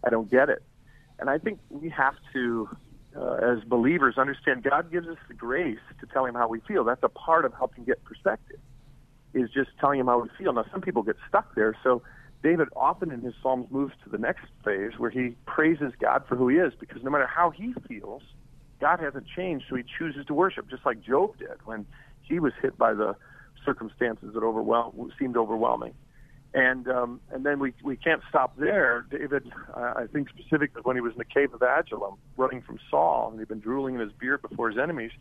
I 0.05 0.11
don't 0.11 0.29
get 0.31 0.49
it. 0.49 0.65
And 1.19 1.31
I 1.31 1.39
think 1.39 1.61
we 1.71 1.89
have 1.91 2.15
to, 2.33 2.69
uh, 3.17 3.35
as 3.35 3.65
believers, 3.65 4.19
understand 4.19 4.63
God 4.63 4.91
gives 4.91 5.09
us 5.09 5.19
the 5.29 5.35
grace 5.35 5.79
to 6.01 6.07
tell 6.07 6.25
him 6.27 6.35
how 6.35 6.49
we 6.49 6.61
feel. 6.61 6.85
That's 6.85 7.03
a 7.03 7.09
part 7.09 7.45
of 7.45 7.53
helping 7.55 7.85
get 7.85 8.03
perspective 8.05 8.59
is 9.35 9.51
just 9.51 9.71
telling 9.81 10.01
him 10.01 10.07
how 10.07 10.21
we 10.21 10.29
feel. 10.39 10.53
Now, 10.53 10.65
some 10.71 10.81
people 10.81 11.03
get 11.03 11.17
stuck 11.29 11.55
there. 11.55 11.75
So 11.83 12.03
David 12.43 12.69
often 12.77 13.11
in 13.11 13.21
his 13.21 13.35
Psalms 13.43 13.67
moves 13.71 13.95
to 14.05 14.11
the 14.11 14.19
next 14.19 14.45
phase 14.65 14.93
where 14.99 15.11
he 15.11 15.37
praises 15.47 15.93
God 16.01 16.25
for 16.29 16.37
who 16.37 16.49
he 16.49 16.57
is 16.57 16.73
because 16.79 17.03
no 17.03 17.11
matter 17.11 17.27
how 17.27 17.51
he 17.51 17.75
feels, 17.89 18.23
God 18.81 19.01
hasn't 19.01 19.27
changed, 19.35 19.67
so 19.71 19.77
he 19.77 19.85
chooses 19.99 20.27
to 20.27 20.35
worship, 20.35 20.69
just 20.69 20.85
like 20.85 21.01
Job 21.01 21.39
did 21.39 21.65
when 21.65 21.87
he 22.23 22.41
was 22.41 22.53
hit 22.61 22.77
by 22.77 22.95
the 22.95 23.15
circumstances 23.65 24.35
that 24.35 24.43
overwhelm, 24.43 25.13
seemed 25.19 25.37
overwhelming. 25.37 25.95
And 26.55 26.87
um, 26.89 27.21
and 27.33 27.47
then 27.47 27.59
we 27.59 27.73
we 27.83 27.97
can't 27.97 28.21
stop 28.29 28.57
there. 28.59 29.07
David, 29.11 29.51
uh, 29.75 29.95
I 29.97 30.07
think 30.13 30.29
specifically 30.29 30.83
when 30.83 30.97
he 30.97 31.01
was 31.01 31.13
in 31.13 31.19
the 31.19 31.25
cave 31.25 31.55
of 31.55 31.63
Adullam, 31.63 32.17
running 32.37 32.61
from 32.61 32.79
Saul, 32.91 33.31
and 33.31 33.39
he'd 33.39 33.49
been 33.49 33.61
drooling 33.61 33.95
in 33.95 34.01
his 34.01 34.13
beard 34.13 34.43
before 34.43 34.69
his 34.69 34.79
enemies. 34.79 35.13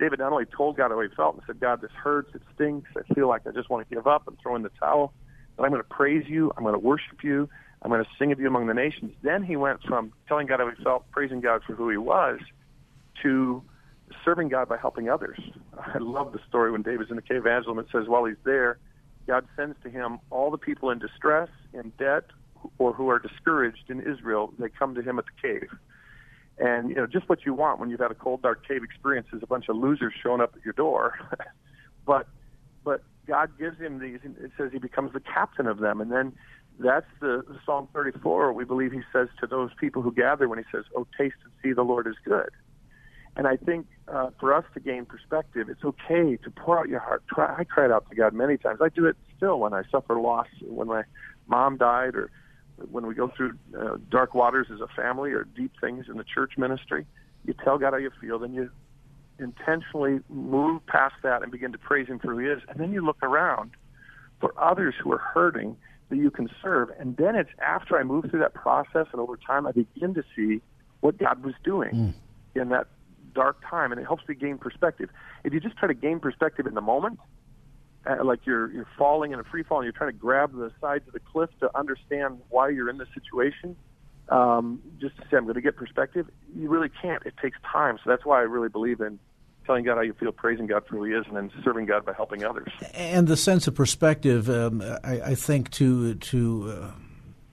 David 0.00 0.18
not 0.18 0.32
only 0.32 0.46
told 0.46 0.76
God 0.76 0.90
how 0.90 1.00
he 1.00 1.08
felt 1.14 1.36
and 1.36 1.44
said, 1.46 1.60
God, 1.60 1.80
this 1.80 1.92
hurts, 1.92 2.34
it 2.34 2.42
stinks, 2.54 2.90
I 2.96 3.14
feel 3.14 3.28
like 3.28 3.46
I 3.46 3.52
just 3.52 3.70
want 3.70 3.88
to 3.88 3.94
give 3.94 4.08
up 4.08 4.26
and 4.26 4.36
throw 4.42 4.56
in 4.56 4.62
the 4.62 4.70
towel, 4.80 5.12
but 5.56 5.62
I'm 5.62 5.70
going 5.70 5.82
to 5.82 5.88
praise 5.88 6.24
you, 6.26 6.52
I'm 6.56 6.64
going 6.64 6.74
to 6.74 6.80
worship 6.80 7.22
you, 7.22 7.48
I'm 7.80 7.90
going 7.90 8.02
to 8.02 8.10
sing 8.18 8.32
of 8.32 8.40
you 8.40 8.48
among 8.48 8.66
the 8.66 8.74
nations. 8.74 9.12
Then 9.22 9.44
he 9.44 9.54
went 9.54 9.82
from 9.84 10.12
telling 10.26 10.48
God 10.48 10.58
how 10.58 10.68
he 10.68 10.82
felt, 10.82 11.08
praising 11.12 11.40
God 11.40 11.62
for 11.64 11.74
who 11.74 11.88
he 11.90 11.96
was, 11.96 12.40
to 13.22 13.62
serving 14.24 14.48
God 14.48 14.68
by 14.68 14.78
helping 14.78 15.08
others. 15.08 15.38
I 15.78 15.98
love 15.98 16.32
the 16.32 16.40
story 16.48 16.72
when 16.72 16.82
David's 16.82 17.10
in 17.10 17.16
the 17.16 17.22
cave 17.22 17.38
of 17.38 17.46
Adullam. 17.46 17.78
It 17.78 17.86
says 17.92 18.08
while 18.08 18.24
he's 18.24 18.36
there, 18.44 18.78
God 19.26 19.46
sends 19.56 19.76
to 19.82 19.90
him 19.90 20.18
all 20.30 20.50
the 20.50 20.58
people 20.58 20.90
in 20.90 20.98
distress, 20.98 21.48
in 21.72 21.92
debt, 21.98 22.24
or 22.78 22.92
who 22.92 23.08
are 23.08 23.18
discouraged 23.18 23.88
in 23.88 24.00
Israel. 24.00 24.52
They 24.58 24.68
come 24.68 24.94
to 24.94 25.02
him 25.02 25.18
at 25.18 25.24
the 25.26 25.48
cave. 25.48 25.68
And 26.58 26.88
you 26.90 26.94
know, 26.94 27.06
just 27.06 27.28
what 27.28 27.44
you 27.44 27.52
want 27.52 27.80
when 27.80 27.90
you've 27.90 28.00
had 28.00 28.10
a 28.10 28.14
cold, 28.14 28.42
dark 28.42 28.66
cave 28.66 28.82
experience 28.84 29.26
is 29.32 29.42
a 29.42 29.46
bunch 29.46 29.68
of 29.68 29.76
losers 29.76 30.12
showing 30.22 30.40
up 30.40 30.52
at 30.56 30.64
your 30.64 30.74
door. 30.74 31.14
but 32.06 32.28
but 32.84 33.02
God 33.26 33.50
gives 33.58 33.78
him 33.78 33.98
these. 33.98 34.20
and 34.22 34.36
It 34.38 34.52
says 34.56 34.70
he 34.72 34.78
becomes 34.78 35.12
the 35.12 35.20
captain 35.20 35.66
of 35.66 35.78
them, 35.78 36.00
and 36.00 36.12
then 36.12 36.32
that's 36.78 37.06
the, 37.20 37.42
the 37.46 37.58
Psalm 37.64 37.88
34. 37.92 38.52
We 38.52 38.64
believe 38.64 38.92
he 38.92 39.02
says 39.12 39.28
to 39.40 39.46
those 39.46 39.70
people 39.80 40.02
who 40.02 40.12
gather 40.12 40.48
when 40.48 40.58
he 40.58 40.64
says, 40.72 40.84
"Oh, 40.96 41.06
taste 41.18 41.36
and 41.44 41.52
see 41.62 41.72
the 41.72 41.82
Lord 41.82 42.06
is 42.06 42.16
good." 42.24 42.50
And 43.36 43.46
I 43.46 43.56
think 43.56 43.86
uh, 44.06 44.30
for 44.38 44.54
us 44.54 44.64
to 44.74 44.80
gain 44.80 45.06
perspective, 45.06 45.68
it's 45.68 45.84
okay 45.84 46.36
to 46.36 46.50
pour 46.50 46.78
out 46.78 46.88
your 46.88 47.00
heart. 47.00 47.24
Try, 47.28 47.54
I 47.58 47.64
cried 47.64 47.90
out 47.90 48.08
to 48.10 48.14
God 48.14 48.32
many 48.32 48.56
times. 48.56 48.80
I 48.82 48.88
do 48.88 49.06
it 49.06 49.16
still 49.36 49.58
when 49.58 49.72
I 49.72 49.82
suffer 49.90 50.20
loss, 50.20 50.46
when 50.62 50.88
my 50.88 51.02
mom 51.48 51.76
died, 51.76 52.14
or 52.14 52.30
when 52.90 53.06
we 53.06 53.14
go 53.14 53.32
through 53.36 53.54
uh, 53.78 53.96
dark 54.10 54.34
waters 54.34 54.68
as 54.72 54.80
a 54.80 54.86
family 54.94 55.32
or 55.32 55.44
deep 55.44 55.72
things 55.80 56.06
in 56.08 56.16
the 56.16 56.24
church 56.24 56.52
ministry, 56.56 57.06
you 57.44 57.54
tell 57.64 57.78
God 57.78 57.92
how 57.92 57.98
you 57.98 58.10
feel, 58.20 58.38
then 58.38 58.54
you 58.54 58.70
intentionally 59.38 60.20
move 60.28 60.84
past 60.86 61.14
that 61.22 61.42
and 61.42 61.50
begin 61.50 61.72
to 61.72 61.78
praise 61.78 62.06
Him 62.06 62.18
for 62.20 62.32
who 62.32 62.38
He 62.38 62.46
is, 62.46 62.62
and 62.68 62.78
then 62.78 62.92
you 62.92 63.04
look 63.04 63.22
around 63.22 63.72
for 64.40 64.52
others 64.58 64.94
who 65.02 65.12
are 65.12 65.18
hurting 65.18 65.76
that 66.10 66.16
you 66.16 66.30
can 66.30 66.48
serve. 66.62 66.90
And 66.98 67.16
then 67.16 67.34
it's 67.34 67.50
after 67.60 67.98
I 67.98 68.04
move 68.04 68.26
through 68.30 68.40
that 68.40 68.54
process 68.54 69.06
and 69.12 69.20
over 69.20 69.36
time, 69.36 69.66
I 69.66 69.72
begin 69.72 70.14
to 70.14 70.22
see 70.36 70.60
what 71.00 71.18
God 71.18 71.44
was 71.44 71.54
doing 71.64 71.90
mm. 71.90 72.14
in 72.60 72.68
that 72.68 72.86
dark 73.34 73.58
time, 73.68 73.92
and 73.92 74.00
it 74.00 74.04
helps 74.04 74.26
me 74.28 74.34
gain 74.34 74.58
perspective. 74.58 75.10
If 75.44 75.52
you 75.52 75.60
just 75.60 75.76
try 75.76 75.88
to 75.88 75.94
gain 75.94 76.20
perspective 76.20 76.66
in 76.66 76.74
the 76.74 76.80
moment, 76.80 77.18
uh, 78.06 78.24
like 78.24 78.40
you're 78.44 78.70
you're 78.72 78.88
falling 78.98 79.32
in 79.32 79.40
a 79.40 79.44
free 79.44 79.62
fall 79.62 79.78
and 79.78 79.84
you're 79.84 79.92
trying 79.92 80.12
to 80.12 80.18
grab 80.18 80.52
the 80.52 80.70
sides 80.80 81.06
of 81.06 81.12
the 81.12 81.20
cliff 81.20 81.50
to 81.60 81.70
understand 81.76 82.38
why 82.50 82.68
you're 82.68 82.90
in 82.90 82.98
this 82.98 83.08
situation 83.14 83.76
um, 84.28 84.80
just 85.00 85.16
to 85.16 85.22
say 85.22 85.36
i'm 85.36 85.44
going 85.44 85.54
to 85.54 85.60
get 85.60 85.76
perspective 85.76 86.28
you 86.54 86.68
really 86.68 86.90
can't. 87.02 87.24
It 87.26 87.34
takes 87.40 87.58
time. 87.70 87.98
So 88.02 88.10
that's 88.10 88.24
why 88.24 88.38
i 88.38 88.42
really 88.42 88.68
believe 88.68 89.00
in 89.00 89.18
telling 89.66 89.84
god 89.84 89.96
how 89.96 90.02
you 90.02 90.12
feel 90.12 90.32
praising 90.32 90.66
god 90.66 90.86
for 90.86 90.96
who 90.96 91.04
he 91.04 91.12
is 91.12 91.24
and 91.26 91.36
then 91.36 91.50
serving 91.62 91.86
god 91.86 92.04
by 92.04 92.12
helping 92.12 92.44
others. 92.44 92.68
And 92.92 93.26
the 93.26 93.36
sense 93.36 93.66
of 93.66 93.74
perspective 93.74 94.48
um, 94.50 94.82
I, 95.02 95.20
I, 95.20 95.34
think 95.34 95.70
to 95.72 96.14
to 96.14 96.76
uh, 96.76 96.90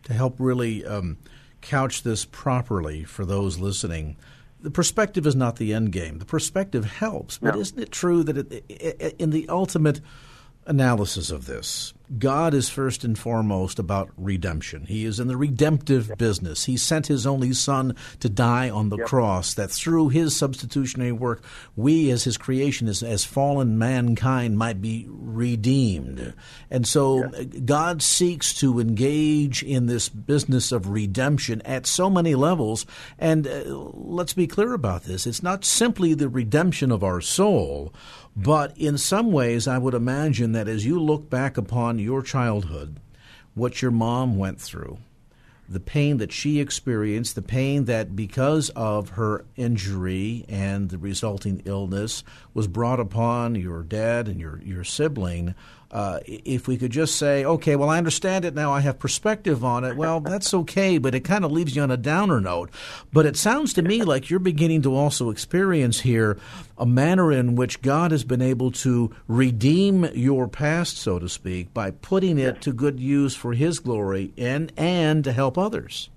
to 0.03 0.13
help 0.13 0.35
really 0.37 0.85
um, 0.85 1.17
couch 1.61 2.03
this 2.03 2.25
properly 2.25 3.03
for 3.03 3.25
those 3.25 3.59
listening 3.59 4.17
the 4.61 4.71
perspective 4.71 5.25
is 5.25 5.35
not 5.35 5.57
the 5.57 5.73
end 5.73 5.91
game. 5.91 6.19
The 6.19 6.25
perspective 6.25 6.85
helps, 6.85 7.37
but 7.37 7.55
no. 7.55 7.61
isn't 7.61 7.79
it 7.79 7.91
true 7.91 8.23
that 8.23 8.37
it, 8.37 9.15
in 9.19 9.31
the 9.31 9.47
ultimate 9.49 10.01
analysis 10.65 11.31
of 11.31 11.45
this. 11.45 11.93
God 12.19 12.53
is 12.53 12.67
first 12.67 13.05
and 13.05 13.17
foremost 13.17 13.79
about 13.79 14.09
redemption. 14.17 14.85
He 14.85 15.05
is 15.05 15.17
in 15.17 15.29
the 15.29 15.37
redemptive 15.37 16.11
business. 16.17 16.65
He 16.65 16.75
sent 16.75 17.07
his 17.07 17.25
only 17.25 17.53
son 17.53 17.95
to 18.19 18.27
die 18.27 18.69
on 18.69 18.89
the 18.89 18.97
yep. 18.97 19.07
cross, 19.07 19.53
that 19.53 19.71
through 19.71 20.09
his 20.09 20.35
substitutionary 20.35 21.13
work, 21.13 21.41
we 21.77 22.11
as 22.11 22.25
his 22.25 22.37
creation, 22.37 22.89
as, 22.89 23.01
as 23.01 23.23
fallen 23.23 23.77
mankind, 23.77 24.57
might 24.57 24.81
be 24.81 25.05
redeemed. 25.09 26.33
And 26.69 26.85
so 26.85 27.29
God 27.63 28.01
seeks 28.01 28.53
to 28.55 28.81
engage 28.81 29.63
in 29.63 29.85
this 29.85 30.09
business 30.09 30.73
of 30.73 30.89
redemption 30.89 31.61
at 31.61 31.87
so 31.87 32.09
many 32.09 32.35
levels. 32.35 32.85
And 33.17 33.47
uh, 33.47 33.63
let's 33.65 34.33
be 34.33 34.47
clear 34.47 34.73
about 34.73 35.03
this. 35.03 35.25
It's 35.25 35.43
not 35.43 35.63
simply 35.63 36.13
the 36.13 36.27
redemption 36.27 36.91
of 36.91 37.05
our 37.05 37.21
soul, 37.21 37.93
but 38.35 38.77
in 38.77 38.97
some 38.97 39.31
ways, 39.31 39.67
I 39.67 39.77
would 39.77 39.93
imagine 39.93 40.53
that 40.53 40.67
as 40.67 40.85
you 40.85 40.99
look 40.99 41.29
back 41.29 41.57
upon 41.57 41.99
your 41.99 42.21
childhood, 42.21 42.99
what 43.53 43.81
your 43.81 43.91
mom 43.91 44.37
went 44.37 44.61
through, 44.61 44.99
the 45.67 45.79
pain 45.79 46.17
that 46.17 46.31
she 46.31 46.59
experienced, 46.59 47.35
the 47.35 47.41
pain 47.41 47.85
that 47.85 48.15
because 48.15 48.69
of 48.71 49.09
her 49.09 49.45
injury 49.55 50.45
and 50.49 50.89
the 50.89 50.97
resulting 50.97 51.61
illness 51.65 52.23
was 52.53 52.67
brought 52.67 52.99
upon 52.99 53.55
your 53.55 53.83
dad 53.83 54.27
and 54.27 54.39
your, 54.39 54.61
your 54.63 54.83
sibling, 54.83 55.55
uh, 55.91 56.19
if 56.25 56.67
we 56.67 56.77
could 56.77 56.91
just 56.91 57.17
say, 57.17 57.43
okay, 57.43 57.75
well, 57.75 57.89
I 57.89 57.97
understand 57.97 58.45
it 58.45 58.55
now, 58.55 58.71
I 58.71 58.79
have 58.79 58.97
perspective 58.97 59.63
on 59.65 59.83
it, 59.83 59.97
well, 59.97 60.21
that's 60.21 60.53
okay, 60.53 60.97
but 60.97 61.13
it 61.13 61.21
kind 61.21 61.43
of 61.43 61.51
leaves 61.51 61.75
you 61.75 61.81
on 61.81 61.91
a 61.91 61.97
downer 61.97 62.39
note. 62.39 62.69
But 63.11 63.25
it 63.25 63.35
sounds 63.35 63.73
to 63.73 63.81
me 63.81 64.03
like 64.03 64.29
you're 64.29 64.39
beginning 64.39 64.83
to 64.83 64.95
also 64.95 65.29
experience 65.29 65.99
here 65.99 66.37
a 66.77 66.85
manner 66.85 67.31
in 67.31 67.55
which 67.55 67.81
God 67.81 68.11
has 68.11 68.23
been 68.23 68.41
able 68.41 68.71
to 68.71 69.13
redeem 69.27 70.05
your 70.13 70.47
past, 70.47 70.97
so 70.97 71.19
to 71.19 71.27
speak, 71.27 71.73
by 71.73 71.91
putting 71.91 72.37
it 72.37 72.61
to 72.61 72.71
good 72.71 72.99
use 72.99 73.35
for 73.35 73.53
His 73.53 73.79
glory 73.79 74.33
and 74.37 74.71
and 74.77 75.23
to 75.25 75.33
help 75.33 75.57
others. 75.57 76.09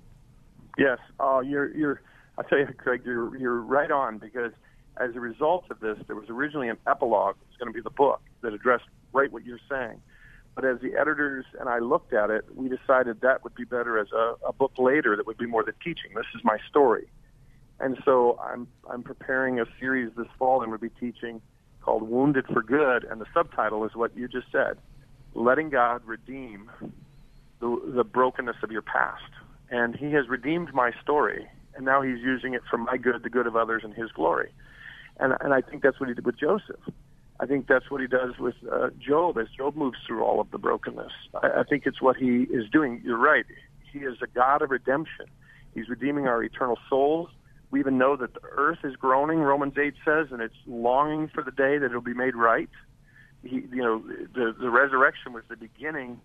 Yes, 0.77 0.99
uh, 1.19 1.41
you're 1.41 1.75
you're. 1.75 2.01
I 2.37 2.43
tell 2.43 2.59
you, 2.59 2.67
Craig, 2.77 3.01
you're 3.05 3.35
you're 3.37 3.61
right 3.61 3.91
on 3.91 4.17
because 4.17 4.51
as 4.97 5.15
a 5.15 5.19
result 5.19 5.65
of 5.69 5.79
this, 5.79 5.97
there 6.07 6.15
was 6.15 6.29
originally 6.29 6.69
an 6.69 6.77
epilogue. 6.87 7.35
that 7.35 7.47
was 7.47 7.57
going 7.57 7.71
to 7.71 7.73
be 7.73 7.81
the 7.81 7.89
book 7.89 8.21
that 8.41 8.53
addressed 8.53 8.85
right 9.13 9.31
what 9.31 9.45
you're 9.45 9.59
saying. 9.69 10.01
But 10.55 10.63
as 10.63 10.79
the 10.79 10.95
editors 10.95 11.45
and 11.59 11.67
I 11.67 11.79
looked 11.79 12.13
at 12.13 12.29
it, 12.29 12.45
we 12.55 12.69
decided 12.69 13.21
that 13.21 13.43
would 13.43 13.55
be 13.55 13.65
better 13.65 13.99
as 13.99 14.07
a, 14.13 14.35
a 14.47 14.53
book 14.53 14.71
later 14.77 15.15
that 15.17 15.27
would 15.27 15.37
be 15.37 15.45
more 15.45 15.63
the 15.63 15.73
teaching. 15.83 16.11
This 16.15 16.25
is 16.33 16.41
my 16.43 16.57
story. 16.69 17.07
And 17.79 17.97
so 18.05 18.39
I'm 18.41 18.67
I'm 18.89 19.03
preparing 19.03 19.59
a 19.59 19.65
series 19.79 20.11
this 20.15 20.27
fall 20.39 20.61
and 20.61 20.71
we'll 20.71 20.79
be 20.79 20.89
teaching 20.89 21.41
called 21.85 22.09
Wounded 22.09 22.47
for 22.47 22.63
Good, 22.63 23.03
and 23.03 23.21
the 23.21 23.27
subtitle 23.31 23.85
is 23.85 23.95
what 23.95 24.17
you 24.17 24.27
just 24.27 24.51
said, 24.51 24.77
letting 25.35 25.69
God 25.69 26.03
redeem 26.03 26.71
the, 27.59 27.79
the 27.95 28.03
brokenness 28.03 28.57
of 28.63 28.71
your 28.71 28.81
past. 28.81 29.21
And 29.69 29.95
He 29.95 30.11
has 30.13 30.27
redeemed 30.27 30.73
my 30.73 30.91
story, 31.03 31.47
and 31.75 31.85
now 31.85 32.01
He's 32.01 32.19
using 32.19 32.55
it 32.55 32.63
for 32.69 32.77
my 32.77 32.97
good, 32.97 33.21
the 33.21 33.29
good 33.29 33.45
of 33.45 33.55
others, 33.55 33.83
and 33.83 33.93
His 33.93 34.11
glory. 34.11 34.51
And 35.19 35.33
and 35.39 35.53
I 35.53 35.61
think 35.61 35.83
that's 35.83 35.99
what 35.99 36.09
He 36.09 36.15
did 36.15 36.25
with 36.25 36.39
Joseph 36.39 36.79
I 37.39 37.45
think 37.45 37.67
that's 37.67 37.91
what 37.91 37.99
he 37.99 38.07
does 38.07 38.37
with 38.39 38.55
uh, 38.71 38.89
Job 38.97 39.37
as 39.37 39.47
Job 39.55 39.75
moves 39.75 39.97
through 40.07 40.23
all 40.23 40.39
of 40.39 40.51
the 40.51 40.57
brokenness. 40.57 41.11
I, 41.41 41.59
I 41.59 41.63
think 41.63 41.83
it's 41.85 42.01
what 42.01 42.15
he 42.15 42.43
is 42.43 42.69
doing. 42.71 43.01
You're 43.03 43.17
right. 43.17 43.45
He 43.91 43.99
is 43.99 44.17
a 44.23 44.27
God 44.27 44.61
of 44.61 44.71
redemption. 44.71 45.25
He's 45.73 45.89
redeeming 45.89 46.27
our 46.27 46.41
eternal 46.43 46.77
souls. 46.89 47.29
We 47.71 47.79
even 47.81 47.97
know 47.97 48.15
that 48.15 48.33
the 48.33 48.43
earth 48.43 48.79
is 48.85 48.95
groaning, 48.95 49.39
Romans 49.39 49.73
8 49.77 49.95
says, 50.05 50.27
and 50.31 50.41
it's 50.41 50.55
longing 50.65 51.27
for 51.27 51.43
the 51.43 51.51
day 51.51 51.77
that 51.77 51.85
it'll 51.85 51.99
be 51.99 52.13
made 52.13 52.35
right. 52.35 52.69
He, 53.43 53.55
you 53.69 53.83
know, 53.83 54.01
the, 54.33 54.55
the 54.57 54.69
resurrection 54.69 55.33
was 55.33 55.43
the 55.49 55.57
beginning 55.57 56.21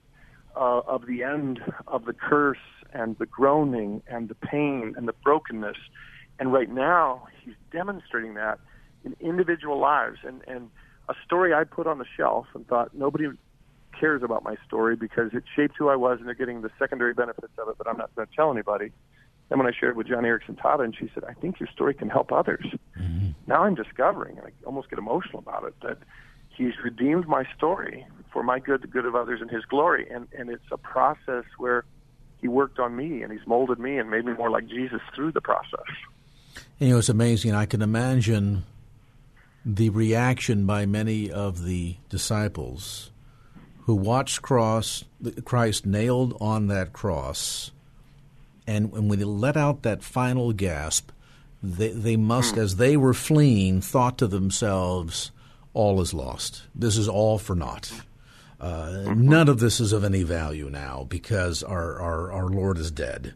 uh, 0.55 0.81
of 0.87 1.07
the 1.07 1.25
end 1.25 1.61
of 1.89 2.05
the 2.05 2.13
curse 2.13 2.59
and 2.93 3.19
the 3.19 3.27
groaning 3.27 4.03
and 4.07 4.29
the 4.29 4.35
pain 4.37 4.95
and 4.97 5.09
the 5.09 5.13
brokenness. 5.25 5.77
And 6.39 6.53
right 6.53 6.71
now, 6.71 7.27
he's 7.45 7.55
demonstrating 7.73 8.35
that 8.35 8.61
in 9.05 9.17
individual 9.21 9.79
lives. 9.79 10.19
And, 10.23 10.43
and 10.47 10.71
a 11.09 11.15
story 11.25 11.55
I 11.55 11.65
put 11.65 11.87
on 11.87 11.99
the 11.99 12.05
shelf 12.17 12.47
and 12.55 12.67
thought 12.67 12.95
nobody 12.95 13.27
cares 13.99 14.23
about 14.23 14.43
my 14.43 14.57
story 14.67 14.97
because 14.97 15.31
it 15.35 15.45
shaped 15.55 15.75
who 15.77 15.89
I 15.89 15.97
was 15.97 16.19
and 16.19 16.27
they're 16.27 16.35
getting 16.35 16.63
the 16.63 16.71
secondary 16.79 17.15
benefits 17.15 17.53
of 17.59 17.69
it, 17.69 17.77
but 17.77 17.89
I'm 17.89 17.99
not 17.99 18.15
going 18.15 18.27
to 18.27 18.35
tell 18.35 18.51
anybody. 18.51 18.93
And 19.51 19.59
when 19.59 19.67
I 19.67 19.73
shared 19.79 19.97
with 19.97 20.07
Joni 20.07 20.27
Eareckson 20.27 20.57
Tada, 20.57 20.85
and 20.85 20.97
she 20.97 21.11
said, 21.13 21.25
I 21.25 21.33
think 21.35 21.59
your 21.59 21.69
story 21.69 21.93
can 21.93 22.09
help 22.09 22.31
others. 22.33 22.65
Mm-hmm. 22.99 23.31
Now 23.49 23.65
I'm 23.65 23.75
discovering, 23.75 24.39
and 24.39 24.47
I 24.47 24.51
almost 24.65 24.89
get 24.91 24.99
emotional 24.99 25.41
about 25.41 25.65
it, 25.65 25.75
that 25.83 25.99
he's 26.57 26.75
redeemed 26.85 27.27
my 27.27 27.45
story 27.57 28.07
for 28.33 28.45
my 28.45 28.61
good, 28.61 28.83
the 28.83 28.87
good 28.87 29.07
of 29.07 29.17
others, 29.17 29.41
and 29.41 29.51
his 29.51 29.65
glory. 29.65 30.09
And, 30.09 30.29
and 30.39 30.51
it's 30.51 30.63
a 30.71 30.79
process 30.79 31.45
where 31.59 31.85
he 32.41 32.47
worked 32.49 32.79
on 32.79 32.95
me 32.97 33.23
and 33.23 33.33
he's 33.33 33.47
molded 33.47 33.81
me 33.81 33.99
and 33.99 34.09
made 34.09 34.25
me 34.25 34.35
more 34.35 34.51
like 34.51 34.69
Jesus 34.69 35.01
through 35.15 35.33
the 35.33 35.41
process. 35.41 35.81
And, 36.79 36.89
you 36.89 36.91
know, 36.91 36.99
it's 36.99 37.09
amazing. 37.09 37.55
I 37.55 37.67
can 37.67 37.83
imagine 37.83 38.65
the 39.65 39.91
reaction 39.91 40.67
by 40.67 40.87
many 40.87 41.31
of 41.31 41.65
the 41.65 41.97
disciples 42.09 43.11
who 43.81 43.95
watched 43.95 44.43
cross 44.43 45.05
Christ 45.45 45.85
nailed 45.85 46.37
on 46.41 46.69
that 46.69 46.93
cross, 46.93 47.71
and 48.67 48.93
when 48.93 49.09
they 49.09 49.25
let 49.25 49.57
out 49.57 49.83
that 49.83 50.03
final 50.03 50.53
gasp, 50.53 51.11
they, 51.63 51.89
they 51.89 52.17
must, 52.17 52.57
as 52.57 52.77
they 52.77 52.97
were 52.97 53.15
fleeing, 53.15 53.81
thought 53.81 54.19
to 54.19 54.27
themselves, 54.27 55.31
"All 55.75 56.01
is 56.01 56.15
lost. 56.15 56.63
This 56.75 56.97
is 56.97 57.09
all 57.09 57.39
for 57.39 57.55
naught. 57.55 57.93
Uh, 58.61 59.15
none 59.15 59.49
of 59.49 59.59
this 59.59 59.81
is 59.81 59.93
of 59.93 60.05
any 60.05 60.23
value 60.23 60.69
now 60.71 61.07
because 61.09 61.63
our, 61.63 61.99
our, 61.99 62.33
our 62.33 62.49
Lord 62.49 62.79
is 62.79 62.91
dead." 62.91 63.35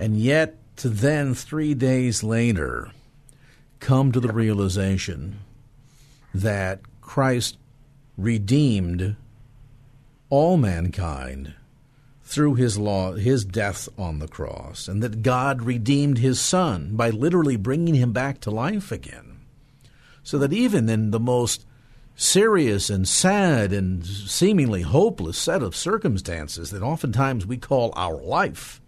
And 0.00 0.18
yet, 0.18 0.56
to 0.76 0.88
then 0.88 1.34
three 1.34 1.74
days 1.74 2.22
later 2.22 2.90
come 3.80 4.12
to 4.12 4.20
the 4.20 4.32
realization 4.32 5.40
that 6.34 6.80
Christ 7.00 7.56
redeemed 8.16 9.16
all 10.30 10.56
mankind 10.56 11.54
through 12.22 12.54
his 12.54 12.76
law 12.76 13.12
his 13.12 13.44
death 13.44 13.88
on 13.96 14.18
the 14.18 14.28
cross 14.28 14.86
and 14.86 15.02
that 15.02 15.22
God 15.22 15.62
redeemed 15.62 16.18
his 16.18 16.38
son 16.38 16.94
by 16.94 17.08
literally 17.08 17.56
bringing 17.56 17.94
him 17.94 18.12
back 18.12 18.40
to 18.40 18.50
life 18.50 18.92
again. 18.92 19.38
So 20.22 20.36
that 20.38 20.52
even 20.52 20.90
in 20.90 21.10
the 21.10 21.20
most 21.20 21.64
serious 22.14 22.90
and 22.90 23.08
sad 23.08 23.72
and 23.72 24.04
seemingly 24.04 24.82
hopeless 24.82 25.38
set 25.38 25.62
of 25.62 25.74
circumstances 25.74 26.70
that 26.70 26.82
oftentimes 26.82 27.46
we 27.46 27.56
call 27.56 27.92
our 27.96 28.20
life 28.20 28.82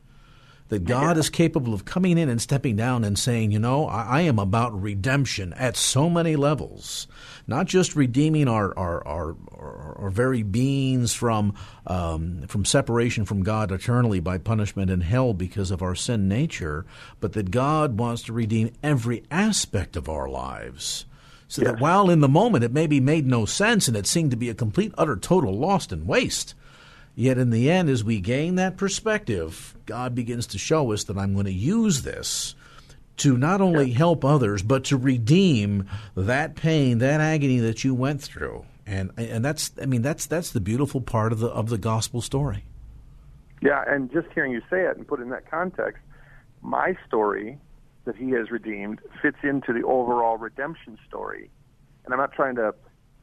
that 0.71 0.85
God 0.85 1.19
is 1.19 1.29
capable 1.29 1.75
of 1.75 1.85
coming 1.85 2.17
in 2.17 2.29
and 2.29 2.41
stepping 2.41 2.77
down 2.77 3.05
and 3.05 3.19
saying, 3.19 3.51
you 3.51 3.59
know, 3.59 3.87
I, 3.87 4.03
I, 4.03 4.21
am 4.23 4.39
about 4.39 4.81
redemption 4.81 5.53
at 5.55 5.77
so 5.77 6.09
many 6.09 6.37
levels, 6.37 7.09
not 7.49 7.67
just 7.67 7.97
redeeming 7.97 8.47
our 8.47 8.73
our 8.79 9.07
our, 9.07 9.37
our, 9.53 9.99
our 9.99 10.11
very 10.11 10.45
beings 10.45 11.13
from 11.13 11.55
um, 11.89 12.47
from 12.47 12.65
separation 12.65 13.25
from 13.25 13.43
God 13.43 13.73
eternally 13.73 14.21
by 14.21 14.39
punishment 14.39 14.93
in 14.93 15.01
hell 15.01 15.35
because 15.35 15.73
of 15.73 15.83
our 15.83 15.97
sin 15.97 16.29
nature, 16.29 16.87
but 17.19 17.33
that 17.33 17.51
God 17.51 17.99
wants 17.99 18.23
to 18.23 18.33
redeem 18.33 18.73
every 18.81 19.25
aspect 19.31 19.97
of 19.97 20.09
our 20.09 20.29
lives. 20.29 21.05
So 21.49 21.63
yes. 21.63 21.73
that 21.73 21.81
while 21.81 22.11
in 22.11 22.21
the 22.21 22.29
moment 22.29 22.63
it 22.63 22.73
maybe 22.73 23.01
made 23.01 23.27
no 23.27 23.45
sense 23.45 23.89
and 23.89 23.97
it 23.97 24.07
seemed 24.07 24.31
to 24.31 24.37
be 24.37 24.51
a 24.51 24.55
complete, 24.55 24.95
utter, 24.97 25.17
total 25.17 25.59
lost 25.59 25.91
and 25.91 26.07
waste, 26.07 26.55
Yet 27.15 27.39
in 27.39 27.51
the 27.51 27.71
end, 27.71 27.89
as 27.89 28.05
we 28.05 28.21
gain 28.21 28.55
that 28.55 28.77
perspective, 28.77 29.75
God 29.87 30.15
begins 30.15 30.47
to 30.49 30.59
show 30.59 30.93
us 30.93 31.05
that 31.05 31.19
I'm 31.19 31.35
going 31.35 31.47
to 31.47 31.53
use 31.53 32.03
this 32.03 32.55
to 33.19 33.37
not 33.37 33.61
only 33.61 33.91
help 33.91 34.25
others, 34.25 34.63
but 34.63 34.85
to 34.85 34.97
redeem 34.97 35.87
that 36.17 36.55
pain, 36.55 36.99
that 36.99 37.21
agony 37.21 37.59
that 37.59 37.85
you 37.85 37.95
went 37.95 38.23
through. 38.23 38.65
And 38.87 39.11
and 39.19 39.45
that's 39.45 39.73
I 39.81 39.87
mean 39.87 40.03
that's 40.03 40.27
that's 40.27 40.51
the 40.51 40.61
beautiful 40.61 41.01
part 41.01 41.33
of 41.33 41.39
the 41.39 41.49
of 41.49 41.69
the 41.69 41.79
gospel 41.79 42.23
story. 42.23 42.65
Yeah, 43.61 43.85
and 43.87 44.11
just 44.11 44.29
hearing 44.35 44.53
you 44.53 44.63
say 44.71 44.83
it 44.83 44.97
and 44.97 45.07
put 45.07 45.21
it 45.21 45.25
in 45.25 45.29
that 45.31 45.51
context, 45.51 46.03
my 46.63 46.97
story 47.07 47.59
that 48.07 48.17
he 48.17 48.31
has 48.31 48.51
redeemed 48.51 49.01
fits 49.21 49.37
into 49.43 49.75
the 49.75 49.83
overall 49.83 50.39
redemption 50.39 50.99
story. 51.07 51.51
And 52.05 52.15
I'm 52.15 52.19
not 52.19 52.33
trying 52.33 52.57
to 52.57 52.75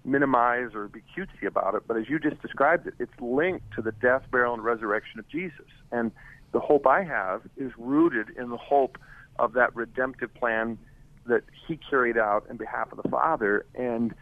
minimize 0.07 0.73
or 0.73 0.87
be 0.87 1.01
cutesy 1.15 1.45
about 1.45 1.75
it, 1.75 1.83
but 1.85 1.97
as 1.97 2.09
you 2.09 2.17
just 2.17 2.41
described 2.41 2.87
it, 2.87 2.93
it's 2.97 3.11
linked 3.19 3.65
to 3.75 3.81
the 3.81 3.91
death, 3.91 4.23
burial, 4.31 4.53
and 4.53 4.63
resurrection 4.63 5.19
of 5.19 5.27
Jesus. 5.27 5.67
And 5.91 6.11
the 6.53 6.59
hope 6.59 6.87
I 6.87 7.03
have 7.03 7.41
is 7.57 7.71
rooted 7.77 8.29
in 8.37 8.49
the 8.49 8.57
hope 8.57 8.97
of 9.37 9.53
that 9.53 9.75
redemptive 9.75 10.33
plan 10.33 10.77
that 11.25 11.43
he 11.67 11.77
carried 11.89 12.17
out 12.17 12.45
in 12.49 12.55
behalf 12.57 12.91
of 12.91 13.03
the 13.03 13.09
Father. 13.09 13.65
And, 13.75 14.15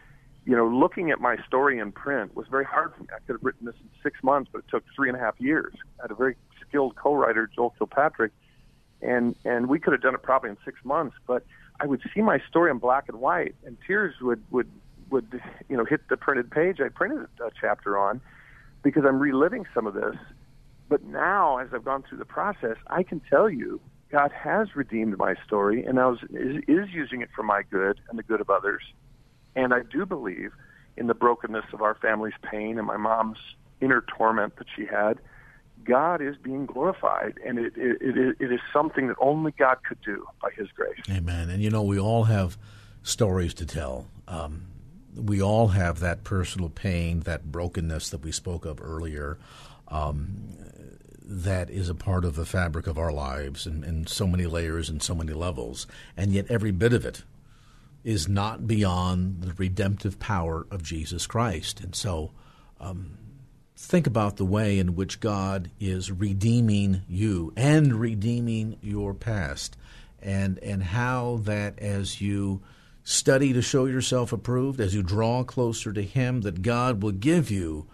you 0.44 0.56
know, 0.56 0.66
looking 0.66 1.10
at 1.10 1.20
my 1.20 1.36
story 1.46 1.78
in 1.78 1.92
print 1.92 2.34
was 2.34 2.46
very 2.50 2.64
hard 2.64 2.92
for 2.94 3.02
me. 3.02 3.08
I 3.14 3.20
could 3.20 3.34
have 3.34 3.44
written 3.44 3.66
this 3.66 3.76
in 3.80 3.88
six 4.02 4.22
months, 4.22 4.50
but 4.52 4.58
it 4.58 4.64
took 4.68 4.82
three 4.94 5.08
and 5.08 5.16
a 5.16 5.20
half 5.20 5.40
years. 5.40 5.72
I 6.00 6.02
had 6.02 6.10
a 6.10 6.16
very 6.16 6.36
skilled 6.66 6.96
co-writer, 6.96 7.48
Joel 7.54 7.74
Kilpatrick, 7.78 8.32
and 9.02 9.36
and 9.44 9.68
we 9.68 9.78
could 9.78 9.92
have 9.92 10.02
done 10.02 10.14
it 10.14 10.22
probably 10.22 10.50
in 10.50 10.56
six 10.64 10.78
months. 10.84 11.16
But 11.26 11.44
I 11.78 11.86
would 11.86 12.02
see 12.12 12.22
my 12.22 12.40
story 12.48 12.70
in 12.70 12.78
black 12.78 13.04
and 13.08 13.20
white, 13.20 13.54
and 13.64 13.76
tears 13.86 14.14
would 14.20 14.42
would 14.50 14.68
would 15.10 15.40
you 15.68 15.76
know 15.76 15.84
hit 15.84 16.08
the 16.08 16.16
printed 16.16 16.50
page 16.50 16.80
I 16.80 16.88
printed 16.88 17.26
a 17.40 17.50
chapter 17.60 17.98
on 17.98 18.20
because 18.82 19.04
I'm 19.04 19.18
reliving 19.18 19.66
some 19.74 19.86
of 19.86 19.94
this. 19.94 20.16
But 20.88 21.02
now, 21.04 21.58
as 21.58 21.68
I've 21.74 21.84
gone 21.84 22.04
through 22.08 22.18
the 22.18 22.24
process, 22.24 22.76
I 22.86 23.02
can 23.02 23.20
tell 23.28 23.50
you 23.50 23.80
God 24.10 24.30
has 24.32 24.76
redeemed 24.76 25.18
my 25.18 25.34
story 25.44 25.84
and 25.84 25.96
now 25.96 26.12
is, 26.12 26.20
is 26.68 26.88
using 26.92 27.22
it 27.22 27.28
for 27.34 27.42
my 27.42 27.62
good 27.70 28.00
and 28.08 28.18
the 28.18 28.22
good 28.22 28.40
of 28.40 28.48
others. 28.48 28.82
And 29.56 29.74
I 29.74 29.80
do 29.82 30.06
believe 30.06 30.52
in 30.96 31.08
the 31.08 31.14
brokenness 31.14 31.64
of 31.72 31.82
our 31.82 31.96
family's 31.96 32.34
pain 32.48 32.78
and 32.78 32.86
my 32.86 32.96
mom's 32.96 33.38
inner 33.80 34.04
torment 34.16 34.56
that 34.56 34.66
she 34.74 34.86
had. 34.86 35.18
God 35.84 36.20
is 36.20 36.36
being 36.36 36.66
glorified, 36.66 37.34
and 37.44 37.58
it, 37.58 37.72
it, 37.76 37.98
it, 38.00 38.36
it 38.40 38.52
is 38.52 38.60
something 38.72 39.08
that 39.08 39.16
only 39.20 39.52
God 39.52 39.78
could 39.86 40.00
do 40.04 40.26
by 40.42 40.50
His 40.56 40.68
grace. 40.74 40.98
Amen. 41.10 41.48
And 41.48 41.62
you 41.62 41.70
know, 41.70 41.82
we 41.82 41.98
all 41.98 42.24
have 42.24 42.56
stories 43.02 43.54
to 43.54 43.66
tell. 43.66 44.06
Um, 44.26 44.66
we 45.16 45.42
all 45.42 45.68
have 45.68 46.00
that 46.00 46.24
personal 46.24 46.68
pain, 46.68 47.20
that 47.20 47.50
brokenness 47.50 48.10
that 48.10 48.22
we 48.22 48.32
spoke 48.32 48.64
of 48.64 48.80
earlier. 48.80 49.38
Um, 49.88 50.56
that 51.28 51.70
is 51.70 51.88
a 51.88 51.94
part 51.94 52.24
of 52.24 52.36
the 52.36 52.46
fabric 52.46 52.86
of 52.86 52.98
our 52.98 53.12
lives 53.12 53.66
in, 53.66 54.06
so 54.06 54.26
many 54.26 54.46
layers 54.46 54.88
and 54.88 55.02
so 55.02 55.14
many 55.14 55.32
levels, 55.32 55.86
and 56.16 56.32
yet 56.32 56.46
every 56.48 56.70
bit 56.70 56.92
of 56.92 57.04
it 57.04 57.24
is 58.04 58.28
not 58.28 58.68
beyond 58.68 59.42
the 59.42 59.52
redemptive 59.54 60.20
power 60.20 60.66
of 60.70 60.84
Jesus 60.84 61.26
Christ. 61.26 61.80
And 61.80 61.96
so, 61.96 62.30
um, 62.78 63.18
think 63.76 64.06
about 64.06 64.36
the 64.36 64.44
way 64.44 64.78
in 64.78 64.94
which 64.94 65.18
God 65.18 65.70
is 65.80 66.12
redeeming 66.12 67.02
you 67.08 67.52
and 67.56 67.94
redeeming 67.94 68.78
your 68.80 69.12
past, 69.12 69.76
and 70.22 70.58
and 70.60 70.82
how 70.82 71.40
that 71.42 71.76
as 71.80 72.20
you 72.20 72.62
Study 73.08 73.52
to 73.52 73.62
show 73.62 73.84
yourself 73.84 74.32
approved 74.32 74.80
as 74.80 74.92
you 74.92 75.00
draw 75.00 75.44
closer 75.44 75.92
to 75.92 76.02
Him, 76.02 76.40
that 76.40 76.60
God 76.60 77.04
will 77.04 77.12
give 77.12 77.52
you 77.52 77.86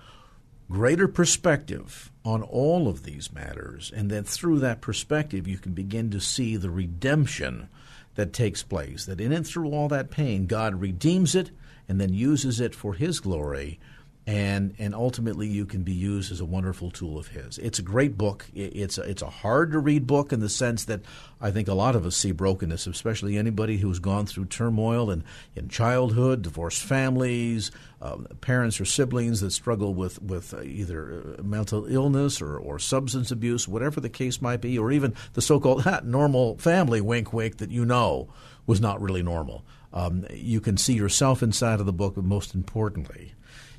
greater 0.71 1.07
perspective 1.07 2.11
on 2.25 2.43
all 2.43 2.89
of 2.89 3.03
these 3.03 3.31
matters, 3.31 3.93
and 3.95 4.11
that 4.11 4.27
through 4.27 4.61
that 4.61 4.81
perspective 4.81 5.47
you 5.47 5.59
can 5.59 5.75
begin 5.75 6.11
to 6.13 6.19
see 6.19 6.57
the 6.57 6.71
redemption 6.71 7.69
that 8.15 8.33
takes 8.33 8.63
place. 8.63 9.05
That 9.05 9.21
in 9.21 9.33
and 9.33 9.47
through 9.47 9.71
all 9.71 9.87
that 9.89 10.11
pain, 10.11 10.47
God 10.47 10.81
redeems 10.81 11.35
it 11.35 11.51
and 11.87 12.01
then 12.01 12.15
uses 12.15 12.59
it 12.59 12.75
for 12.75 12.95
His 12.95 13.21
glory 13.21 13.79
and 14.25 14.75
and 14.79 14.95
ultimately 14.95 15.49
you 15.49 15.67
can 15.67 15.83
be 15.83 15.93
used 15.93 16.31
as 16.31 16.41
a 16.41 16.45
wonderful 16.45 16.91
tool 16.93 17.19
of 17.19 17.29
his. 17.29 17.59
It's 17.59 17.81
a 17.81 17.83
great 17.83 18.17
book. 18.17 18.47
It's 18.55 18.97
a, 18.97 19.03
it's 19.03 19.23
a 19.23 19.31
hard 19.31 19.73
to 19.73 19.81
read 19.81 20.07
book 20.07 20.33
in 20.33 20.39
the 20.39 20.49
sense 20.49 20.85
that 20.85 21.01
I 21.41 21.51
think 21.51 21.67
a 21.67 21.75
lot 21.75 21.97
of 21.97 22.07
us 22.07 22.17
see 22.17 22.31
brokenness, 22.31 22.87
especially 22.87 23.37
anybody 23.37 23.79
who's 23.79 23.99
gone 23.99 24.27
through 24.27 24.45
turmoil 24.45 25.11
in, 25.11 25.25
in 25.57 25.69
childhood, 25.69 26.43
divorced 26.43 26.83
families, 26.83 27.73
um, 28.01 28.29
parents 28.41 28.81
or 28.81 28.85
siblings 28.85 29.41
that 29.41 29.51
struggle 29.51 29.93
with 29.93 30.23
with 30.23 30.55
uh, 30.55 30.63
either 30.63 31.37
uh, 31.39 31.43
mental 31.43 31.87
illness 31.87 32.41
or, 32.41 32.57
or 32.57 32.79
substance 32.79 33.33
abuse, 33.33 33.67
whatever 33.67 34.01
the 34.01 34.09
case 34.09 34.41
might 34.41 34.61
be, 34.61 34.79
or 34.79 34.93
even 34.93 35.15
the 35.33 35.43
so-called 35.43 35.85
normal 36.05 36.57
family 36.59 37.01
wink 37.01 37.33
wink 37.33 37.57
that 37.59 37.73
you 37.73 37.85
know 37.85 38.29
was 38.69 38.81
not 38.81 39.01
really 39.03 39.23
normal. 39.23 39.65
um, 39.93 40.25
you 40.31 40.61
can 40.61 40.77
see 40.77 40.95
yourself 40.95 41.43
inside 41.43 41.81
of 41.81 41.87
the 41.87 41.93
book, 41.93 42.15
but 42.15 42.25
most 42.25 42.55
importantly, 42.55 43.35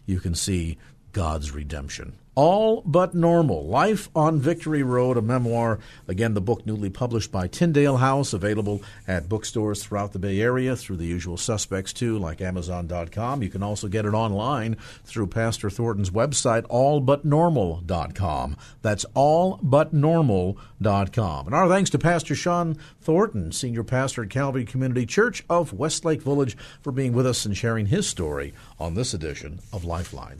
you 0.06 0.20
can 0.20 0.36
see 0.36 0.78
God's 1.12 1.51
redemption. 1.51 2.18
All 2.36 2.81
But 2.84 3.13
Normal 3.13 3.67
Life 3.67 4.09
on 4.15 4.39
Victory 4.39 4.81
Road, 4.81 5.17
a 5.17 5.21
memoir. 5.21 5.77
Again, 6.07 6.34
the 6.34 6.41
book 6.41 6.65
newly 6.65 6.89
published 6.89 7.31
by 7.31 7.45
Tyndale 7.47 7.97
House, 7.97 8.34
available 8.34 8.81
at 9.07 9.29
bookstores 9.29 9.84
throughout 9.84 10.13
the 10.13 10.19
Bay 10.19 10.41
Area 10.41 10.75
through 10.75 10.97
the 10.97 11.05
usual 11.05 11.38
suspects, 11.38 11.93
too, 11.93 12.17
like 12.17 12.41
Amazon.com. 12.41 13.43
You 13.43 13.49
can 13.49 13.61
also 13.61 13.88
get 13.88 14.05
it 14.05 14.15
online 14.15 14.77
through 15.03 15.27
Pastor 15.27 15.69
Thornton's 15.69 16.09
website, 16.09 16.63
allbutnormal.com. 16.63 18.57
That's 18.81 19.05
allbutnormal.com. 19.15 21.45
And 21.45 21.55
our 21.55 21.69
thanks 21.69 21.91
to 21.91 21.99
Pastor 21.99 22.34
Shawn 22.34 22.79
Thornton, 22.99 23.51
Senior 23.51 23.84
Pastor 23.84 24.23
at 24.23 24.31
Calvary 24.31 24.65
Community 24.65 25.05
Church 25.05 25.43
of 25.49 25.73
Westlake 25.73 26.23
Village, 26.23 26.57
for 26.81 26.91
being 26.91 27.13
with 27.13 27.27
us 27.27 27.45
and 27.45 27.55
sharing 27.55 27.86
his 27.86 28.07
story 28.07 28.55
on 28.79 28.95
this 28.95 29.13
edition 29.13 29.59
of 29.71 29.86
Lifeline. 29.86 30.39